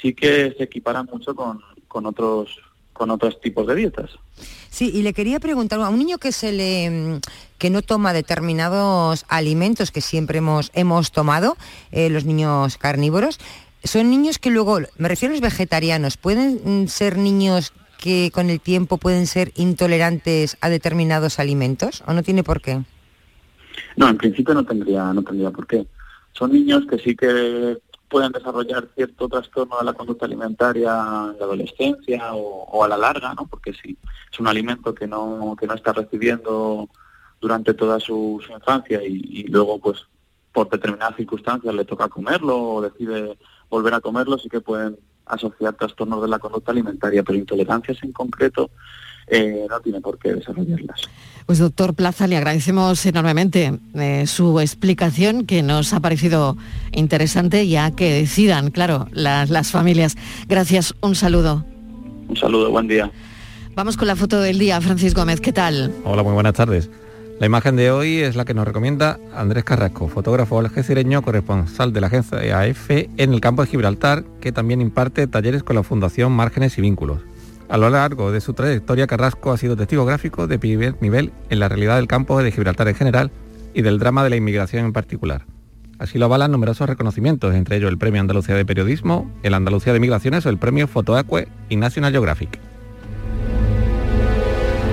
sí 0.00 0.12
que 0.12 0.54
se 0.56 0.64
equiparan 0.64 1.08
mucho 1.10 1.34
con, 1.34 1.60
con 1.88 2.06
otros 2.06 2.58
con 2.92 3.10
otros 3.10 3.40
tipos 3.40 3.66
de 3.66 3.74
dietas. 3.74 4.10
Sí, 4.68 4.90
y 4.92 5.02
le 5.02 5.14
quería 5.14 5.40
preguntar 5.40 5.80
a 5.80 5.88
un 5.88 5.98
niño 5.98 6.18
que 6.18 6.30
se 6.30 6.52
le 6.52 7.20
que 7.58 7.70
no 7.70 7.80
toma 7.80 8.12
determinados 8.12 9.24
alimentos 9.28 9.90
que 9.90 10.00
siempre 10.02 10.38
hemos 10.38 10.70
hemos 10.74 11.10
tomado, 11.10 11.56
eh, 11.90 12.10
los 12.10 12.24
niños 12.24 12.76
carnívoros, 12.76 13.40
son 13.84 14.10
niños 14.10 14.38
que 14.38 14.50
luego, 14.50 14.78
me 14.98 15.08
refiero 15.08 15.32
a 15.32 15.36
los 15.36 15.40
vegetarianos, 15.40 16.16
pueden 16.16 16.88
ser 16.88 17.16
niños 17.16 17.72
que 17.98 18.30
con 18.32 18.50
el 18.50 18.60
tiempo 18.60 18.98
pueden 18.98 19.26
ser 19.26 19.52
intolerantes 19.56 20.56
a 20.60 20.68
determinados 20.68 21.38
alimentos 21.38 22.02
o 22.06 22.12
no 22.12 22.22
tiene 22.22 22.42
por 22.42 22.60
qué. 22.60 22.82
No, 23.96 24.08
en 24.08 24.16
principio 24.16 24.54
no 24.54 24.64
tendría 24.64 25.12
no 25.12 25.22
tendría 25.22 25.50
por 25.50 25.66
qué. 25.66 25.86
Son 26.32 26.52
niños 26.52 26.86
que 26.88 26.98
sí 26.98 27.14
que 27.14 27.78
pueden 28.12 28.32
desarrollar 28.32 28.88
cierto 28.94 29.26
trastorno 29.26 29.78
de 29.78 29.84
la 29.84 29.94
conducta 29.94 30.26
alimentaria 30.26 30.90
en 30.90 31.38
la 31.38 31.44
adolescencia 31.44 32.34
o, 32.34 32.84
a 32.84 32.88
la 32.88 32.98
larga, 32.98 33.34
¿no? 33.34 33.46
Porque 33.46 33.72
si 33.72 33.96
es 34.30 34.38
un 34.38 34.46
alimento 34.46 34.94
que 34.94 35.06
no, 35.06 35.56
que 35.58 35.66
no 35.66 35.74
está 35.74 35.94
recibiendo 35.94 36.90
durante 37.40 37.72
toda 37.72 37.98
su, 37.98 38.40
infancia 38.54 39.02
y, 39.02 39.44
luego, 39.44 39.80
pues, 39.80 40.06
por 40.52 40.68
determinadas 40.68 41.16
circunstancias 41.16 41.74
le 41.74 41.86
toca 41.86 42.08
comerlo 42.08 42.62
o 42.62 42.82
decide 42.82 43.38
volver 43.70 43.94
a 43.94 44.00
comerlo, 44.02 44.36
sí 44.36 44.50
que 44.50 44.60
pueden 44.60 44.98
asociar 45.24 45.72
trastornos 45.74 46.20
de 46.20 46.28
la 46.28 46.38
conducta 46.38 46.70
alimentaria, 46.70 47.22
pero 47.22 47.38
intolerancias 47.38 48.02
en 48.02 48.12
concreto 48.12 48.70
eh, 49.28 49.66
no 49.68 49.80
tiene 49.80 50.00
por 50.00 50.18
qué 50.18 50.34
desarrollarlas. 50.34 51.02
Pues 51.46 51.58
doctor 51.58 51.94
Plaza, 51.94 52.26
le 52.26 52.36
agradecemos 52.36 53.04
enormemente 53.04 53.78
eh, 53.94 54.26
su 54.26 54.60
explicación 54.60 55.44
que 55.44 55.62
nos 55.62 55.92
ha 55.92 56.00
parecido 56.00 56.56
interesante 56.92 57.66
ya 57.66 57.90
que 57.90 58.12
decidan, 58.12 58.70
claro, 58.70 59.08
las, 59.12 59.50
las 59.50 59.70
familias. 59.70 60.16
Gracias, 60.48 60.94
un 61.00 61.14
saludo. 61.14 61.64
Un 62.28 62.36
saludo, 62.36 62.70
buen 62.70 62.88
día. 62.88 63.10
Vamos 63.74 63.96
con 63.96 64.06
la 64.06 64.16
foto 64.16 64.40
del 64.40 64.58
día, 64.58 64.80
Francis 64.80 65.14
Gómez, 65.14 65.40
¿qué 65.40 65.52
tal? 65.52 65.92
Hola, 66.04 66.22
muy 66.22 66.34
buenas 66.34 66.54
tardes. 66.54 66.90
La 67.40 67.46
imagen 67.46 67.74
de 67.74 67.90
hoy 67.90 68.18
es 68.18 68.36
la 68.36 68.44
que 68.44 68.54
nos 68.54 68.66
recomienda 68.66 69.18
Andrés 69.34 69.64
Carrasco, 69.64 70.06
fotógrafo 70.08 70.60
algecireño, 70.60 71.22
corresponsal 71.22 71.92
de 71.92 72.00
la 72.00 72.06
agencia 72.06 72.60
AF 72.60 72.90
en 72.90 73.32
el 73.32 73.40
campo 73.40 73.62
de 73.62 73.68
Gibraltar, 73.68 74.24
que 74.40 74.52
también 74.52 74.80
imparte 74.80 75.26
talleres 75.26 75.64
con 75.64 75.74
la 75.74 75.82
Fundación 75.82 76.30
Márgenes 76.30 76.78
y 76.78 76.82
Vínculos. 76.82 77.18
A 77.72 77.78
lo 77.78 77.88
largo 77.88 78.32
de 78.32 78.42
su 78.42 78.52
trayectoria, 78.52 79.06
Carrasco 79.06 79.50
ha 79.50 79.56
sido 79.56 79.78
testigo 79.78 80.04
gráfico 80.04 80.46
de 80.46 80.58
primer 80.58 81.00
nivel 81.00 81.32
en 81.48 81.58
la 81.58 81.70
realidad 81.70 81.96
del 81.96 82.06
campo 82.06 82.38
de 82.42 82.52
Gibraltar 82.52 82.86
en 82.86 82.94
general 82.94 83.30
y 83.72 83.80
del 83.80 83.98
drama 83.98 84.22
de 84.22 84.28
la 84.28 84.36
inmigración 84.36 84.84
en 84.84 84.92
particular. 84.92 85.46
Así 85.98 86.18
lo 86.18 86.26
avalan 86.26 86.52
numerosos 86.52 86.86
reconocimientos, 86.86 87.54
entre 87.54 87.78
ellos 87.78 87.90
el 87.90 87.96
Premio 87.96 88.20
Andalucía 88.20 88.56
de 88.56 88.66
Periodismo, 88.66 89.32
el 89.42 89.54
Andalucía 89.54 89.94
de 89.94 90.00
Migraciones 90.00 90.44
o 90.44 90.50
el 90.50 90.58
Premio 90.58 90.86
Fotoacue 90.86 91.48
y 91.70 91.76
National 91.76 92.12
Geographic. 92.12 92.58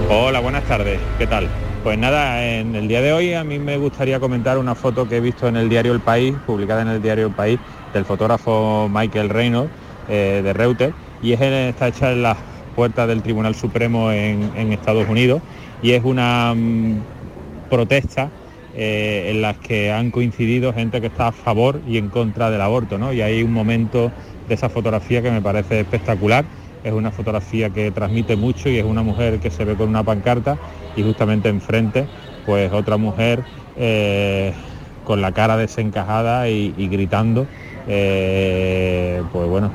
Hola, 0.10 0.40
buenas 0.40 0.64
tardes. 0.64 1.02
¿Qué 1.18 1.28
tal? 1.28 1.50
Pues 1.84 1.98
nada, 1.98 2.48
en 2.48 2.76
el 2.76 2.88
día 2.88 3.02
de 3.02 3.12
hoy 3.12 3.34
a 3.34 3.44
mí 3.44 3.60
me 3.60 3.76
gustaría 3.76 4.22
comentar 4.22 4.58
una 4.58 4.74
foto 4.74 5.06
que 5.10 5.18
he 5.18 5.20
visto 5.20 5.50
en 5.50 5.58
el 5.58 5.68
diario 5.68 5.92
El 5.92 6.00
País, 6.00 6.34
publicada 6.48 6.84
en 6.84 6.88
el 6.88 7.02
diario 7.02 7.28
El 7.28 7.34
País, 7.34 7.60
del 7.94 8.06
fotógrafo 8.06 8.88
Michael 8.90 9.28
Reynolds 9.28 9.70
eh, 10.08 10.40
de 10.42 10.54
Reuters, 10.54 10.96
y 11.22 11.34
es, 11.34 11.42
está 11.42 11.90
hecha 11.90 12.14
en 12.14 12.22
las 12.22 12.38
puerta 12.80 13.06
del 13.08 13.22
Tribunal 13.22 13.56
Supremo 13.56 14.10
en, 14.10 14.72
Estados 14.72 15.10
Unidos 15.10 15.42
y 15.84 15.92
es 15.92 16.06
una 16.06 16.54
mm, 16.56 17.02
protesta 17.70 18.30
eh, 18.74 19.32
en 19.32 19.42
las 19.42 19.58
que 19.58 19.92
han 19.92 20.12
coincidido 20.12 20.72
gente 20.72 21.02
que 21.02 21.08
está 21.08 21.28
a 21.28 21.32
favor 21.34 21.82
y 21.86 21.98
en 21.98 22.08
contra 22.08 22.50
del 22.50 22.62
aborto, 22.62 22.98
¿no? 22.98 23.12
Y 23.12 23.22
hay 23.22 23.44
un 23.44 23.52
momento 23.52 24.14
de 24.48 24.56
esa 24.56 24.70
fotografía 24.70 25.22
que 25.22 25.30
me 25.30 25.42
parece 25.42 25.82
espectacular. 25.82 26.46
Es 26.82 26.94
una 26.94 27.12
fotografía 27.12 27.70
que 27.70 27.92
transmite 27.92 28.38
mucho 28.38 28.70
y 28.70 28.78
es 28.78 28.86
una 28.86 29.04
mujer 29.04 29.42
que 29.42 29.52
se 29.52 29.66
ve 29.66 29.76
con 29.76 29.90
una 29.90 30.04
pancarta 30.04 30.58
y 30.96 31.04
justamente 31.04 31.50
enfrente, 31.50 32.08
pues 32.46 32.72
otra 32.72 32.96
mujer 32.96 33.44
eh, 33.76 34.54
con 35.04 35.22
la 35.22 35.34
cara 35.34 35.58
desencajada 35.58 36.48
y, 36.48 36.72
gritando, 36.88 37.46
eh, 37.90 39.22
pues 39.34 39.50
bueno, 39.50 39.70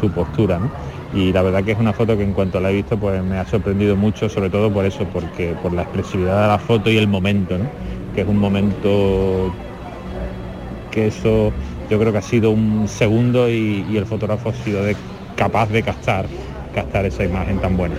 su 0.00 0.10
postura, 0.10 0.58
¿no? 0.58 0.91
Y 1.14 1.32
la 1.32 1.42
verdad 1.42 1.62
que 1.62 1.72
es 1.72 1.78
una 1.78 1.92
foto 1.92 2.16
que 2.16 2.22
en 2.22 2.32
cuanto 2.32 2.58
la 2.60 2.70
he 2.70 2.74
visto 2.74 2.98
pues 2.98 3.22
me 3.22 3.38
ha 3.38 3.46
sorprendido 3.46 3.96
mucho, 3.96 4.28
sobre 4.28 4.50
todo 4.50 4.72
por 4.72 4.84
eso, 4.84 5.04
porque 5.12 5.54
por 5.62 5.72
la 5.72 5.82
expresividad 5.82 6.42
de 6.42 6.48
la 6.48 6.58
foto 6.58 6.90
y 6.90 6.96
el 6.96 7.08
momento, 7.08 7.58
que 8.14 8.22
es 8.22 8.28
un 8.28 8.38
momento 8.38 9.52
que 10.90 11.08
eso 11.08 11.52
yo 11.90 11.98
creo 11.98 12.12
que 12.12 12.18
ha 12.18 12.22
sido 12.22 12.50
un 12.50 12.88
segundo 12.88 13.50
y, 13.50 13.84
el 13.96 14.06
fotógrafo 14.06 14.50
ha 14.50 14.64
sido 14.64 14.82
capaz 15.36 15.68
de 15.68 15.82
captar, 15.82 16.26
captar 16.74 17.04
esa 17.04 17.24
imagen 17.24 17.58
tan 17.58 17.76
buena. 17.76 17.96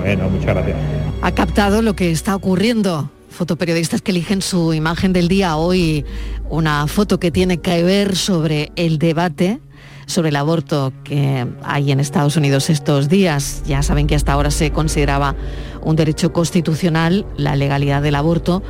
Bueno, 0.00 0.28
muchas 0.28 0.54
gracias. 0.54 0.76
Ha 1.22 1.32
captado 1.32 1.80
lo 1.80 1.94
que 1.94 2.10
está 2.10 2.36
ocurriendo. 2.36 3.10
Fotoperiodistas 3.30 4.02
que 4.02 4.12
eligen 4.12 4.42
su 4.42 4.72
imagen 4.72 5.12
del 5.12 5.28
día 5.28 5.56
hoy, 5.56 6.04
una 6.48 6.86
foto 6.86 7.18
que 7.18 7.30
tiene 7.30 7.58
que 7.58 7.82
ver 7.82 8.16
sobre 8.16 8.72
el 8.76 8.98
debate 8.98 9.60
sobre 10.06 10.28
el 10.30 10.36
aborto 10.36 10.92
que 11.04 11.46
hay 11.62 11.92
en 11.92 12.00
Estados 12.00 12.36
Unidos 12.36 12.70
estos 12.70 13.08
días. 13.08 13.62
Ya 13.66 13.82
saben 13.82 14.06
que 14.06 14.14
hasta 14.14 14.32
ahora 14.32 14.50
se 14.50 14.70
consideraba 14.70 15.34
un 15.82 15.96
derecho 15.96 16.32
constitucional 16.32 17.26
la 17.36 17.56
legalidad 17.56 18.02
del 18.02 18.14
aborto 18.14 18.62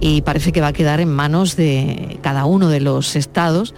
y 0.00 0.22
parece 0.22 0.52
que 0.52 0.60
va 0.60 0.68
a 0.68 0.72
quedar 0.72 1.00
en 1.00 1.08
manos 1.08 1.56
de 1.56 2.18
cada 2.22 2.44
uno 2.44 2.68
de 2.68 2.80
los 2.80 3.14
estados. 3.14 3.74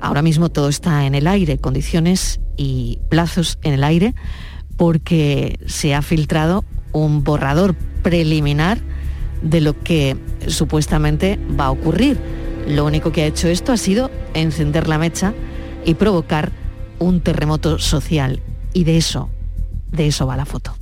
Ahora 0.00 0.22
mismo 0.22 0.48
todo 0.48 0.68
está 0.68 1.04
en 1.06 1.14
el 1.14 1.26
aire, 1.26 1.58
condiciones 1.58 2.40
y 2.56 2.98
plazos 3.10 3.58
en 3.62 3.74
el 3.74 3.84
aire, 3.84 4.14
porque 4.76 5.58
se 5.66 5.94
ha 5.94 6.02
filtrado 6.02 6.64
un 6.92 7.24
borrador 7.24 7.74
preliminar 8.02 8.78
de 9.42 9.60
lo 9.60 9.78
que 9.78 10.16
supuestamente 10.46 11.38
va 11.58 11.66
a 11.66 11.70
ocurrir. 11.70 12.18
Lo 12.66 12.86
único 12.86 13.12
que 13.12 13.22
ha 13.22 13.26
hecho 13.26 13.48
esto 13.48 13.72
ha 13.72 13.76
sido 13.76 14.10
encender 14.34 14.88
la 14.88 14.98
mecha 14.98 15.34
y 15.88 15.94
provocar 15.94 16.52
un 16.98 17.22
terremoto 17.22 17.78
social. 17.78 18.42
Y 18.74 18.84
de 18.84 18.98
eso, 18.98 19.30
de 19.90 20.08
eso 20.08 20.26
va 20.26 20.36
la 20.36 20.44
foto. 20.44 20.76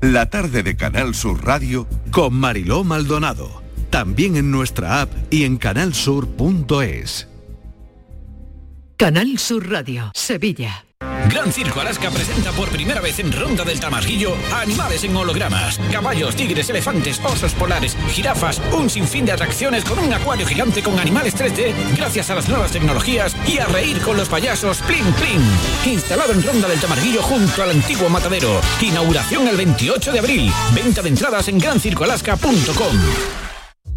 La 0.00 0.30
tarde 0.30 0.62
de 0.62 0.76
Canal 0.76 1.14
Sur 1.14 1.44
Radio 1.44 1.88
con 2.12 2.34
Mariló 2.34 2.84
Maldonado. 2.84 3.62
También 3.90 4.36
en 4.36 4.52
nuestra 4.52 5.02
app 5.02 5.10
y 5.30 5.42
en 5.42 5.56
canalsur.es. 5.56 7.28
Canal 8.96 9.38
Sur 9.38 9.70
Radio, 9.70 10.12
Sevilla. 10.14 10.85
Gran 11.28 11.52
Circo 11.52 11.80
Alaska 11.80 12.10
presenta 12.10 12.52
por 12.52 12.68
primera 12.68 13.00
vez 13.00 13.18
en 13.18 13.32
Ronda 13.32 13.64
del 13.64 13.80
Tamarguillo 13.80 14.36
animales 14.54 15.04
en 15.04 15.16
hologramas. 15.16 15.78
Caballos, 15.90 16.36
tigres, 16.36 16.70
elefantes, 16.70 17.20
osos 17.24 17.52
polares, 17.54 17.96
jirafas, 18.10 18.60
un 18.72 18.88
sinfín 18.88 19.26
de 19.26 19.32
atracciones 19.32 19.84
con 19.84 19.98
un 19.98 20.12
acuario 20.12 20.46
gigante 20.46 20.82
con 20.82 20.98
animales 20.98 21.36
3D 21.36 21.74
gracias 21.96 22.30
a 22.30 22.34
las 22.34 22.48
nuevas 22.48 22.70
tecnologías 22.70 23.36
y 23.46 23.58
a 23.58 23.66
reír 23.66 24.00
con 24.00 24.16
los 24.16 24.28
payasos 24.28 24.78
Plin 24.82 25.12
Plin. 25.14 25.42
Instalado 25.92 26.32
en 26.32 26.42
Ronda 26.42 26.68
del 26.68 26.80
Tamarguillo 26.80 27.22
junto 27.22 27.62
al 27.62 27.70
antiguo 27.70 28.08
matadero. 28.08 28.60
Inauguración 28.80 29.48
el 29.48 29.56
28 29.56 30.12
de 30.12 30.18
abril. 30.18 30.52
Venta 30.74 31.02
de 31.02 31.08
entradas 31.08 31.48
en 31.48 31.58
grancircoalaska.com. 31.58 33.45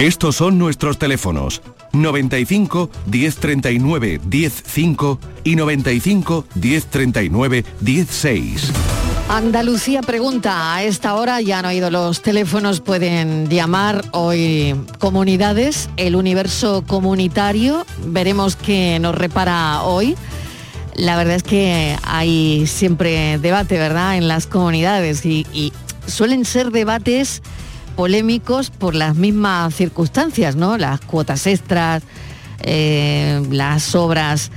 Estos 0.00 0.36
son 0.36 0.56
nuestros 0.56 0.98
teléfonos 0.98 1.60
95 1.92 2.88
1039 3.04 4.18
105 4.30 5.18
y 5.44 5.56
95 5.56 6.46
1039 6.54 7.64
16. 7.82 8.72
Andalucía 9.28 10.00
pregunta, 10.00 10.74
a 10.74 10.84
esta 10.84 11.14
hora 11.16 11.42
ya 11.42 11.58
han 11.58 11.66
oído 11.66 11.90
los 11.90 12.22
teléfonos, 12.22 12.80
pueden 12.80 13.50
llamar 13.50 14.02
hoy 14.12 14.74
comunidades, 14.98 15.90
el 15.98 16.16
universo 16.16 16.82
comunitario, 16.86 17.84
veremos 18.06 18.56
qué 18.56 18.98
nos 19.00 19.14
repara 19.14 19.82
hoy. 19.82 20.16
La 20.94 21.18
verdad 21.18 21.34
es 21.34 21.42
que 21.42 21.94
hay 22.04 22.66
siempre 22.66 23.36
debate, 23.36 23.76
¿verdad?, 23.76 24.16
en 24.16 24.28
las 24.28 24.46
comunidades 24.46 25.26
y, 25.26 25.46
y 25.52 25.74
suelen 26.06 26.46
ser 26.46 26.70
debates 26.70 27.42
polémicos 28.00 28.70
por 28.70 28.94
las 28.94 29.14
mismas 29.14 29.74
circunstancias, 29.74 30.56
¿no? 30.56 30.78
Las 30.78 31.02
cuotas 31.02 31.46
extras, 31.46 32.02
eh, 32.62 33.46
las 33.50 33.94
obras, 33.94 34.50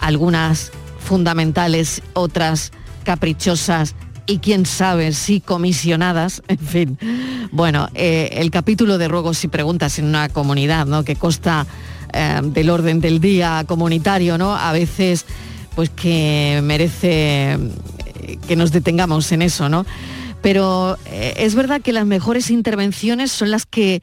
algunas 0.00 0.70
fundamentales, 0.98 2.02
otras 2.12 2.72
caprichosas 3.02 3.94
y 4.26 4.36
quién 4.36 4.66
sabe 4.66 5.12
si 5.12 5.40
comisionadas, 5.40 6.42
en 6.48 6.58
fin. 6.58 6.98
Bueno, 7.52 7.88
eh, 7.94 8.32
el 8.34 8.50
capítulo 8.50 8.98
de 8.98 9.08
ruegos 9.08 9.44
y 9.44 9.48
preguntas 9.48 9.98
en 9.98 10.04
una 10.04 10.28
comunidad, 10.28 10.84
¿no? 10.84 11.02
Que 11.02 11.16
consta 11.16 11.66
eh, 12.12 12.42
del 12.44 12.68
orden 12.68 13.00
del 13.00 13.18
día 13.18 13.64
comunitario, 13.66 14.36
¿no? 14.36 14.54
A 14.54 14.72
veces, 14.72 15.24
pues 15.74 15.88
que 15.88 16.60
merece 16.62 17.58
que 18.46 18.56
nos 18.56 18.72
detengamos 18.72 19.32
en 19.32 19.40
eso, 19.40 19.70
¿no? 19.70 19.86
Pero 20.42 20.96
eh, 21.06 21.34
es 21.36 21.54
verdad 21.54 21.82
que 21.82 21.92
las 21.92 22.06
mejores 22.06 22.50
intervenciones 22.50 23.30
son 23.30 23.50
las 23.50 23.66
que 23.66 24.02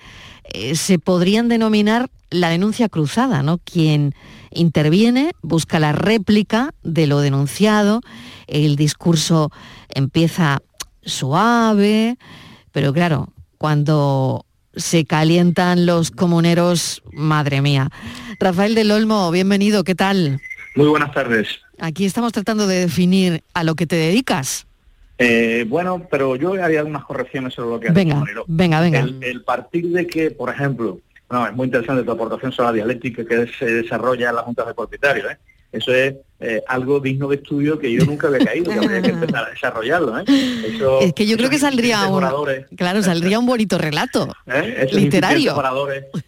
eh, 0.54 0.76
se 0.76 1.00
podrían 1.00 1.48
denominar 1.48 2.10
la 2.30 2.50
denuncia 2.50 2.90
cruzada, 2.90 3.42
¿no? 3.42 3.58
Quien 3.60 4.14
interviene, 4.52 5.32
busca 5.42 5.80
la 5.80 5.94
réplica 5.94 6.74
de 6.84 7.08
lo 7.08 7.20
denunciado, 7.20 8.02
el 8.48 8.76
discurso 8.76 9.52
empieza 9.90 10.62
suave, 11.04 12.18
pero 12.72 12.94
claro, 12.94 13.30
cuando 13.58 14.46
se 14.76 15.06
calientan 15.06 15.86
los 15.86 16.12
comuneros, 16.12 17.02
madre 17.12 17.62
mía. 17.62 17.90
Rafael 18.40 18.76
del 18.76 18.92
Olmo, 18.92 19.32
bienvenido, 19.32 19.84
¿qué 19.84 19.96
tal? 19.96 20.40
Muy 20.76 20.88
buenas 20.88 21.12
tardes. 21.14 21.48
Aquí 21.80 22.06
estamos 22.06 22.34
tratando 22.34 22.68
de 22.68 22.82
definir 22.82 23.44
a 23.54 23.64
lo 23.64 23.76
que 23.76 23.88
te 23.88 23.96
dedicas. 23.96 24.67
Eh, 25.20 25.66
bueno, 25.68 26.06
pero 26.12 26.36
yo 26.36 26.54
haría 26.62 26.80
algunas 26.80 27.04
correcciones 27.06 27.54
sobre 27.54 27.70
lo 27.72 27.80
que 27.80 27.88
has 27.90 27.94
Venga, 27.94 28.14
dicho, 28.16 28.20
Mariló. 28.26 28.46
venga, 28.48 28.82
venga. 28.82 29.00
El, 29.00 29.18
el 29.24 29.44
partir 29.44 29.88
de 29.90 30.06
que, 30.06 30.30
por 30.32 30.50
ejemplo, 30.50 31.00
no, 31.30 31.48
es 31.48 31.54
muy 31.54 31.66
interesante 31.66 32.04
tu 32.04 32.12
aportación 32.12 32.52
sobre 32.52 32.68
la 32.68 32.74
dialéctica 32.74 33.26
que 33.26 33.48
se 33.58 33.66
desarrolla 33.66 34.30
en 34.30 34.36
las 34.36 34.44
juntas 34.46 34.68
de 34.68 34.74
propietarios. 34.76 35.32
¿eh? 35.32 35.38
Eso 35.72 35.94
es 35.94 36.16
eh, 36.40 36.62
algo 36.68 37.00
digno 37.00 37.28
de 37.28 37.38
estudio 37.38 37.78
que 37.80 37.92
yo 37.92 38.06
nunca 38.06 38.28
había 38.28 38.46
caído, 38.46 38.72
que 38.72 38.78
habría 38.80 39.02
que 39.02 39.10
empezar 39.20 39.46
a 39.48 39.50
desarrollarlo. 39.50 40.20
¿eh? 40.20 40.24
Eso- 40.68 41.00
Es 41.02 41.14
que 41.14 41.26
yo 41.26 41.36
creo 41.36 41.50
que 41.50 41.58
saldría 41.60 42.08
un, 42.08 42.24
claro, 42.76 43.02
saldría 43.02 43.40
un 43.40 43.46
bonito 43.48 43.78
relato 43.80 44.28
¿eh? 44.46 44.88
Literario. 44.94 45.56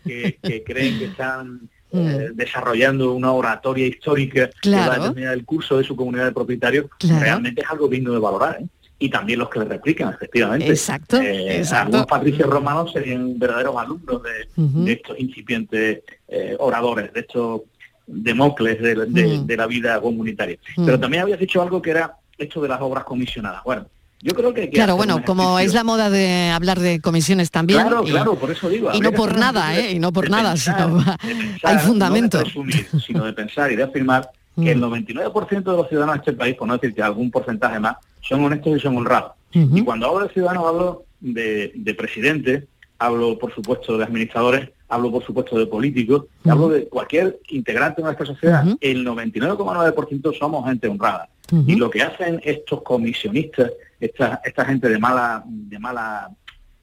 que, 0.04 0.38
que 0.42 0.64
creen 0.66 0.98
que 1.00 1.06
están 1.06 1.62
eh, 1.94 2.30
desarrollando 2.34 3.14
una 3.14 3.32
oratoria 3.32 3.86
histórica 3.88 4.50
que 4.62 4.72
va 4.72 4.78
a 4.78 4.86
Claro. 4.88 5.04
determinar 5.04 5.34
el 5.36 5.46
curso 5.46 5.78
de 5.78 5.84
su 5.84 5.96
comunidad 5.96 6.26
de 6.26 6.32
propietarios, 6.32 6.86
Claro. 6.98 7.22
realmente 7.22 7.62
es 7.62 7.70
algo 7.70 7.88
digno 7.88 8.12
de 8.12 8.20
valorar. 8.20 8.58
¿eh? 8.62 8.66
Y 9.02 9.10
también 9.10 9.40
los 9.40 9.50
que 9.50 9.60
le 9.60 9.66
replican, 9.66 10.14
efectivamente. 10.14 10.68
Exacto, 10.68 11.22
Eh, 11.22 11.58
exacto. 11.60 11.84
Algunos 11.98 12.06
patricios 12.08 12.50
romanos 12.50 12.92
serían 12.92 13.40
verdaderos 13.40 13.76
alumnos 13.78 14.22
de, 14.24 14.92
estos 14.92 15.18
incipientes 15.20 16.00
eh, 16.28 16.56
oradores, 16.60 17.14
de 17.14 17.22
estos 17.22 17.62
democles 18.06 18.82
de, 18.82 18.96
de- 19.06 19.40
de 19.46 19.58
la 19.58 19.68
vida 19.68 20.02
comunitaria. 20.02 20.58
Pero 20.76 21.00
también 21.00 21.24
habías 21.24 21.40
dicho 21.40 21.62
algo 21.62 21.82
que 21.82 21.92
era 21.92 22.16
esto 22.38 22.62
de 22.62 22.68
las 22.68 22.82
obras 22.82 23.04
comisionadas. 23.06 23.64
Bueno, 23.64 23.86
yo 24.22 24.34
creo 24.34 24.54
que 24.54 24.70
Claro, 24.70 24.98
bueno, 24.98 25.24
como 25.24 25.60
es 25.60 25.74
la 25.74 25.86
moda 25.86 26.10
de 26.10 26.50
hablar 26.50 26.80
de 26.80 27.00
comisiones 27.00 27.52
también. 27.52 27.80
Claro, 27.82 28.04
y, 28.06 28.10
claro, 28.12 28.36
por 28.36 28.52
eso 28.52 28.68
digo. 28.68 28.90
y 28.94 29.00
no 29.00 29.14
por 29.14 29.38
nada, 29.38 29.78
¿eh? 29.80 29.94
Y 29.94 30.00
no 30.00 30.12
por 30.12 30.30
nada, 30.30 30.52
pensar, 30.56 30.76
sino 30.76 30.98
de 31.04 31.12
hay 31.12 31.38
pensar, 31.38 31.80
fundamento. 31.82 32.38
No 32.40 32.44
de 32.44 32.50
presumir, 32.52 32.88
sino 33.06 33.24
de 33.24 33.32
pensar 33.34 33.72
y 33.72 33.76
de 33.78 33.84
afirmar 33.84 34.30
que 34.64 34.72
el 34.72 34.82
99% 34.82 35.64
de 35.64 35.78
los 35.78 35.88
ciudadanos 35.90 36.16
de 36.16 36.20
este 36.20 36.34
país, 36.34 36.56
por 36.56 36.68
no 36.68 36.78
decir 36.78 36.94
que 36.94 37.02
algún 37.02 37.32
porcentaje 37.32 37.80
más, 37.80 37.98
son 38.22 38.44
honestos 38.44 38.78
y 38.78 38.80
son 38.80 38.98
honrados. 38.98 39.34
Y 39.52 39.84
cuando 39.84 40.08
hablo 40.08 40.28
de 40.28 40.34
ciudadanos 40.34 40.66
hablo 40.66 41.04
de, 41.20 41.72
de 41.76 41.94
presidentes, 41.96 42.66
hablo 43.00 43.40
por 43.40 43.54
supuesto 43.54 43.98
de 43.98 44.04
administradores, 44.04 44.70
hablo 44.90 45.12
por 45.12 45.24
supuesto 45.24 45.58
de 45.58 45.66
políticos, 45.68 46.26
hablo 46.46 46.70
de 46.70 46.88
cualquier 46.88 47.40
integrante 47.50 48.02
de 48.02 48.06
nuestra 48.06 48.26
sociedad. 48.26 48.66
El 48.82 49.06
99,9% 49.06 50.38
somos 50.38 50.66
gente 50.66 50.88
honrada. 50.88 51.30
Y 51.66 51.76
lo 51.76 51.90
que 51.90 52.04
hacen 52.04 52.40
estos 52.44 52.84
comisionistas, 52.84 53.72
esta, 54.00 54.40
esta 54.44 54.66
gente 54.66 54.88
de 54.88 55.00
mala, 55.00 55.44
de 55.46 55.80
mala, 55.80 56.30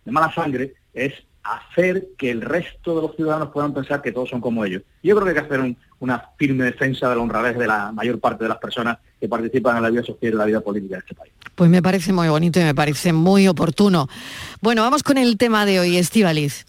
de 0.05 0.11
mala 0.11 0.33
sangre, 0.33 0.75
es 0.93 1.13
hacer 1.55 2.09
que 2.19 2.31
el 2.31 2.41
resto 2.43 2.97
de 2.97 3.03
los 3.03 3.17
ciudadanos 3.17 3.51
puedan 3.53 3.73
pensar 3.73 4.03
que 4.03 4.13
todos 4.13 4.29
son 4.31 4.41
como 4.41 4.65
ellos. 4.65 4.83
Yo 5.03 5.15
creo 5.15 5.25
que 5.25 5.31
hay 5.31 5.35
que 5.47 5.55
hacer 5.55 5.61
un- 5.61 5.77
una 6.01 6.23
firme 6.39 6.65
defensa 6.65 7.09
de 7.09 7.17
la 7.17 7.23
honradez 7.23 7.57
de 7.57 7.67
la 7.67 7.93
mayor 7.93 8.19
parte 8.21 8.45
de 8.45 8.49
las 8.49 8.59
personas 8.59 8.99
que 9.21 9.29
participan 9.29 9.77
en 9.79 9.83
la 9.85 9.91
vida 9.91 10.03
social 10.03 10.19
y 10.23 10.27
en 10.27 10.39
la 10.39 10.45
vida 10.45 10.61
política 10.61 10.97
de 10.97 11.01
este 11.01 11.15
país. 11.15 11.33
Pues 11.55 11.71
me 11.71 11.81
parece 11.83 12.13
muy 12.13 12.29
bonito 12.29 12.61
y 12.61 12.65
me 12.65 12.75
parece 12.75 13.13
muy 13.13 13.49
oportuno. 13.49 14.09
Bueno, 14.61 14.83
vamos 14.83 15.03
con 15.03 15.17
el 15.17 15.39
tema 15.39 15.65
de 15.65 15.81
hoy, 15.81 15.97
Estivaliz. 15.97 16.67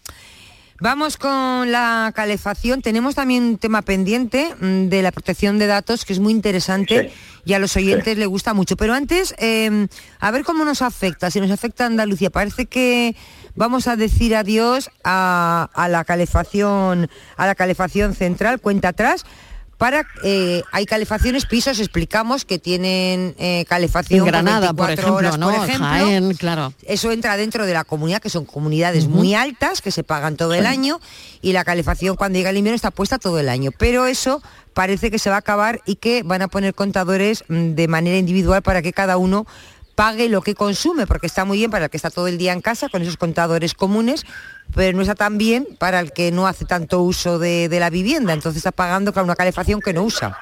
Vamos 0.80 1.16
con 1.16 1.72
la 1.72 2.12
calefacción. 2.14 2.82
Tenemos 2.82 3.16
también 3.16 3.42
un 3.42 3.58
tema 3.58 3.82
pendiente 3.82 4.54
mm, 4.60 4.88
de 4.88 5.02
la 5.02 5.10
protección 5.10 5.58
de 5.58 5.66
datos 5.66 6.04
que 6.04 6.12
es 6.12 6.20
muy 6.20 6.32
interesante 6.32 7.12
y 7.44 7.54
a 7.54 7.58
los 7.58 7.74
oyentes 7.76 8.16
les 8.16 8.28
gusta 8.28 8.54
mucho. 8.54 8.76
Pero 8.76 8.94
antes, 8.94 9.34
eh, 9.38 9.88
a 10.20 10.30
ver 10.30 10.44
cómo 10.44 10.64
nos 10.64 10.80
afecta, 10.82 11.32
si 11.32 11.40
nos 11.40 11.50
afecta 11.50 11.82
a 11.82 11.86
Andalucía. 11.88 12.30
Parece 12.30 12.66
que 12.66 13.16
vamos 13.56 13.88
a 13.88 13.96
decir 13.96 14.36
adiós 14.36 14.90
a, 15.02 15.68
a 15.74 15.88
la 15.88 16.04
calefacción, 16.04 17.10
a 17.36 17.46
la 17.46 17.56
calefacción 17.56 18.14
central, 18.14 18.60
cuenta 18.60 18.88
atrás. 18.88 19.24
Para, 19.78 20.04
eh, 20.24 20.62
hay 20.72 20.86
calefacciones, 20.86 21.46
pisos, 21.46 21.78
explicamos 21.78 22.44
que 22.44 22.58
tienen 22.58 23.36
eh, 23.38 23.64
calefacción 23.68 24.20
En 24.20 24.26
Granada, 24.26 24.72
por 24.74 24.88
24 24.88 24.92
ejemplo, 24.92 25.16
horas, 25.16 25.38
¿no? 25.38 25.46
por 25.46 25.68
ejemplo. 25.68 25.86
Jaén, 25.86 26.34
claro. 26.34 26.72
Eso 26.82 27.12
entra 27.12 27.36
dentro 27.36 27.64
de 27.64 27.74
la 27.74 27.84
comunidad, 27.84 28.20
que 28.20 28.28
son 28.28 28.44
comunidades 28.44 29.06
muy 29.06 29.34
altas, 29.34 29.80
que 29.80 29.92
se 29.92 30.02
pagan 30.02 30.36
todo 30.36 30.54
el 30.54 30.62
Sí. 30.62 30.66
año, 30.66 31.00
y 31.42 31.52
la 31.52 31.64
calefacción 31.64 32.16
cuando 32.16 32.38
llega 32.38 32.50
el 32.50 32.56
invierno 32.56 32.74
está 32.74 32.90
puesta 32.90 33.18
todo 33.20 33.38
el 33.38 33.48
año. 33.48 33.70
Pero 33.78 34.06
eso 34.06 34.42
parece 34.74 35.12
que 35.12 35.20
se 35.20 35.30
va 35.30 35.36
a 35.36 35.40
acabar 35.40 35.80
y 35.86 35.94
que 35.94 36.24
van 36.24 36.42
a 36.42 36.48
poner 36.48 36.74
contadores 36.74 37.44
mm, 37.48 37.70
de 37.74 37.86
manera 37.88 38.16
individual 38.18 38.62
para 38.62 38.82
que 38.82 38.92
cada 38.92 39.16
uno 39.16 39.46
pague 39.98 40.28
lo 40.28 40.42
que 40.42 40.54
consume, 40.54 41.08
porque 41.08 41.26
está 41.26 41.44
muy 41.44 41.58
bien 41.58 41.72
para 41.72 41.86
el 41.86 41.90
que 41.90 41.96
está 41.96 42.08
todo 42.08 42.28
el 42.28 42.38
día 42.38 42.52
en 42.52 42.60
casa 42.60 42.88
con 42.88 43.02
esos 43.02 43.16
contadores 43.16 43.74
comunes, 43.74 44.24
pero 44.72 44.96
no 44.96 45.02
está 45.02 45.16
tan 45.16 45.38
bien 45.38 45.66
para 45.76 45.98
el 45.98 46.12
que 46.12 46.30
no 46.30 46.46
hace 46.46 46.64
tanto 46.64 47.02
uso 47.02 47.40
de, 47.40 47.68
de 47.68 47.80
la 47.80 47.90
vivienda, 47.90 48.32
entonces 48.32 48.58
está 48.58 48.70
pagando 48.70 49.12
con 49.12 49.24
una 49.24 49.34
calefacción 49.34 49.80
que 49.80 49.92
no 49.92 50.04
usa. 50.04 50.38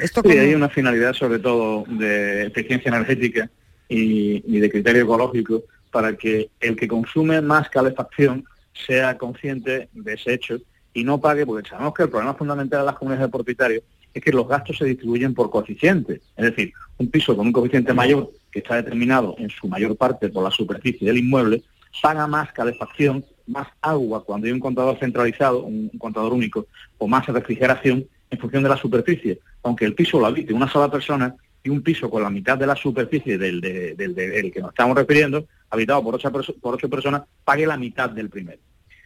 Esto 0.00 0.22
Sí, 0.24 0.38
hay 0.38 0.54
una 0.54 0.68
finalidad 0.68 1.14
sobre 1.14 1.40
todo 1.40 1.82
de 1.88 2.46
eficiencia 2.46 2.90
energética 2.90 3.50
y, 3.88 4.40
y 4.46 4.60
de 4.60 4.70
criterio 4.70 5.02
ecológico 5.02 5.64
para 5.90 6.16
que 6.16 6.50
el 6.60 6.76
que 6.76 6.86
consume 6.86 7.40
más 7.40 7.68
calefacción 7.70 8.44
sea 8.86 9.18
consciente 9.18 9.88
de 9.92 10.12
ese 10.12 10.32
hecho 10.32 10.58
y 10.94 11.02
no 11.02 11.20
pague, 11.20 11.44
porque 11.44 11.68
sabemos 11.68 11.92
que 11.92 12.04
el 12.04 12.08
problema 12.08 12.34
fundamental 12.34 12.82
de 12.82 12.86
las 12.86 12.94
comunidades 12.94 13.26
de 13.26 13.32
propietarios 13.32 13.82
es 14.12 14.22
que 14.22 14.32
los 14.32 14.48
gastos 14.48 14.78
se 14.78 14.84
distribuyen 14.84 15.34
por 15.34 15.50
coeficientes. 15.50 16.20
Es 16.36 16.44
decir, 16.44 16.72
un 16.98 17.08
piso 17.10 17.36
con 17.36 17.46
un 17.46 17.52
coeficiente 17.52 17.92
mayor, 17.94 18.30
que 18.50 18.58
está 18.60 18.76
determinado 18.76 19.34
en 19.38 19.48
su 19.50 19.68
mayor 19.68 19.96
parte 19.96 20.28
por 20.28 20.42
la 20.44 20.50
superficie 20.50 21.06
del 21.06 21.18
inmueble, 21.18 21.62
paga 22.02 22.26
más 22.26 22.52
calefacción, 22.52 23.24
más 23.46 23.68
agua 23.80 24.24
cuando 24.24 24.46
hay 24.46 24.52
un 24.52 24.60
contador 24.60 24.98
centralizado, 24.98 25.64
un, 25.64 25.88
contador 25.98 26.32
único, 26.32 26.66
o 26.98 27.08
más 27.08 27.26
refrigeración 27.26 28.06
en 28.30 28.38
función 28.38 28.62
de 28.62 28.68
la 28.68 28.76
superficie. 28.76 29.40
Aunque 29.62 29.84
el 29.84 29.94
piso 29.94 30.18
lo 30.20 30.26
habite 30.26 30.52
una 30.52 30.68
sola 30.68 30.90
persona 30.90 31.34
y 31.62 31.68
un 31.68 31.82
piso 31.82 32.08
con 32.08 32.22
la 32.22 32.30
mitad 32.30 32.56
de 32.56 32.66
la 32.66 32.76
superficie 32.76 33.36
del, 33.38 33.60
de- 33.60 33.94
del, 33.94 34.14
de- 34.14 34.30
del 34.30 34.52
que 34.52 34.60
nos 34.60 34.70
estamos 34.70 34.96
refiriendo, 34.96 35.46
habitado 35.68 36.02
por 36.02 36.14
ocho, 36.14 36.30
por 36.60 36.74
ocho 36.74 36.88
personas, 36.88 37.22
pague 37.44 37.66
la 37.66 37.76
mitad 37.76 38.08
del 38.10 38.30
primero. 38.30 38.58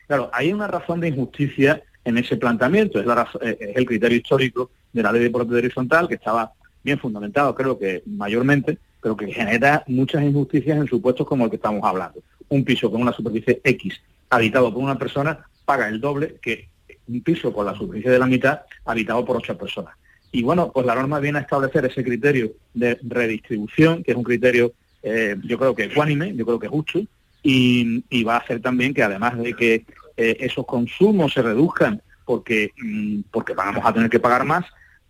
Claro, 0.07 0.31
hay 0.33 0.53
una 0.53 0.67
razón 0.67 1.01
de 1.01 1.09
injusticia 1.09 1.83
en 2.05 2.19
ese 2.19 2.37
planteamiento, 2.37 3.01
es, 3.01 3.07
la 3.07 3.27
eh, 3.41 3.57
es 3.59 3.77
el 3.77 3.87
criterio 3.87 4.19
histórico 4.19 4.71
de 4.95 5.03
la 5.03 5.13
ley 5.13 5.25
de 5.25 5.31
propiedad 5.31 5.59
horizontal, 5.59 6.09
que 6.09 6.15
estaba 6.15 6.53
bien 6.83 6.99
fundamentado, 6.99 7.55
creo 7.55 7.79
que 7.79 8.03
mayormente, 8.07 8.79
pero 9.03 9.17
que 9.17 9.31
genera 9.31 9.85
muchas 9.87 10.23
injusticias 10.23 10.79
en 10.79 10.87
supuestos 10.87 11.27
como 11.27 11.45
el 11.45 11.51
que 11.51 11.57
estamos 11.57 11.83
hablando. 11.85 12.21
Un 12.49 12.65
piso 12.65 12.91
con 12.91 13.03
una 13.03 13.13
superficie 13.13 13.61
X 13.63 14.01
habitado 14.31 14.73
por 14.73 14.83
una 14.83 14.99
persona 14.99 15.47
paga 15.65 15.89
el 15.89 16.01
doble 16.01 16.37
que 16.41 16.69
un 17.09 17.21
piso 17.21 17.53
con 17.53 17.67
la 17.67 17.75
superficie 17.75 18.11
de 18.11 18.19
la 18.19 18.27
mitad 18.27 18.61
habitado 18.85 19.25
por 19.25 19.37
ocho 19.37 19.57
personas. 19.59 19.95
Y 20.33 20.43
bueno, 20.43 20.71
pues 20.73 20.87
la 20.87 20.95
norma 20.95 21.21
viene 21.21 21.39
a 21.39 21.43
establecer 21.43 21.85
ese 21.85 22.03
criterio 22.03 22.53
de 22.73 22.99
redistribución, 23.03 24.03
que 24.03 24.13
es 24.13 24.17
un 24.17 24.25
criterio, 24.25 24.73
eh, 25.03 25.37
yo 25.45 25.59
creo 25.59 25.75
que 25.75 25.85
ecuánime, 25.85 26.35
yo 26.35 26.45
creo 26.45 26.59
que 26.59 26.69
justo, 26.69 27.01
y, 27.43 28.25
va 28.25 28.37
a 28.37 28.39
hacer 28.39 28.61
también 28.61 28.95
que 28.95 29.03
además 29.03 29.37
de 29.39 29.53
que 29.55 29.85
eh, 30.17 30.37
esos 30.41 30.65
consumos 30.65 31.35
se 31.35 31.43
reduzcan 31.43 32.01
porque, 32.25 32.73
mm, 32.83 33.21
porque 33.31 33.53
vamos 33.53 33.85
a 33.85 33.93
tener 33.93 34.09
que 34.09 34.19
pagar 34.19 34.45
más, 34.45 34.65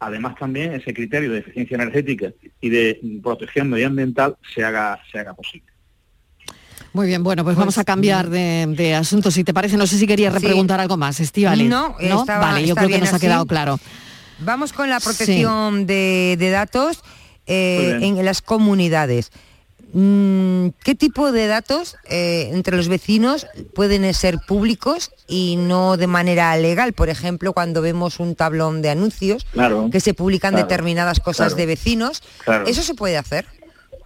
además 0.07 0.35
también 0.39 0.73
ese 0.75 0.93
criterio 0.93 1.33
de 1.33 1.39
eficiencia 1.39 1.75
energética 1.77 2.33
y 2.61 2.69
de 2.69 3.01
protección 3.23 3.69
medioambiental 3.69 4.37
se 4.55 4.65
haga, 4.65 5.01
se 5.11 5.19
haga 5.19 5.35
posible. 5.35 5.75
Muy 6.93 7.09
bien, 7.09 7.25
bueno, 7.25 7.43
pues, 7.43 7.57
vamos 7.57 7.77
a 7.77 7.83
pues, 7.83 7.87
cambiar 7.87 8.29
mm. 8.29 8.75
de, 8.75 8.95
asunto, 8.95 9.31
si 9.33 9.43
te 9.43 9.53
parece. 9.53 9.77
No 9.77 9.87
sé 9.87 9.99
si 9.99 10.07
querías 10.07 10.33
repreguntar 10.33 10.81
algo 10.81 10.97
más, 10.97 11.19
Estivali. 11.19 11.69
No, 11.69 11.97
¿No? 12.01 12.25
vale, 12.25 12.67
yo 12.67 12.77
creo 12.77 12.89
que 12.89 13.01
nos 13.01 13.13
ha 13.13 13.19
quedado 13.19 13.47
claro. 13.47 13.81
Vamos 14.39 14.73
con 14.73 14.89
la 14.89 15.01
protección 15.01 15.87
de, 15.87 16.37
datos 16.53 17.03
eh, 17.47 17.99
en 18.01 18.25
las 18.25 18.43
comunidades. 18.43 19.33
Mm, 19.97 20.71
¿Qué 20.83 20.97
tipo 20.97 21.31
de 21.31 21.47
datos 21.47 21.97
eh, 22.11 22.51
entre 22.53 22.77
los 22.77 22.89
vecinos 22.89 23.47
pueden 23.77 24.13
ser 24.13 24.39
públicos 24.45 25.13
y 25.29 25.55
no 25.57 25.97
de 25.97 26.09
manera 26.09 26.57
legal? 26.57 26.95
Por 26.95 27.09
ejemplo, 27.09 27.53
cuando 27.53 27.81
vemos 27.81 28.19
un 28.19 28.35
tablón 28.35 28.83
de 28.83 28.91
anuncios 28.91 29.47
que 29.93 30.01
se 30.01 30.13
publican 30.13 30.57
determinadas 30.57 31.21
cosas 31.21 31.55
de 31.55 31.67
vecinos, 31.67 32.25
¿eso 32.67 32.83
se 32.83 32.95
puede 32.95 33.17
hacer? 33.17 33.47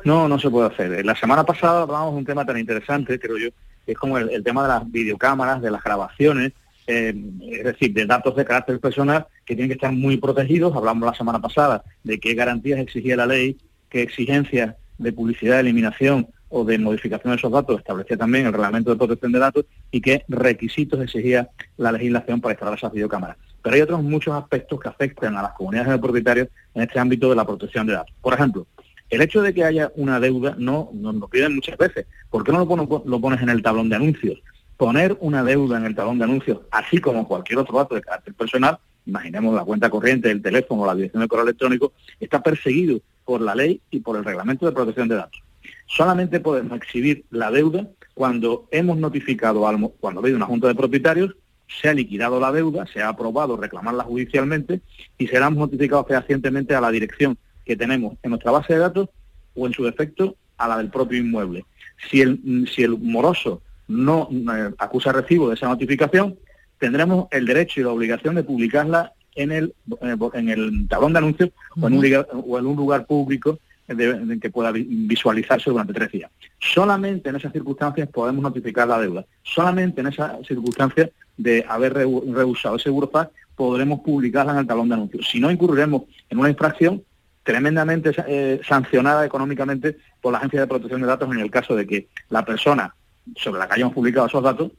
No, 0.04 0.28
no 0.28 0.38
se 0.38 0.50
puede 0.50 0.68
hacer. 0.68 1.06
La 1.06 1.16
semana 1.16 1.44
pasada 1.44 1.82
hablamos 1.82 2.12
de 2.12 2.18
un 2.18 2.26
tema 2.26 2.44
tan 2.44 2.58
interesante, 2.58 3.18
creo 3.18 3.38
yo, 3.38 3.48
que 3.86 3.92
es 3.92 3.98
como 3.98 4.18
el, 4.18 4.44
tema 4.44 4.62
de 4.64 4.68
las 4.68 4.92
videocámaras, 4.92 5.62
de 5.62 5.70
las 5.70 5.82
grabaciones, 5.82 6.52
eh, 6.86 7.14
es 7.50 7.64
decir, 7.64 7.94
de 7.94 8.04
datos 8.04 8.36
de 8.36 8.44
carácter 8.44 8.78
personal 8.78 9.26
que 9.46 9.54
tienen 9.54 9.70
que 9.70 9.74
estar 9.74 9.92
muy 9.92 10.18
protegidos. 10.18 10.76
Hablamos 10.76 11.06
la 11.06 11.14
semana 11.14 11.40
pasada 11.40 11.82
de 12.04 12.20
qué 12.20 12.34
garantías 12.34 12.78
exigía 12.78 13.16
la 13.16 13.24
ley, 13.24 13.56
qué 13.88 14.02
exigencias 14.02 14.74
de 14.98 15.12
publicidad, 15.12 15.54
de 15.54 15.60
eliminación 15.60 16.28
o 16.48 16.64
de 16.64 16.78
modificación 16.78 17.32
de 17.32 17.36
esos 17.36 17.52
datos 17.52 17.78
establecía 17.78 18.16
también 18.16 18.46
el 18.46 18.52
reglamento 18.52 18.90
de 18.90 18.96
protección 18.96 19.32
de 19.32 19.38
datos 19.38 19.64
y 19.90 20.00
qué 20.00 20.24
requisitos 20.28 21.00
exigía 21.00 21.48
la 21.76 21.92
legislación 21.92 22.40
para 22.40 22.54
instalar 22.54 22.74
esas 22.74 22.92
videocámaras. 22.92 23.36
Pero 23.62 23.74
hay 23.74 23.82
otros 23.82 24.02
muchos 24.02 24.34
aspectos 24.34 24.80
que 24.80 24.88
afectan 24.88 25.36
a 25.36 25.42
las 25.42 25.52
comunidades 25.52 25.90
de 25.92 25.98
propietarios 25.98 26.48
en 26.74 26.82
este 26.82 26.98
ámbito 26.98 27.28
de 27.28 27.36
la 27.36 27.46
protección 27.46 27.86
de 27.86 27.94
datos. 27.94 28.14
Por 28.20 28.34
ejemplo, 28.34 28.66
el 29.10 29.22
hecho 29.22 29.42
de 29.42 29.54
que 29.54 29.64
haya 29.64 29.90
una 29.96 30.20
deuda 30.20 30.54
no 30.58 30.90
nos 30.92 31.14
lo 31.14 31.28
piden 31.28 31.54
muchas 31.54 31.76
veces. 31.76 32.06
¿Por 32.30 32.44
qué 32.44 32.52
no 32.52 32.64
lo, 32.64 33.02
lo 33.04 33.20
pones 33.20 33.42
en 33.42 33.48
el 33.48 33.62
tablón 33.62 33.88
de 33.88 33.96
anuncios? 33.96 34.38
Poner 34.76 35.16
una 35.20 35.42
deuda 35.42 35.78
en 35.78 35.86
el 35.86 35.94
tablón 35.94 36.18
de 36.18 36.24
anuncios, 36.24 36.60
así 36.70 36.98
como 36.98 37.26
cualquier 37.26 37.58
otro 37.58 37.78
dato 37.78 37.94
de 37.94 38.00
carácter 38.00 38.34
personal, 38.34 38.78
imaginemos 39.06 39.54
la 39.54 39.64
cuenta 39.64 39.90
corriente, 39.90 40.30
el 40.30 40.42
teléfono, 40.42 40.86
la 40.86 40.94
dirección 40.94 41.22
de 41.22 41.28
correo 41.28 41.44
electrónico, 41.44 41.92
está 42.20 42.42
perseguido 42.42 43.00
por 43.28 43.42
la 43.42 43.54
ley 43.54 43.82
y 43.90 44.00
por 44.00 44.16
el 44.16 44.24
reglamento 44.24 44.64
de 44.64 44.72
protección 44.72 45.06
de 45.06 45.16
datos. 45.16 45.42
Solamente 45.84 46.40
podemos 46.40 46.74
exhibir 46.78 47.26
la 47.30 47.50
deuda 47.50 47.86
cuando 48.14 48.66
hemos 48.70 48.96
notificado, 48.96 49.60
cuando 50.00 50.20
ha 50.20 50.22
habido 50.22 50.38
una 50.38 50.46
junta 50.46 50.66
de 50.66 50.74
propietarios, 50.74 51.36
se 51.66 51.90
ha 51.90 51.92
liquidado 51.92 52.40
la 52.40 52.50
deuda, 52.52 52.86
se 52.86 53.02
ha 53.02 53.10
aprobado 53.10 53.58
reclamarla 53.58 54.04
judicialmente 54.04 54.80
y 55.18 55.26
será 55.26 55.50
notificado 55.50 56.06
fehacientemente 56.06 56.74
a 56.74 56.80
la 56.80 56.90
dirección 56.90 57.36
que 57.66 57.76
tenemos 57.76 58.16
en 58.22 58.30
nuestra 58.30 58.50
base 58.50 58.72
de 58.72 58.78
datos 58.78 59.10
o 59.54 59.66
en 59.66 59.74
su 59.74 59.84
defecto 59.84 60.34
a 60.56 60.66
la 60.66 60.78
del 60.78 60.88
propio 60.88 61.18
inmueble. 61.18 61.66
Si 62.08 62.22
el, 62.22 62.66
si 62.74 62.82
el 62.82 62.96
moroso 62.96 63.60
no 63.88 64.30
eh, 64.32 64.70
acusa 64.78 65.12
recibo 65.12 65.50
de 65.50 65.56
esa 65.56 65.68
notificación, 65.68 66.38
tendremos 66.78 67.28
el 67.30 67.44
derecho 67.44 67.78
y 67.78 67.84
la 67.84 67.90
obligación 67.90 68.36
de 68.36 68.42
publicarla 68.42 69.12
en 69.38 69.52
el, 69.52 69.74
eh, 70.02 70.16
en 70.34 70.48
el 70.48 70.88
tablón 70.88 71.12
de 71.12 71.18
anuncios 71.18 71.50
o, 71.80 71.86
en 71.86 71.94
un 71.94 72.02
lugar, 72.02 72.28
o 72.32 72.58
en 72.58 72.66
un 72.66 72.76
lugar 72.76 73.06
público 73.06 73.58
de, 73.86 74.38
que 74.40 74.50
pueda 74.50 74.72
visualizarse 74.72 75.70
durante 75.70 75.92
tres 75.92 76.12
días. 76.12 76.30
Solamente 76.58 77.30
en 77.30 77.36
esas 77.36 77.52
circunstancias 77.52 78.08
podemos 78.08 78.42
notificar 78.42 78.86
la 78.88 78.98
deuda. 78.98 79.24
Solamente 79.42 80.00
en 80.00 80.08
esas 80.08 80.46
circunstancias 80.46 81.10
de 81.36 81.64
haber 81.68 81.94
rehusado 81.94 82.76
ese 82.76 82.90
burofax 82.90 83.30
podremos 83.54 84.00
publicarla 84.00 84.52
en 84.52 84.58
el 84.58 84.66
talón 84.66 84.88
de 84.88 84.94
anuncios. 84.94 85.28
Si 85.28 85.40
no, 85.40 85.50
incurriremos 85.50 86.02
en 86.28 86.38
una 86.38 86.50
infracción 86.50 87.02
tremendamente 87.42 88.12
eh, 88.26 88.60
sancionada 88.66 89.24
económicamente 89.24 89.96
por 90.20 90.32
la 90.32 90.38
Agencia 90.38 90.60
de 90.60 90.66
Protección 90.66 91.00
de 91.00 91.06
Datos 91.06 91.32
en 91.32 91.40
el 91.40 91.50
caso 91.50 91.74
de 91.74 91.86
que 91.86 92.08
la 92.28 92.44
persona 92.44 92.94
sobre 93.36 93.58
la 93.58 93.68
que 93.68 93.74
hayamos 93.74 93.94
publicado 93.94 94.26
esos 94.26 94.42
datos 94.42 94.72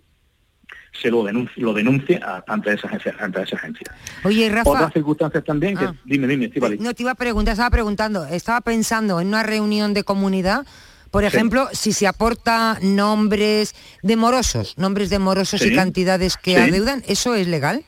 se 0.92 1.10
lo 1.10 1.24
denuncie, 1.24 1.64
lo 1.64 1.74
denuncie 1.74 2.20
ante, 2.48 2.74
esa 2.74 2.88
agencia, 2.88 3.16
ante 3.20 3.42
esa 3.42 3.56
agencia. 3.56 3.96
Oye, 4.24 4.50
Rafa... 4.50 4.70
Otras 4.70 4.94
circunstancias 4.94 5.44
también 5.44 5.78
que... 5.78 5.86
Ah. 5.86 5.96
Dime, 6.06 6.28
dime, 6.28 6.52
No, 6.80 6.94
te 6.94 7.04
iba 7.04 7.12
a 7.12 7.16
preguntar, 7.16 7.54
estaba 7.54 7.70
preguntando, 7.70 8.26
estaba 8.26 8.62
pensando 8.62 9.20
en 9.22 9.28
una 9.28 9.44
reunión 9.44 9.94
de 9.94 10.04
comunidad 10.04 10.66
por 11.12 11.24
ejemplo, 11.24 11.68
si 11.72 11.92
se 11.92 12.06
aporta 12.06 12.78
nombres 12.82 13.74
de 14.04 14.16
morosos, 14.16 14.78
nombres 14.78 15.10
de 15.10 15.18
morosos 15.18 15.66
y 15.66 15.74
cantidades 15.74 16.38
que 16.38 16.58
adeudan, 16.58 17.04
¿eso 17.08 17.34
es 17.34 17.48
legal? 17.48 17.84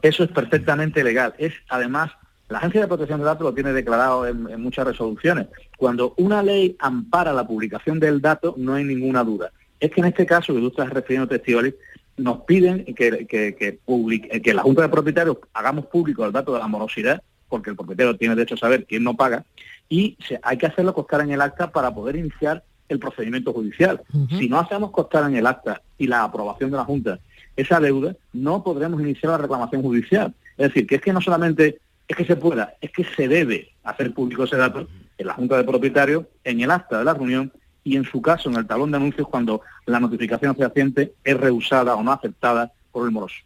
Eso 0.00 0.24
es 0.24 0.30
perfectamente 0.30 1.02
legal. 1.02 1.34
Es 1.38 1.54
además 1.68 2.12
la 2.48 2.58
Agencia 2.58 2.82
de 2.82 2.86
Protección 2.86 3.18
de 3.18 3.24
Datos 3.24 3.44
lo 3.44 3.54
tiene 3.54 3.72
declarado 3.72 4.26
en, 4.26 4.60
muchas 4.60 4.86
resoluciones. 4.86 5.46
Cuando 5.76 6.14
una 6.18 6.42
ley 6.42 6.76
ampara 6.78 7.32
la 7.32 7.46
publicación 7.46 7.98
del 7.98 8.20
dato, 8.20 8.54
no 8.58 8.74
hay 8.74 8.84
ninguna 8.84 9.24
duda. 9.24 9.50
Es 9.80 9.90
que 9.90 10.00
en 10.00 10.08
este 10.08 10.26
caso 10.26 10.54
que 10.54 10.60
tú 10.60 10.68
estás 10.68 10.90
refiriendo, 10.90 11.26
Testigoli, 11.26 11.74
nos 12.16 12.42
piden 12.42 12.84
que, 12.84 13.26
que, 13.26 13.54
que, 13.54 14.54
la 14.54 14.62
Junta 14.62 14.82
de 14.82 14.88
Propietarios 14.88 15.38
hagamos 15.52 15.86
público 15.86 16.24
el 16.24 16.32
dato 16.32 16.52
de 16.52 16.58
la 16.58 16.68
morosidad, 16.68 17.22
porque 17.48 17.70
el 17.70 17.76
propietario 17.76 18.16
tiene 18.16 18.34
derecho 18.34 18.54
a 18.54 18.58
saber 18.58 18.86
quién 18.86 19.04
no 19.04 19.14
paga, 19.14 19.44
y 19.88 20.16
hay 20.42 20.56
que 20.56 20.66
hacerlo 20.66 20.94
constar 20.94 21.20
en 21.22 21.32
el 21.32 21.40
acta 21.40 21.70
para 21.70 21.94
poder 21.94 22.16
iniciar 22.16 22.64
el 22.88 22.98
procedimiento 22.98 23.52
judicial. 23.52 24.02
Si 24.38 24.48
no 24.48 24.58
hacemos 24.58 24.90
constar 24.90 25.28
en 25.28 25.36
el 25.36 25.46
acta 25.46 25.82
y 25.98 26.06
la 26.06 26.24
aprobación 26.24 26.70
de 26.70 26.76
la 26.76 26.84
Junta 26.84 27.18
esa 27.56 27.80
deuda, 27.80 28.16
no 28.32 28.62
podremos 28.62 29.00
iniciar 29.00 29.32
la 29.32 29.38
reclamación 29.38 29.82
judicial. 29.82 30.34
Es 30.56 30.68
decir, 30.68 30.86
que 30.86 30.96
es 30.96 31.00
que 31.00 31.12
no 31.12 31.20
solamente 31.20 31.78
es 32.08 32.16
que 32.16 32.24
se 32.24 32.36
pueda, 32.36 32.74
es 32.80 32.90
que 32.90 33.04
se 33.04 33.28
debe 33.28 33.70
hacer 33.84 34.12
público 34.12 34.44
ese 34.44 34.56
dato 34.56 34.88
en 35.18 35.26
la 35.26 35.34
Junta 35.34 35.56
de 35.56 35.64
Propietarios, 35.64 36.24
en 36.44 36.60
el 36.60 36.70
acta 36.70 36.98
de 36.98 37.04
la 37.04 37.14
reunión 37.14 37.52
y 37.84 37.96
en 37.96 38.04
su 38.04 38.22
caso 38.22 38.48
en 38.48 38.56
el 38.56 38.66
talón 38.66 38.90
de 38.90 38.96
anuncios 38.96 39.26
cuando 39.28 39.62
la 39.86 40.00
notificación 40.00 40.54
fehaciente 40.56 41.14
es 41.24 41.36
rehusada 41.36 41.94
o 41.94 42.02
no 42.02 42.12
aceptada 42.12 42.72
por 42.92 43.06
el 43.06 43.12
moroso. 43.12 43.36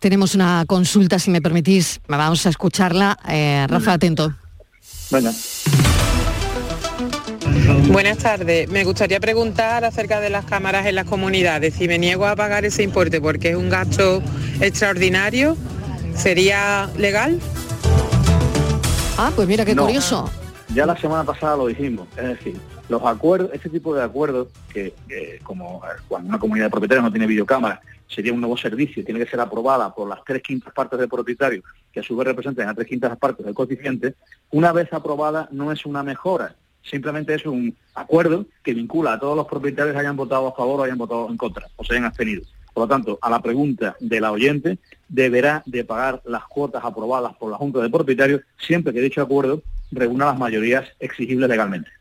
Tenemos 0.00 0.34
una 0.34 0.64
consulta, 0.66 1.18
si 1.18 1.30
me 1.30 1.40
permitís, 1.40 2.00
vamos 2.06 2.46
a 2.46 2.50
escucharla. 2.50 3.18
Eh, 3.28 3.66
Rafa, 3.68 3.94
atento. 3.94 4.32
Venga. 5.10 5.32
Buenas 7.88 8.18
tardes. 8.18 8.68
Me 8.68 8.84
gustaría 8.84 9.18
preguntar 9.18 9.84
acerca 9.84 10.20
de 10.20 10.30
las 10.30 10.44
cámaras 10.44 10.86
en 10.86 10.94
las 10.94 11.06
comunidades. 11.06 11.74
Si 11.74 11.88
me 11.88 11.98
niego 11.98 12.26
a 12.26 12.36
pagar 12.36 12.64
ese 12.64 12.82
importe 12.82 13.20
porque 13.20 13.50
es 13.50 13.56
un 13.56 13.68
gasto 13.68 14.22
extraordinario, 14.60 15.56
¿sería 16.14 16.88
legal? 16.96 17.40
Ah, 19.18 19.32
pues 19.34 19.48
mira 19.48 19.64
qué 19.64 19.74
curioso. 19.74 20.30
Ya 20.74 20.86
la 20.86 20.96
semana 20.96 21.24
pasada 21.24 21.56
lo 21.56 21.66
dijimos, 21.66 22.06
es 22.16 22.28
decir, 22.28 22.60
los 22.90 23.02
acuerdos, 23.04 23.50
este 23.52 23.70
tipo 23.70 23.94
de 23.94 24.02
acuerdos 24.02 24.48
que, 24.72 24.92
como 25.44 25.80
cuando 26.08 26.28
una 26.28 26.38
comunidad 26.38 26.66
de 26.66 26.70
propietarios 26.70 27.04
no 27.04 27.10
tiene 27.10 27.26
videocámara, 27.26 27.80
sería 28.08 28.32
un 28.32 28.40
nuevo 28.40 28.56
servicio, 28.56 29.04
tiene 29.04 29.20
que 29.20 29.30
ser 29.30 29.40
aprobada 29.40 29.94
por 29.94 30.08
las 30.08 30.18
tres 30.24 30.42
quintas 30.42 30.74
partes 30.74 30.98
del 30.98 31.08
propietario, 31.08 31.62
que 31.92 32.00
a 32.00 32.02
su 32.02 32.16
vez 32.16 32.26
representan 32.26 32.68
a 32.68 32.74
tres 32.74 32.88
quintas 32.88 33.16
partes 33.16 33.46
del 33.46 33.54
coeficiente, 33.54 34.14
una 34.50 34.72
vez 34.72 34.92
aprobada 34.92 35.48
no 35.52 35.70
es 35.70 35.86
una 35.86 36.02
mejora, 36.02 36.56
simplemente 36.82 37.34
es 37.34 37.46
un 37.46 37.76
acuerdo 37.94 38.46
que 38.64 38.74
vincula 38.74 39.12
a 39.12 39.20
todos 39.20 39.36
los 39.36 39.46
propietarios 39.46 39.94
que 39.94 40.00
hayan 40.00 40.16
votado 40.16 40.48
a 40.48 40.52
favor 40.52 40.80
o 40.80 40.82
hayan 40.82 40.98
votado 40.98 41.28
en 41.30 41.36
contra, 41.36 41.68
o 41.76 41.84
se 41.84 41.92
hayan 41.92 42.06
abstenido. 42.06 42.42
Por 42.74 42.84
lo 42.84 42.88
tanto, 42.88 43.18
a 43.22 43.30
la 43.30 43.40
pregunta 43.40 43.96
de 44.00 44.20
la 44.20 44.32
oyente, 44.32 44.78
deberá 45.08 45.62
de 45.66 45.84
pagar 45.84 46.22
las 46.24 46.44
cuotas 46.44 46.84
aprobadas 46.84 47.36
por 47.36 47.50
la 47.50 47.56
Junta 47.56 47.80
de 47.80 47.90
Propietarios 47.90 48.42
siempre 48.58 48.92
que 48.92 49.00
dicho 49.00 49.22
acuerdo 49.22 49.62
reúna 49.90 50.26
las 50.26 50.38
mayorías 50.38 50.88
exigibles 51.00 51.48
legalmente. 51.48 51.99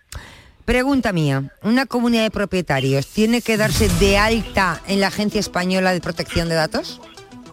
Pregunta 0.69 1.13
mía, 1.13 1.51
¿una 1.63 1.87
comunidad 1.87 2.21
de 2.21 2.29
propietarios 2.29 3.07
tiene 3.07 3.41
que 3.41 3.57
darse 3.57 3.89
de 3.99 4.19
alta 4.19 4.79
en 4.87 4.99
la 4.99 5.07
Agencia 5.07 5.39
Española 5.39 5.93
de 5.93 5.99
Protección 5.99 6.47
de 6.47 6.53
Datos? 6.53 7.01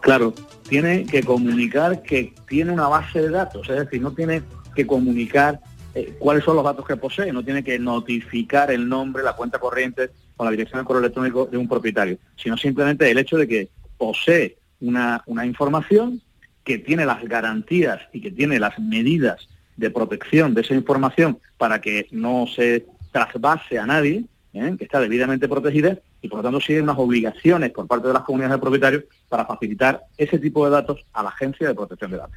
Claro, 0.01 0.35
tiene 0.69 1.03
que 1.03 1.23
comunicar 1.23 2.03
que 2.03 2.35
tiene 2.47 2.71
una 2.71 2.87
base 2.87 3.19
de 3.19 3.31
datos, 3.31 3.67
es 3.69 3.75
decir, 3.75 4.03
no 4.03 4.13
tiene 4.13 4.43
que 4.75 4.85
comunicar 4.85 5.59
eh, 5.95 6.13
cuáles 6.19 6.43
son 6.43 6.57
los 6.57 6.63
datos 6.63 6.85
que 6.85 6.95
posee, 6.95 7.33
no 7.33 7.43
tiene 7.43 7.63
que 7.63 7.79
notificar 7.79 8.69
el 8.69 8.87
nombre, 8.87 9.23
la 9.23 9.33
cuenta 9.33 9.57
corriente 9.57 10.11
o 10.35 10.45
la 10.45 10.51
dirección 10.51 10.79
de 10.79 10.85
correo 10.85 10.99
electrónico 10.99 11.47
de 11.47 11.57
un 11.57 11.67
propietario, 11.67 12.19
sino 12.35 12.55
simplemente 12.55 13.09
el 13.09 13.17
hecho 13.17 13.37
de 13.37 13.47
que 13.47 13.69
posee 13.97 14.59
una, 14.79 15.23
una 15.25 15.43
información 15.43 16.21
que 16.63 16.77
tiene 16.77 17.03
las 17.03 17.23
garantías 17.23 17.99
y 18.13 18.21
que 18.21 18.29
tiene 18.29 18.59
las 18.59 18.77
medidas 18.77 19.47
de 19.75 19.89
protección 19.89 20.53
de 20.53 20.61
esa 20.61 20.75
información 20.75 21.39
para 21.57 21.81
que 21.81 22.07
no 22.11 22.45
se 22.45 22.85
trasvase 23.11 23.79
a 23.79 23.85
nadie, 23.85 24.25
¿eh? 24.53 24.75
que 24.77 24.83
está 24.83 24.99
debidamente 24.99 25.47
protegida, 25.47 25.97
y 26.21 26.27
por 26.27 26.39
lo 26.39 26.43
tanto 26.43 26.59
hay 26.67 26.79
unas 26.79 26.97
obligaciones 26.97 27.71
por 27.71 27.87
parte 27.87 28.07
de 28.07 28.13
las 28.13 28.23
comunidades 28.23 28.57
de 28.57 28.61
propietarios 28.61 29.03
para 29.29 29.45
facilitar 29.45 30.03
ese 30.17 30.39
tipo 30.39 30.65
de 30.65 30.71
datos 30.71 31.05
a 31.13 31.23
la 31.23 31.29
Agencia 31.29 31.67
de 31.67 31.75
Protección 31.75 32.11
de 32.11 32.17
Datos. 32.17 32.35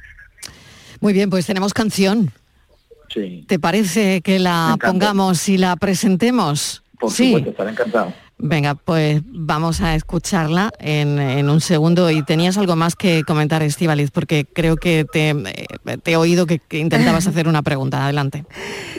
Muy 0.99 1.13
bien, 1.13 1.29
pues 1.29 1.45
tenemos 1.45 1.73
canción. 1.73 2.31
Sí. 3.09 3.43
¿Te 3.47 3.59
parece 3.59 4.21
que 4.21 4.39
la 4.39 4.77
pongamos 4.79 5.49
y 5.49 5.57
la 5.57 5.75
presentemos? 5.75 6.83
Por 6.99 7.11
sí. 7.11 7.27
supuesto, 7.27 7.49
estaré 7.49 7.71
encantado. 7.71 8.13
Venga, 8.43 8.73
pues 8.73 9.21
vamos 9.27 9.81
a 9.81 9.93
escucharla 9.93 10.71
en, 10.79 11.19
en, 11.19 11.47
un 11.47 11.61
segundo. 11.61 12.09
Y 12.09 12.23
tenías 12.23 12.57
algo 12.57 12.75
más 12.75 12.95
que 12.95 13.21
comentar, 13.23 13.61
Estivaliz, 13.61 14.09
porque 14.09 14.45
creo 14.45 14.77
que 14.77 15.05
te, 15.05 15.29
eh, 15.29 15.97
te 16.01 16.11
he 16.13 16.17
oído 16.17 16.47
que, 16.47 16.57
que, 16.57 16.79
intentabas 16.79 17.27
hacer 17.27 17.47
una 17.47 17.61
pregunta. 17.61 18.03
Adelante. 18.03 18.45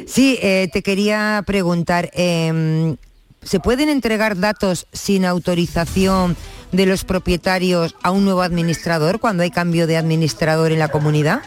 Sí, 0.07 0.39
eh, 0.43 0.69
te 0.73 0.83
quería 0.83 1.43
preguntar, 1.45 2.09
eh, 2.15 2.95
¿se 3.43 3.59
pueden 3.59 3.89
entregar 3.89 4.39
datos 4.39 4.87
sin 4.93 5.25
autorización 5.25 6.37
de 6.71 6.87
los 6.87 7.03
propietarios 7.03 7.97
a 8.01 8.13
un 8.13 8.25
nuevo 8.25 8.43
administrador 8.43 9.19
cuando 9.19 9.43
hay 9.43 9.51
cambio 9.51 9.89
de 9.89 9.97
administrador 9.97 10.71
en 10.71 10.79
la 10.79 10.89
comunidad? 10.89 11.43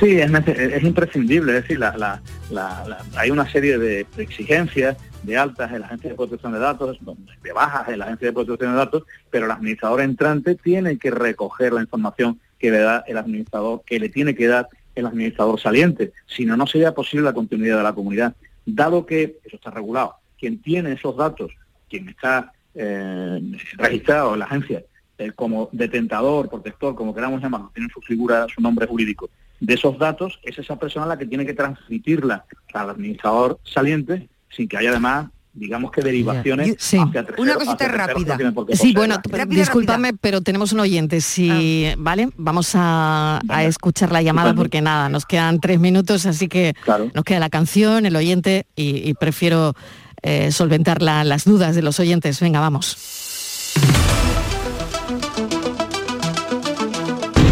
Sí, 0.00 0.18
es, 0.18 0.30
es 0.32 0.82
imprescindible, 0.82 1.58
es 1.58 1.62
decir, 1.62 1.78
la, 1.78 1.94
la, 1.96 2.22
la, 2.50 3.04
hay 3.16 3.30
una 3.30 3.50
serie 3.52 3.76
de, 3.76 4.06
exigencias 4.16 4.96
de 5.22 5.36
altas 5.36 5.72
en 5.72 5.80
la 5.80 5.86
Agencia 5.86 6.10
de 6.10 6.16
Protección 6.16 6.52
de 6.52 6.58
Datos, 6.58 6.98
de 7.42 7.52
bajas 7.52 7.88
en 7.88 7.98
la 7.98 8.06
Agencia 8.06 8.28
de 8.28 8.32
Protección 8.32 8.72
de 8.72 8.76
Datos, 8.76 9.02
pero 9.30 9.46
el 9.46 9.52
administrador 9.52 10.00
entrante 10.00 10.54
tiene 10.54 10.98
que 10.98 11.10
recoger 11.10 11.72
la 11.72 11.80
información 11.80 12.40
que 12.58 12.70
le 12.70 12.78
da 12.78 13.04
el 13.06 13.18
administrador, 13.18 13.82
que 13.84 13.98
le 13.98 14.08
tiene 14.08 14.34
que 14.34 14.46
dar 14.46 14.68
el 14.94 15.06
administrador 15.06 15.58
saliente, 15.60 16.12
si 16.26 16.44
no, 16.44 16.56
no 16.56 16.66
sería 16.66 16.92
posible 16.92 17.24
la 17.24 17.32
continuidad 17.32 17.78
de 17.78 17.82
la 17.82 17.94
comunidad. 17.94 18.34
Dado 18.66 19.06
que, 19.06 19.38
eso 19.44 19.56
está 19.56 19.70
regulado, 19.70 20.16
quien 20.38 20.60
tiene 20.60 20.92
esos 20.92 21.16
datos, 21.16 21.52
quien 21.88 22.08
está 22.08 22.52
eh, 22.74 23.40
registrado 23.76 24.34
en 24.34 24.38
la 24.40 24.44
agencia 24.44 24.84
eh, 25.18 25.32
como 25.34 25.68
detentador, 25.72 26.48
protector, 26.48 26.94
como 26.94 27.14
queramos 27.14 27.40
llamarlo, 27.40 27.70
tiene 27.74 27.88
su 27.92 28.00
figura, 28.00 28.46
su 28.54 28.60
nombre 28.60 28.86
jurídico, 28.86 29.30
de 29.60 29.74
esos 29.74 29.96
datos, 29.98 30.40
es 30.42 30.58
esa 30.58 30.76
persona 30.76 31.06
la 31.06 31.16
que 31.16 31.26
tiene 31.26 31.46
que 31.46 31.54
transmitirla 31.54 32.44
al 32.74 32.90
administrador 32.90 33.60
saliente 33.62 34.28
sin 34.54 34.68
que 34.68 34.76
haya 34.76 34.90
además 34.90 35.26
digamos 35.54 35.90
que 35.90 36.00
derivaciones 36.00 36.76
sí. 36.78 36.96
hacia 36.96 37.24
terceros, 37.24 37.38
Una 37.40 37.54
cosita 37.56 37.84
hacia 37.84 37.88
rápida. 37.88 38.38
no 38.38 38.66
Sí, 38.72 38.94
bueno, 38.94 39.16
Rápida, 39.22 39.60
discúlpame, 39.60 40.08
rápida. 40.08 40.18
pero 40.22 40.40
tenemos 40.40 40.72
un 40.72 40.80
oyente. 40.80 41.20
Si, 41.20 41.88
¿vale? 41.98 42.30
Vamos 42.38 42.70
a, 42.74 43.38
a 43.48 43.64
escuchar 43.64 44.12
la 44.12 44.22
llamada 44.22 44.54
porque 44.54 44.80
nada, 44.80 45.10
nos 45.10 45.26
quedan 45.26 45.60
tres 45.60 45.78
minutos, 45.78 46.24
así 46.24 46.48
que 46.48 46.72
Claro. 46.84 47.10
nos 47.12 47.22
queda 47.24 47.38
la 47.38 47.50
canción, 47.50 48.06
el 48.06 48.16
oyente 48.16 48.64
y, 48.76 49.06
y 49.06 49.12
prefiero 49.12 49.74
eh, 50.22 50.52
solventar 50.52 51.02
la- 51.02 51.22
las 51.22 51.44
dudas 51.44 51.74
de 51.76 51.82
los 51.82 52.00
oyentes. 52.00 52.40
Venga, 52.40 52.60
vamos. 52.60 52.96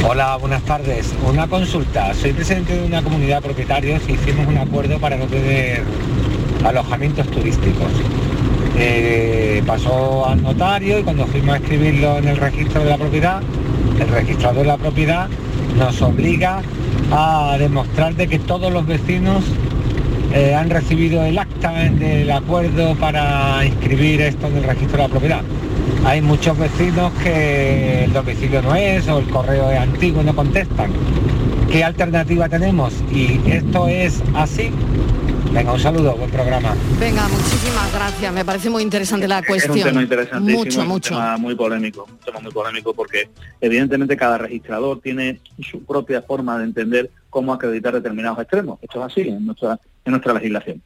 Hola, 0.09 0.37
buenas 0.37 0.63
tardes. 0.65 1.13
Una 1.29 1.47
consulta. 1.49 2.15
Soy 2.15 2.33
presidente 2.33 2.77
de 2.77 2.85
una 2.85 3.03
comunidad 3.03 3.37
de 3.37 3.43
propietarios 3.43 4.03
y 4.09 4.13
hicimos 4.13 4.47
un 4.47 4.59
acuerdo 4.59 4.99
para 4.99 5.17
no 5.17 5.27
tener 5.27 5.85
alojamientos 6.65 7.27
turísticos. 7.29 7.93
Eh, 8.77 9.63
pasó 9.67 10.27
al 10.27 10.43
notario 10.43 10.99
y 10.99 11.03
cuando 11.03 11.27
fuimos 11.27 11.55
a 11.55 11.59
escribirlo 11.59 12.19
en 12.19 12.29
el 12.29 12.37
registro 12.37 12.83
de 12.83 12.91
la 12.91 12.97
propiedad, 12.97 13.43
el 14.01 14.09
registrador 14.09 14.63
de 14.63 14.69
la 14.69 14.77
propiedad 14.79 15.29
nos 15.77 16.01
obliga 16.03 16.63
a 17.13 17.57
demostrar 17.59 18.15
de 18.15 18.29
que 18.29 18.39
todos 18.39 18.73
los 18.73 18.87
vecinos 18.87 19.45
eh, 20.33 20.55
han 20.55 20.71
recibido 20.71 21.25
el 21.25 21.39
acta 21.39 21.73
del 21.73 22.31
acuerdo 22.31 22.95
para 22.95 23.65
inscribir 23.65 24.21
esto 24.21 24.47
en 24.47 24.59
el 24.59 24.65
registro 24.65 24.99
de 24.99 25.03
la 25.03 25.09
propiedad. 25.09 25.43
Hay 26.05 26.23
muchos 26.23 26.57
vecinos 26.57 27.13
que 27.23 28.05
el 28.05 28.13
domicilio 28.13 28.63
no 28.63 28.75
es 28.75 29.07
o 29.09 29.19
el 29.19 29.27
correo 29.27 29.71
es 29.71 29.79
antiguo 29.79 30.23
y 30.23 30.25
no 30.25 30.35
contestan. 30.35 30.91
¿Qué 31.71 31.85
alternativa 31.85 32.49
tenemos? 32.49 32.95
Y 33.13 33.41
esto 33.47 33.87
es 33.87 34.23
así. 34.35 34.71
Venga, 35.53 35.73
un 35.73 35.81
saludo, 35.81 36.15
buen 36.15 36.31
programa. 36.31 36.75
Venga, 37.01 37.27
muchísimas 37.29 37.93
gracias. 37.93 38.33
Me 38.33 38.45
parece 38.45 38.71
muy 38.71 38.83
interesante 38.85 39.27
la 39.27 39.41
Es 39.41 39.47
cuestión. 39.47 39.77
un 39.79 39.83
tema 39.85 40.03
interesantísimo, 40.03 40.59
Mucho, 40.59 40.71
es 40.71 40.77
un 40.79 40.87
mucho. 40.89 41.11
tema 41.15 41.37
muy 41.39 41.55
polémico, 41.57 42.07
un 42.09 42.19
tema 42.19 42.39
muy 42.41 42.53
polémico 42.53 42.95
porque 42.95 43.29
evidentemente 43.61 44.17
cada 44.17 44.39
registrador 44.39 45.01
tiene 45.01 45.41
su 45.69 45.85
propia 45.85 46.23
forma 46.23 46.57
de 46.59 46.65
entender 46.65 47.11
cómo 47.31 47.53
acreditar 47.53 47.93
determinados 47.95 48.39
extremos. 48.39 48.79
Esto 48.81 49.01
es 49.05 49.13
así 49.13 49.21
en 49.29 49.45
nuestra, 49.45 49.79
en 50.05 50.11
nuestra 50.13 50.35
legislación. 50.35 50.81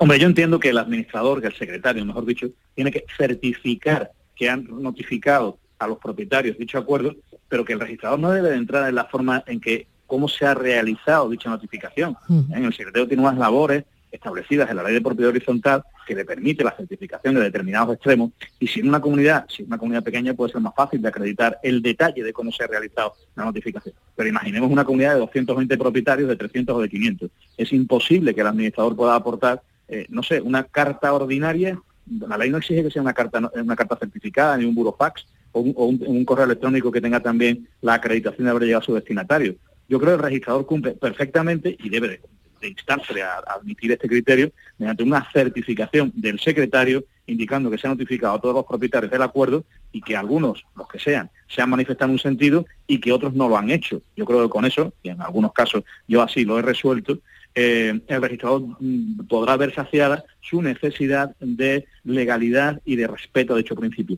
Hombre, 0.00 0.18
yo 0.18 0.26
entiendo 0.26 0.58
que 0.58 0.70
el 0.70 0.78
administrador, 0.78 1.40
que 1.40 1.46
el 1.48 1.54
secretario, 1.56 2.04
mejor 2.04 2.26
dicho, 2.26 2.48
tiene 2.74 2.90
que 2.90 3.04
certificar 3.16 4.10
que 4.34 4.50
han 4.50 4.66
notificado 4.82 5.58
a 5.78 5.86
los 5.86 5.98
propietarios 5.98 6.58
dicho 6.58 6.78
acuerdo, 6.78 7.14
pero 7.48 7.64
que 7.64 7.74
el 7.74 7.80
registrador 7.80 8.18
no 8.18 8.30
debe 8.32 8.50
de 8.50 8.56
entrar 8.56 8.88
en 8.88 8.94
la 8.96 9.04
forma 9.04 9.44
en 9.46 9.60
que 9.60 9.86
cómo 10.12 10.28
se 10.28 10.44
ha 10.44 10.52
realizado 10.52 11.30
dicha 11.30 11.48
notificación. 11.48 12.14
En 12.54 12.64
el 12.66 12.74
secretario 12.74 13.08
tiene 13.08 13.22
unas 13.22 13.38
labores 13.38 13.84
establecidas 14.10 14.68
en 14.68 14.76
la 14.76 14.82
ley 14.82 14.92
de 14.92 15.00
propiedad 15.00 15.30
horizontal 15.30 15.82
que 16.06 16.14
le 16.14 16.26
permite 16.26 16.62
la 16.62 16.76
certificación 16.76 17.34
de 17.34 17.40
determinados 17.40 17.94
extremos 17.94 18.30
y 18.60 18.66
si 18.66 18.80
en 18.80 18.88
una 18.90 19.00
comunidad, 19.00 19.46
si 19.48 19.62
en 19.62 19.68
una 19.68 19.78
comunidad 19.78 20.02
pequeña 20.04 20.34
puede 20.34 20.52
ser 20.52 20.60
más 20.60 20.74
fácil 20.76 21.00
de 21.00 21.08
acreditar 21.08 21.58
el 21.62 21.80
detalle 21.80 22.22
de 22.22 22.30
cómo 22.34 22.52
se 22.52 22.62
ha 22.62 22.66
realizado 22.66 23.14
la 23.34 23.46
notificación. 23.46 23.94
Pero 24.14 24.28
imaginemos 24.28 24.70
una 24.70 24.84
comunidad 24.84 25.14
de 25.14 25.20
220 25.20 25.78
propietarios, 25.78 26.28
de 26.28 26.36
300 26.36 26.76
o 26.76 26.80
de 26.82 26.90
500. 26.90 27.30
Es 27.56 27.72
imposible 27.72 28.34
que 28.34 28.42
el 28.42 28.48
administrador 28.48 28.94
pueda 28.94 29.14
aportar, 29.14 29.62
eh, 29.88 30.04
no 30.10 30.22
sé, 30.22 30.42
una 30.42 30.64
carta 30.64 31.10
ordinaria. 31.14 31.80
La 32.28 32.36
ley 32.36 32.50
no 32.50 32.58
exige 32.58 32.82
que 32.82 32.90
sea 32.90 33.00
una 33.00 33.14
carta, 33.14 33.40
una 33.54 33.76
carta 33.76 33.96
certificada 33.96 34.58
ni 34.58 34.66
un 34.66 34.74
burofax 34.74 35.24
o 35.52 35.60
un, 35.60 35.72
o 35.74 35.86
un- 35.86 36.02
un 36.06 36.24
correo 36.26 36.44
electrónico 36.44 36.92
que 36.92 37.00
tenga 37.00 37.20
también 37.20 37.66
la 37.80 37.94
acreditación 37.94 38.44
de 38.44 38.50
haber 38.50 38.64
llegado 38.64 38.82
a 38.82 38.84
su 38.84 38.94
destinatario. 38.94 39.54
Yo 39.92 40.00
creo 40.00 40.12
que 40.12 40.22
el 40.22 40.22
registrador 40.22 40.64
cumple 40.64 40.92
perfectamente 40.92 41.76
y 41.78 41.90
debe 41.90 42.08
de, 42.08 42.20
de 42.62 42.68
instarse 42.68 43.22
a, 43.22 43.40
admitir 43.46 43.92
este 43.92 44.08
criterio 44.08 44.50
mediante 44.78 45.02
una 45.02 45.30
certificación 45.30 46.10
del 46.14 46.40
secretario 46.40 47.04
indicando 47.26 47.70
que 47.70 47.76
se 47.76 47.86
ha 47.86 47.90
notificado 47.90 48.32
a 48.32 48.40
todos 48.40 48.54
los 48.54 48.64
propietarios 48.64 49.12
del 49.12 49.20
acuerdo 49.20 49.66
y 49.92 50.00
que 50.00 50.16
algunos, 50.16 50.64
los 50.76 50.88
que 50.88 50.98
sean, 50.98 51.28
se 51.46 51.60
han 51.60 51.68
manifestado 51.68 52.06
en 52.08 52.12
un 52.12 52.18
sentido 52.20 52.64
y 52.86 53.00
que 53.00 53.12
otros 53.12 53.34
no 53.34 53.50
lo 53.50 53.58
han 53.58 53.70
hecho. 53.70 54.00
Yo 54.16 54.24
creo 54.24 54.42
que 54.44 54.48
con 54.48 54.64
eso, 54.64 54.94
y 55.02 55.10
en 55.10 55.20
algunos 55.20 55.52
casos 55.52 55.84
yo 56.08 56.22
así 56.22 56.46
lo 56.46 56.58
he 56.58 56.62
resuelto, 56.62 57.18
eh, 57.54 58.00
el 58.06 58.22
registrador 58.22 58.62
mm, 58.80 59.26
podrá 59.28 59.58
ver 59.58 59.74
saciada 59.74 60.24
su 60.40 60.62
necesidad 60.62 61.36
de 61.38 61.84
legalidad 62.02 62.80
y 62.86 62.96
de 62.96 63.08
respeto 63.08 63.52
a 63.52 63.58
dicho 63.58 63.76
principio. 63.76 64.16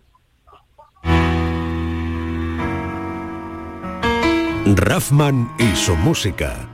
Raffman 4.67 5.53
y 5.59 5.77
su 5.77 5.95
música. 5.95 6.67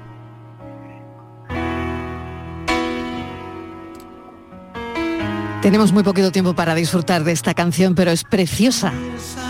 Tenemos 5.60 5.92
muy 5.92 6.04
poquito 6.04 6.30
tiempo 6.30 6.54
para 6.54 6.76
disfrutar 6.76 7.24
de 7.24 7.32
esta 7.32 7.52
canción, 7.52 7.96
pero 7.96 8.12
es 8.12 8.22
preciosa. 8.22 8.92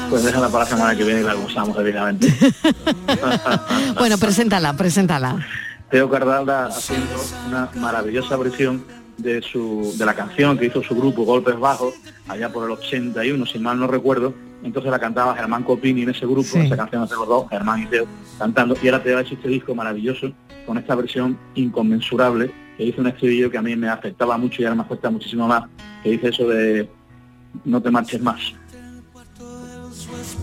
Pues 0.09 0.25
déjala 0.25 0.49
para 0.49 0.65
la 0.65 0.71
semana 0.71 0.97
que 0.97 1.05
viene 1.05 1.21
y 1.21 1.25
la 1.25 1.35
gozamos 1.35 1.77
debidamente. 1.77 2.35
Bueno, 3.99 4.17
preséntala, 4.17 4.73
preséntala. 4.73 5.47
Teo 5.91 6.09
Cardalda 6.09 6.67
haciendo 6.67 7.23
una 7.47 7.69
maravillosa 7.75 8.37
versión 8.39 8.87
de 9.23 9.43
su 9.43 9.95
de 9.99 10.05
la 10.07 10.15
canción 10.15 10.57
que 10.59 10.67
hizo 10.67 10.83
su 10.83 10.95
grupo 10.95 11.25
Golpes 11.25 11.59
Bajos 11.59 11.95
allá 12.29 12.53
por 12.53 12.65
el 12.65 12.71
81, 12.73 13.45
si 13.47 13.59
mal 13.59 13.79
no 13.79 13.87
recuerdo. 13.87 14.35
Entonces 14.63 14.91
la 14.91 14.99
cantaba 14.99 15.35
Germán 15.35 15.63
Copini 15.65 16.03
en 16.03 16.11
ese 16.11 16.27
grupo, 16.27 16.43
Sí. 16.53 16.59
esa 16.61 16.77
canción 16.77 17.03
hace 17.03 17.15
los 17.15 17.27
dos, 17.27 17.49
Germán 17.49 17.83
y 17.83 17.87
Teo, 17.87 18.07
cantando. 18.39 18.77
Y 18.83 18.89
ahora 18.89 19.03
Teo 19.03 19.19
ha 19.19 19.23
hecho 19.23 19.35
este 19.35 19.49
disco 19.49 19.75
maravilloso 19.75 20.33
con 20.67 20.77
esta 20.79 20.95
versión 20.95 21.39
inconmensurable 21.55 22.53
que 22.77 22.85
hizo 22.85 23.01
un 23.01 23.07
estribillo 23.07 23.51
que 23.51 23.59
a 23.59 23.63
mí 23.63 23.75
me 23.77 23.89
afectaba 23.89 24.37
mucho 24.37 24.61
y 24.61 24.65
ahora 24.67 24.77
me 24.77 24.83
afecta 24.83 25.11
muchísimo 25.11 25.47
más, 25.49 25.65
que 26.03 26.11
dice 26.11 26.29
eso 26.29 26.47
de 26.49 26.89
no 27.65 27.81
te 27.81 27.91
marches 27.91 28.21
más. 28.23 28.39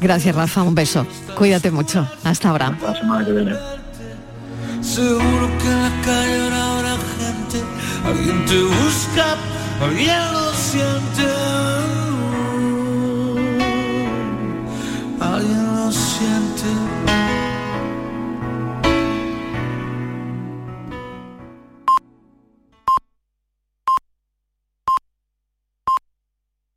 Gracias, 0.02 0.36
Rafa. 0.36 0.64
Un 0.64 0.76
beso. 0.76 1.06
Cuídate 1.36 1.72
mucho. 1.72 2.08
Hasta 2.24 2.50
ahora. 2.50 2.68
Hasta 2.68 2.92
la 2.92 3.00
semana 3.00 3.26
que 3.26 3.32
viene. 3.32 3.54
Seguro 4.82 5.48
que 5.60 5.68
en 5.68 5.82
la 5.84 6.02
calle 6.06 6.42
ahora 6.42 6.64
habrá 6.74 6.96
gente. 7.20 7.64
Alguien 8.06 8.46
te 8.46 8.62
busca, 8.64 9.36
alguien 9.82 10.34
lo 10.34 10.54
siente. 10.54 11.26
Alguien 15.20 15.76
lo 15.76 15.92
siente. 15.92 16.47